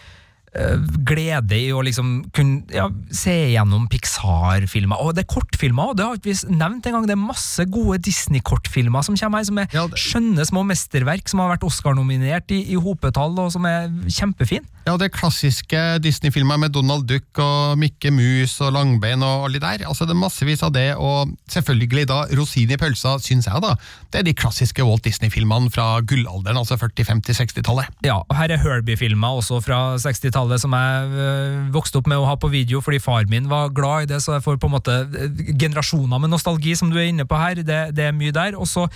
glede 1.07 1.55
i 1.55 1.69
å 1.71 1.79
liksom 1.85 2.09
kunne 2.35 2.65
ja, 2.75 2.89
se 3.15 3.33
gjennom 3.53 3.85
Pixar-filmer. 3.91 4.99
Og 4.99 5.15
det 5.15 5.23
er 5.23 5.29
kortfilmer, 5.31 5.93
og 5.93 5.97
det 5.97 6.07
har 6.07 6.19
ikke 6.19 6.33
vi 6.33 6.57
nevnt 6.57 6.89
engang. 6.89 7.07
Det 7.07 7.15
er 7.15 7.21
masse 7.21 7.65
gode 7.71 8.01
Disney-kortfilmer 8.03 9.05
som 9.07 9.15
kommer 9.15 9.39
her, 9.39 9.47
som 9.47 9.61
er 9.61 9.95
skjønne 9.95 10.45
små 10.47 10.65
mesterverk 10.67 11.31
som 11.31 11.43
har 11.43 11.53
vært 11.53 11.65
Oscar-nominert 11.67 12.51
i, 12.51 12.65
i 12.73 12.79
hopetall, 12.79 13.37
og 13.39 13.53
som 13.55 13.67
er 13.69 13.87
kjempefine. 14.11 14.67
Ja, 14.81 14.95
det 14.97 15.11
klassiske 15.13 15.77
Disney-filmer 16.01 16.57
med 16.57 16.73
Donald 16.73 17.05
Duck 17.05 17.37
og 17.39 17.77
Mikke 17.77 18.09
Mus 18.11 18.55
og 18.65 18.73
Langbein 18.73 19.21
og 19.21 19.45
alle 19.45 19.59
de 19.59 19.63
der. 19.63 19.83
Altså, 19.85 20.07
det 20.09 20.15
er 20.15 20.21
massevis 20.23 20.63
av 20.65 20.73
det, 20.73 20.87
og 20.97 21.35
selvfølgelig 21.53 22.07
da 22.09 22.23
rosin 22.33 22.73
i 22.73 22.79
pølsa, 22.81 23.13
syns 23.21 23.45
jeg, 23.45 23.61
da. 23.61 23.75
Det 24.09 24.19
er 24.19 24.25
de 24.25 24.33
klassiske 24.35 24.83
Walt 24.83 25.05
Disney-filmene 25.05 25.69
fra 25.71 26.01
gullalderen, 26.01 26.57
altså 26.57 26.79
40-, 26.81 27.05
50-, 27.13 27.43
60-tallet. 27.43 27.93
Ja, 28.07 28.23
og 28.25 28.35
her 28.35 28.55
er 28.55 28.63
Herbie-filmer 28.63 29.37
også 29.39 29.61
fra 29.61 29.83
60-tallet 30.01 30.40
som 30.61 30.73
jeg 30.75 31.21
øh, 31.25 31.69
vokste 31.73 31.99
opp 31.99 32.09
med 32.09 32.19
å 32.21 32.27
ha 32.29 32.35
på 32.39 32.49
video 32.51 32.81
fordi 32.83 33.01
far 33.03 33.27
min 33.29 33.49
var 33.51 33.73
glad 33.75 34.05
i 34.07 34.11
det, 34.13 34.21
så 34.23 34.37
jeg 34.37 34.45
får 34.45 34.59
på 34.61 34.69
en 34.69 34.75
måte 34.75 34.97
øh, 35.05 35.41
generasjoner 35.53 36.21
med 36.21 36.33
nostalgi 36.33 36.75
som 36.77 36.91
du 36.91 36.99
er 36.99 37.09
inne 37.11 37.27
på 37.29 37.39
her. 37.39 37.61
Det, 37.61 37.81
det 37.97 38.09
er 38.09 38.17
mye 38.17 38.35
der. 38.35 38.57
Og 38.59 38.69
så 38.69 38.87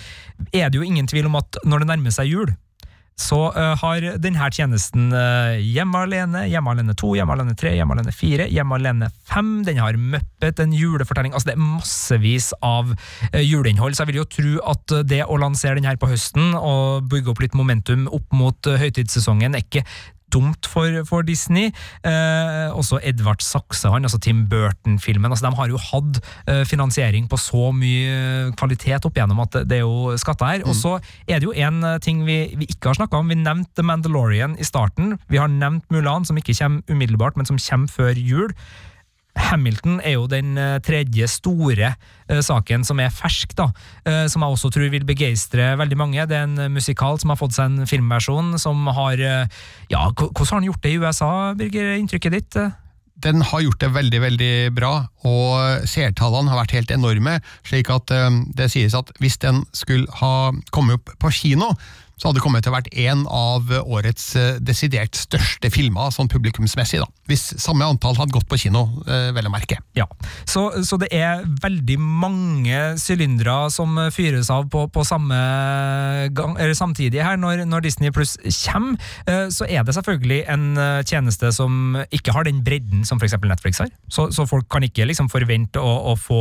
er 0.52 0.70
det 0.70 0.80
jo 0.80 0.86
ingen 0.86 1.06
tvil 1.06 1.30
om 1.30 1.38
at 1.40 1.60
når 1.64 1.84
det 1.84 1.92
nærmer 1.92 2.14
seg 2.14 2.32
jul, 2.32 2.54
så 3.16 3.38
uh, 3.48 3.72
har 3.80 4.04
denne 4.20 4.48
tjenesten 4.52 5.08
uh, 5.08 5.56
Hjemme 5.56 6.02
alene, 6.04 6.42
Hjemme 6.52 6.74
alene 6.74 6.92
2, 6.92 7.14
Hjemme 7.16 7.32
alene 7.32 7.54
3, 7.56 7.72
Hjemme 7.78 7.96
alene 7.96 8.12
4, 8.12 8.48
Hjemme 8.52 8.76
alene 8.76 9.08
5. 9.30 9.52
Den 9.64 9.80
har 9.80 9.96
Muppet, 9.96 10.60
en 10.60 10.74
julefortelling. 10.76 11.32
Altså 11.32 11.48
Det 11.48 11.54
er 11.56 11.62
massevis 11.62 12.50
av 12.60 12.92
uh, 12.92 13.40
juleinnhold, 13.40 13.96
så 13.96 14.04
jeg 14.04 14.12
vil 14.12 14.20
jo 14.20 14.28
tro 14.36 14.52
at 14.74 14.96
det 15.08 15.22
å 15.24 15.40
lansere 15.40 15.80
den 15.80 15.88
her 15.88 15.96
på 16.00 16.10
høsten 16.10 16.52
og 16.60 17.08
bygge 17.08 17.32
opp 17.32 17.40
litt 17.40 17.56
momentum 17.56 18.04
opp 18.12 18.36
mot 18.36 18.68
høytidssesongen 18.84 19.56
er 19.56 19.64
ikke 19.64 19.86
dumt 20.36 20.68
for, 20.70 21.00
for 21.08 21.26
Disney. 21.26 21.72
Eh, 22.06 22.68
også 22.76 23.00
Edvard 23.02 23.42
Saxehan, 23.44 24.06
altså 24.06 24.20
Tim 24.22 24.44
Burton-filmen. 24.50 25.32
altså 25.32 25.48
De 25.48 25.56
har 25.56 25.72
jo 25.72 25.80
hatt 25.80 26.20
eh, 26.46 26.64
finansiering 26.68 27.28
på 27.30 27.40
så 27.40 27.70
mye 27.74 28.52
kvalitet 28.58 29.08
opp 29.08 29.16
igjennom 29.16 29.42
at 29.46 29.62
det, 29.64 29.80
er 29.80 29.84
jo 29.84 30.16
skatter 30.20 30.52
her. 30.52 30.66
Og 30.68 30.76
så 30.76 30.96
er 31.26 31.40
det 31.40 31.48
jo 31.48 31.54
en 31.56 31.82
eh, 31.84 32.00
ting 32.04 32.24
vi, 32.28 32.40
vi 32.56 32.68
ikke 32.70 32.92
har 32.92 33.00
snakka 33.00 33.22
om. 33.22 33.32
Vi 33.32 33.40
nevnte 33.40 33.80
The 33.80 33.86
Mandalorian 33.86 34.58
i 34.60 34.66
starten. 34.66 35.16
Vi 35.32 35.40
har 35.40 35.50
nevnt 35.52 35.88
Mulan, 35.92 36.28
som 36.28 36.38
ikke 36.38 36.56
kommer 36.56 36.82
umiddelbart, 36.92 37.36
men 37.36 37.48
som 37.48 37.60
kommer 37.60 37.92
før 37.92 38.20
jul. 38.20 38.52
Hamilton 39.36 40.00
er 40.00 40.16
jo 40.16 40.26
den 40.30 40.56
eh, 40.60 40.78
tredje 40.84 41.28
store 41.30 41.92
eh, 41.92 42.40
saken 42.44 42.86
som 42.86 43.00
er 43.02 43.12
fersk, 43.14 43.54
da, 43.58 43.68
eh, 44.08 44.24
som 44.32 44.44
jeg 44.44 44.56
også 44.56 44.70
tror 44.74 44.90
vil 44.92 45.06
begeistre 45.08 45.74
veldig 45.80 45.98
mange. 46.00 46.26
Det 46.28 46.38
er 46.38 46.48
en 46.48 46.72
musikal 46.74 47.20
som 47.22 47.32
har 47.32 47.40
fått 47.40 47.56
seg 47.56 47.70
en 47.70 47.90
filmversjon, 47.90 48.56
som 48.62 48.86
har 48.96 49.16
Ja, 49.16 50.08
hvordan 50.12 50.48
har 50.48 50.58
han 50.58 50.66
gjort 50.68 50.82
det 50.82 50.92
i 50.92 50.98
USA, 51.00 51.30
Birger? 51.56 51.92
er 51.92 52.00
Inntrykket 52.00 52.34
ditt? 52.34 52.56
Den 53.16 53.40
har 53.40 53.62
gjort 53.64 53.80
det 53.80 53.92
veldig 53.94 54.20
veldig 54.20 54.54
bra, 54.76 55.06
og 55.24 55.86
seertallene 55.88 56.52
har 56.52 56.60
vært 56.60 56.74
helt 56.76 56.90
enorme. 56.92 57.38
slik 57.64 57.88
at 57.90 58.12
det 58.56 58.68
sies 58.72 58.94
at 58.94 59.12
hvis 59.20 59.38
den 59.40 59.64
skulle 59.72 60.06
ha 60.20 60.52
kommet 60.70 61.00
opp 61.00 61.14
på 61.22 61.32
kino, 61.32 61.72
så 62.16 62.30
hadde 62.30 62.40
kommet 62.40 62.64
til 62.64 62.72
å 62.72 62.76
vært 62.78 62.88
en 62.96 63.26
av 63.28 63.68
årets 63.82 64.30
eh, 64.40 64.56
desidert 64.64 65.18
største 65.20 65.68
filmer, 65.68 66.08
sånn 66.14 66.30
publikumsmessig. 66.32 67.02
da. 67.02 67.08
Hvis 67.28 67.42
samme 67.60 67.84
antall 67.84 68.16
hadde 68.16 68.32
gått 68.32 68.46
på 68.48 68.56
kino, 68.62 68.86
eh, 69.04 69.28
vel 69.36 69.50
å 69.50 69.52
merke. 69.52 69.76
Ja, 69.98 70.06
så, 70.48 70.70
så 70.86 70.96
det 71.02 71.10
er 71.12 71.44
veldig 71.60 71.98
mange 72.00 72.78
sylindere 73.02 73.68
som 73.74 73.98
fyres 74.14 74.48
av 74.52 74.64
på, 74.72 74.86
på 74.92 75.04
samme 75.04 75.36
gang, 76.32 76.54
eller 76.56 76.72
samtidig 76.78 77.20
her. 77.20 77.36
Når, 77.36 77.66
når 77.68 77.84
Disney 77.84 78.14
Pluss 78.16 78.38
kommer, 78.62 78.96
eh, 79.28 79.52
så 79.52 79.68
er 79.68 79.84
det 79.84 79.98
selvfølgelig 79.98 80.40
en 80.56 80.66
tjeneste 81.04 81.52
som 81.52 81.98
ikke 82.16 82.32
har 82.32 82.48
den 82.48 82.64
bredden 82.64 83.04
som 83.04 83.20
f.eks. 83.20 83.36
Netflix 83.44 83.84
har. 83.84 83.92
Så, 84.08 84.30
så 84.32 84.48
folk 84.48 84.70
kan 84.72 84.88
ikke 84.88 85.04
liksom 85.04 85.28
forvente 85.28 85.82
å, 85.84 85.92
å 86.12 86.16
få, 86.16 86.40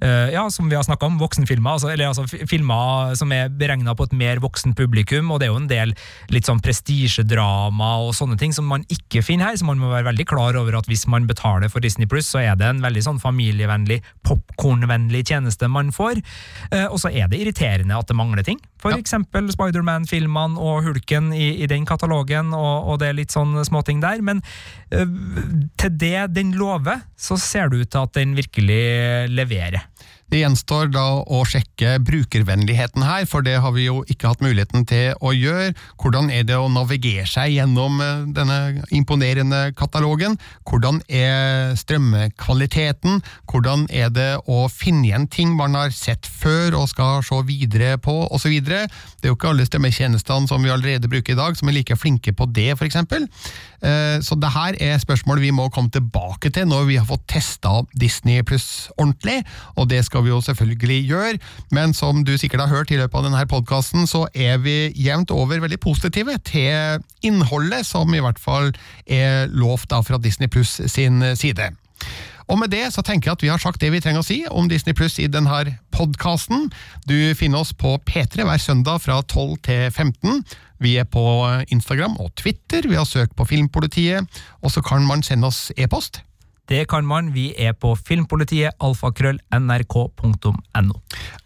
ja, 0.00 0.46
som 0.52 0.70
vi 0.70 0.78
har 0.78 0.86
snakka 0.86 1.10
om, 1.10 1.18
voksenfilmer. 1.20 1.74
Altså, 1.74 1.90
eller 1.90 2.12
altså 2.12 2.46
filmer 2.48 3.16
som 3.18 3.34
er 3.34 3.50
beregna 3.50 3.96
på 3.98 4.06
et 4.06 4.14
mer 4.16 4.40
voksen 4.44 4.76
publikum, 4.78 5.15
og 5.24 5.40
det 5.40 5.48
er 5.48 5.52
jo 5.52 5.60
en 5.60 5.70
del 5.70 5.94
litt 6.32 6.48
sånn 6.48 6.60
prestisjedrama 6.64 7.90
og 8.04 8.12
sånne 8.16 8.38
ting 8.40 8.54
som 8.56 8.68
man 8.68 8.84
ikke 8.92 9.22
finner 9.24 9.50
her, 9.50 9.58
så 9.58 9.68
man 9.68 9.80
må 9.80 9.90
være 9.92 10.10
veldig 10.10 10.26
klar 10.28 10.58
over 10.60 10.78
at 10.78 10.88
hvis 10.90 11.06
man 11.10 11.28
betaler 11.28 11.72
for 11.72 11.84
Disney 11.84 12.08
Pluss, 12.10 12.28
så 12.32 12.42
er 12.42 12.58
det 12.58 12.68
en 12.68 12.82
veldig 12.84 13.04
sånn 13.06 13.20
familievennlig, 13.22 14.02
popkornvennlig 14.26 15.24
tjeneste 15.30 15.70
man 15.72 15.92
får. 15.94 16.20
Eh, 16.70 16.86
og 16.86 17.00
så 17.02 17.12
er 17.12 17.30
det 17.30 17.40
irriterende 17.42 17.96
at 17.96 18.10
det 18.10 18.18
mangler 18.18 18.46
ting. 18.46 18.60
For 18.82 18.94
eksempel 18.96 19.48
Spiderman-filmene 19.54 20.60
og 20.62 20.86
Hulken 20.86 21.32
i, 21.34 21.56
i 21.64 21.70
den 21.70 21.86
katalogen, 21.88 22.52
og, 22.56 22.92
og 22.92 23.00
det 23.02 23.10
er 23.10 23.20
litt 23.20 23.34
sånn 23.34 23.56
småting 23.66 24.02
der. 24.04 24.22
Men 24.24 24.42
eh, 24.90 25.06
til 25.80 25.98
det 26.02 26.28
den 26.36 26.54
lover, 26.58 27.02
så 27.16 27.38
ser 27.40 27.72
det 27.72 27.82
ut 27.82 27.92
til 27.94 28.04
at 28.04 28.16
den 28.18 28.36
virkelig 28.38 28.82
leverer. 29.32 29.86
Det 30.32 30.40
gjenstår 30.40 30.88
da 30.90 31.04
å 31.22 31.42
sjekke 31.46 31.96
brukervennligheten 32.02 33.04
her, 33.06 33.26
for 33.30 33.44
det 33.46 33.60
har 33.62 33.70
vi 33.76 33.84
jo 33.86 34.00
ikke 34.10 34.32
hatt 34.32 34.42
muligheten 34.42 34.82
til 34.88 35.14
å 35.22 35.30
gjøre. 35.30 35.68
Hvordan 36.02 36.32
er 36.34 36.42
det 36.48 36.56
å 36.58 36.66
navigere 36.72 37.26
seg 37.30 37.52
gjennom 37.54 38.00
eh, 38.02 38.24
denne 38.34 38.82
imponerende 38.90 39.68
katalogen? 39.78 40.34
Hvordan 40.66 40.98
er 41.06 41.76
strømmekvaliteten? 41.78 43.20
Hvordan 43.46 43.86
er 43.94 44.10
det 44.10 44.28
å 44.50 44.66
finne 44.72 45.06
igjen 45.06 45.28
ting 45.30 45.54
man 45.56 45.78
har 45.78 45.94
sett 45.94 46.26
før 46.26 46.80
og 46.82 46.90
skal 46.90 47.22
se 47.26 47.38
videre 47.46 47.94
på, 48.02 48.16
osv.? 48.34 48.56
Det 48.66 48.82
er 48.82 49.30
jo 49.30 49.36
ikke 49.38 49.52
alle 49.52 49.66
strømmetjenestene 49.68 50.50
som 50.50 50.66
vi 50.66 50.72
allerede 50.74 51.10
bruker 51.12 51.36
i 51.36 51.38
dag, 51.38 51.54
som 51.58 51.70
er 51.70 51.78
like 51.78 51.96
flinke 51.98 52.34
på 52.36 52.48
det, 52.50 52.72
f.eks. 52.74 52.98
Eh, 53.06 54.18
Så 54.26 54.34
det 54.40 54.50
her 54.56 54.76
er 54.82 54.98
spørsmål 55.02 55.40
vi 55.42 55.54
må 55.54 55.68
komme 55.70 55.92
tilbake 55.94 56.50
til 56.50 56.66
når 56.66 56.86
vi 56.90 56.98
har 56.98 57.06
fått 57.08 57.26
testa 57.30 57.78
Disney 57.94 58.42
pluss 58.46 58.88
ordentlig, 58.96 59.42
og 59.76 59.86
det 59.90 60.02
skal 60.06 60.15
vi 60.24 60.32
jo 60.32 60.40
selvfølgelig 60.44 61.00
gjøre. 61.10 61.38
Men 61.74 61.94
som 61.96 62.24
du 62.24 62.36
sikkert 62.38 62.66
har 62.66 62.72
hørt 62.72 62.92
i 62.94 63.00
løpet 63.00 63.18
av 63.18 63.26
denne 63.28 63.46
podkasten, 63.50 64.06
så 64.10 64.26
er 64.34 64.60
vi 64.62 64.92
jevnt 64.96 65.34
over 65.34 65.60
veldig 65.64 65.80
positive 65.82 66.38
til 66.46 67.02
innholdet, 67.26 67.86
som 67.86 68.14
i 68.14 68.22
hvert 68.22 68.40
fall 68.40 68.72
er 69.06 69.50
lovt 69.52 69.90
da 69.92 70.00
fra 70.06 70.20
Disney 70.22 70.48
pluss 70.52 70.78
sin 70.92 71.22
side. 71.36 71.72
Og 72.46 72.60
med 72.60 72.70
det 72.70 72.84
så 72.94 73.02
tenker 73.02 73.30
jeg 73.30 73.36
at 73.36 73.42
vi 73.42 73.50
har 73.50 73.62
sagt 73.62 73.80
det 73.82 73.90
vi 73.90 74.00
trenger 74.02 74.22
å 74.22 74.26
si 74.26 74.38
om 74.46 74.68
Disney 74.70 74.94
Pluss 74.94 75.18
i 75.18 75.26
denne 75.30 75.78
podkasten. 75.94 76.68
Du 77.08 77.16
finner 77.38 77.64
oss 77.64 77.72
på 77.74 77.96
P3 78.06 78.46
hver 78.46 78.62
søndag 78.62 79.02
fra 79.02 79.18
12 79.24 79.56
til 79.66 79.88
15. 79.90 80.44
Vi 80.78 80.94
er 81.00 81.08
på 81.10 81.24
Instagram 81.72 82.18
og 82.22 82.30
Twitter, 82.38 82.86
vi 82.86 82.98
har 82.98 83.08
søkt 83.08 83.34
på 83.36 83.48
Filmpolitiet, 83.48 84.28
og 84.62 84.70
så 84.70 84.84
kan 84.84 85.06
man 85.08 85.24
sende 85.26 85.48
oss 85.50 85.70
e-post. 85.76 86.20
Det 86.66 86.88
kan 86.90 87.06
man. 87.06 87.32
Vi 87.34 87.54
er 87.58 87.72
på 87.78 87.96
filmpolitiet 87.96 88.72
alfakrøll.nrk.no. 88.82 90.94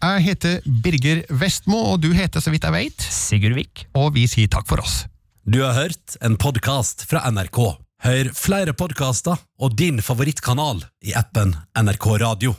Jeg 0.01 0.21
heter 0.25 0.61
Birger 0.83 1.23
Vestmo, 1.29 1.77
og 1.93 2.01
du 2.01 2.13
heter, 2.17 2.39
så 2.41 2.49
vidt 2.53 2.63
jeg 2.67 2.73
vet, 2.73 3.01
Sigurd 3.01 3.53
Vik. 3.57 3.85
Og 3.97 4.13
vi 4.17 4.27
sier 4.29 4.47
takk 4.51 4.67
for 4.69 4.77
oss. 4.81 5.05
Du 5.45 5.61
har 5.63 5.73
hørt 5.77 6.17
en 6.21 6.37
podkast 6.41 7.05
fra 7.09 7.31
NRK. 7.31 7.77
Hør 8.01 8.31
flere 8.33 8.73
podkaster 8.73 9.37
og 9.61 9.75
din 9.77 10.01
favorittkanal 10.01 10.81
i 11.05 11.13
appen 11.17 11.55
NRK 11.77 12.05
Radio. 12.23 12.55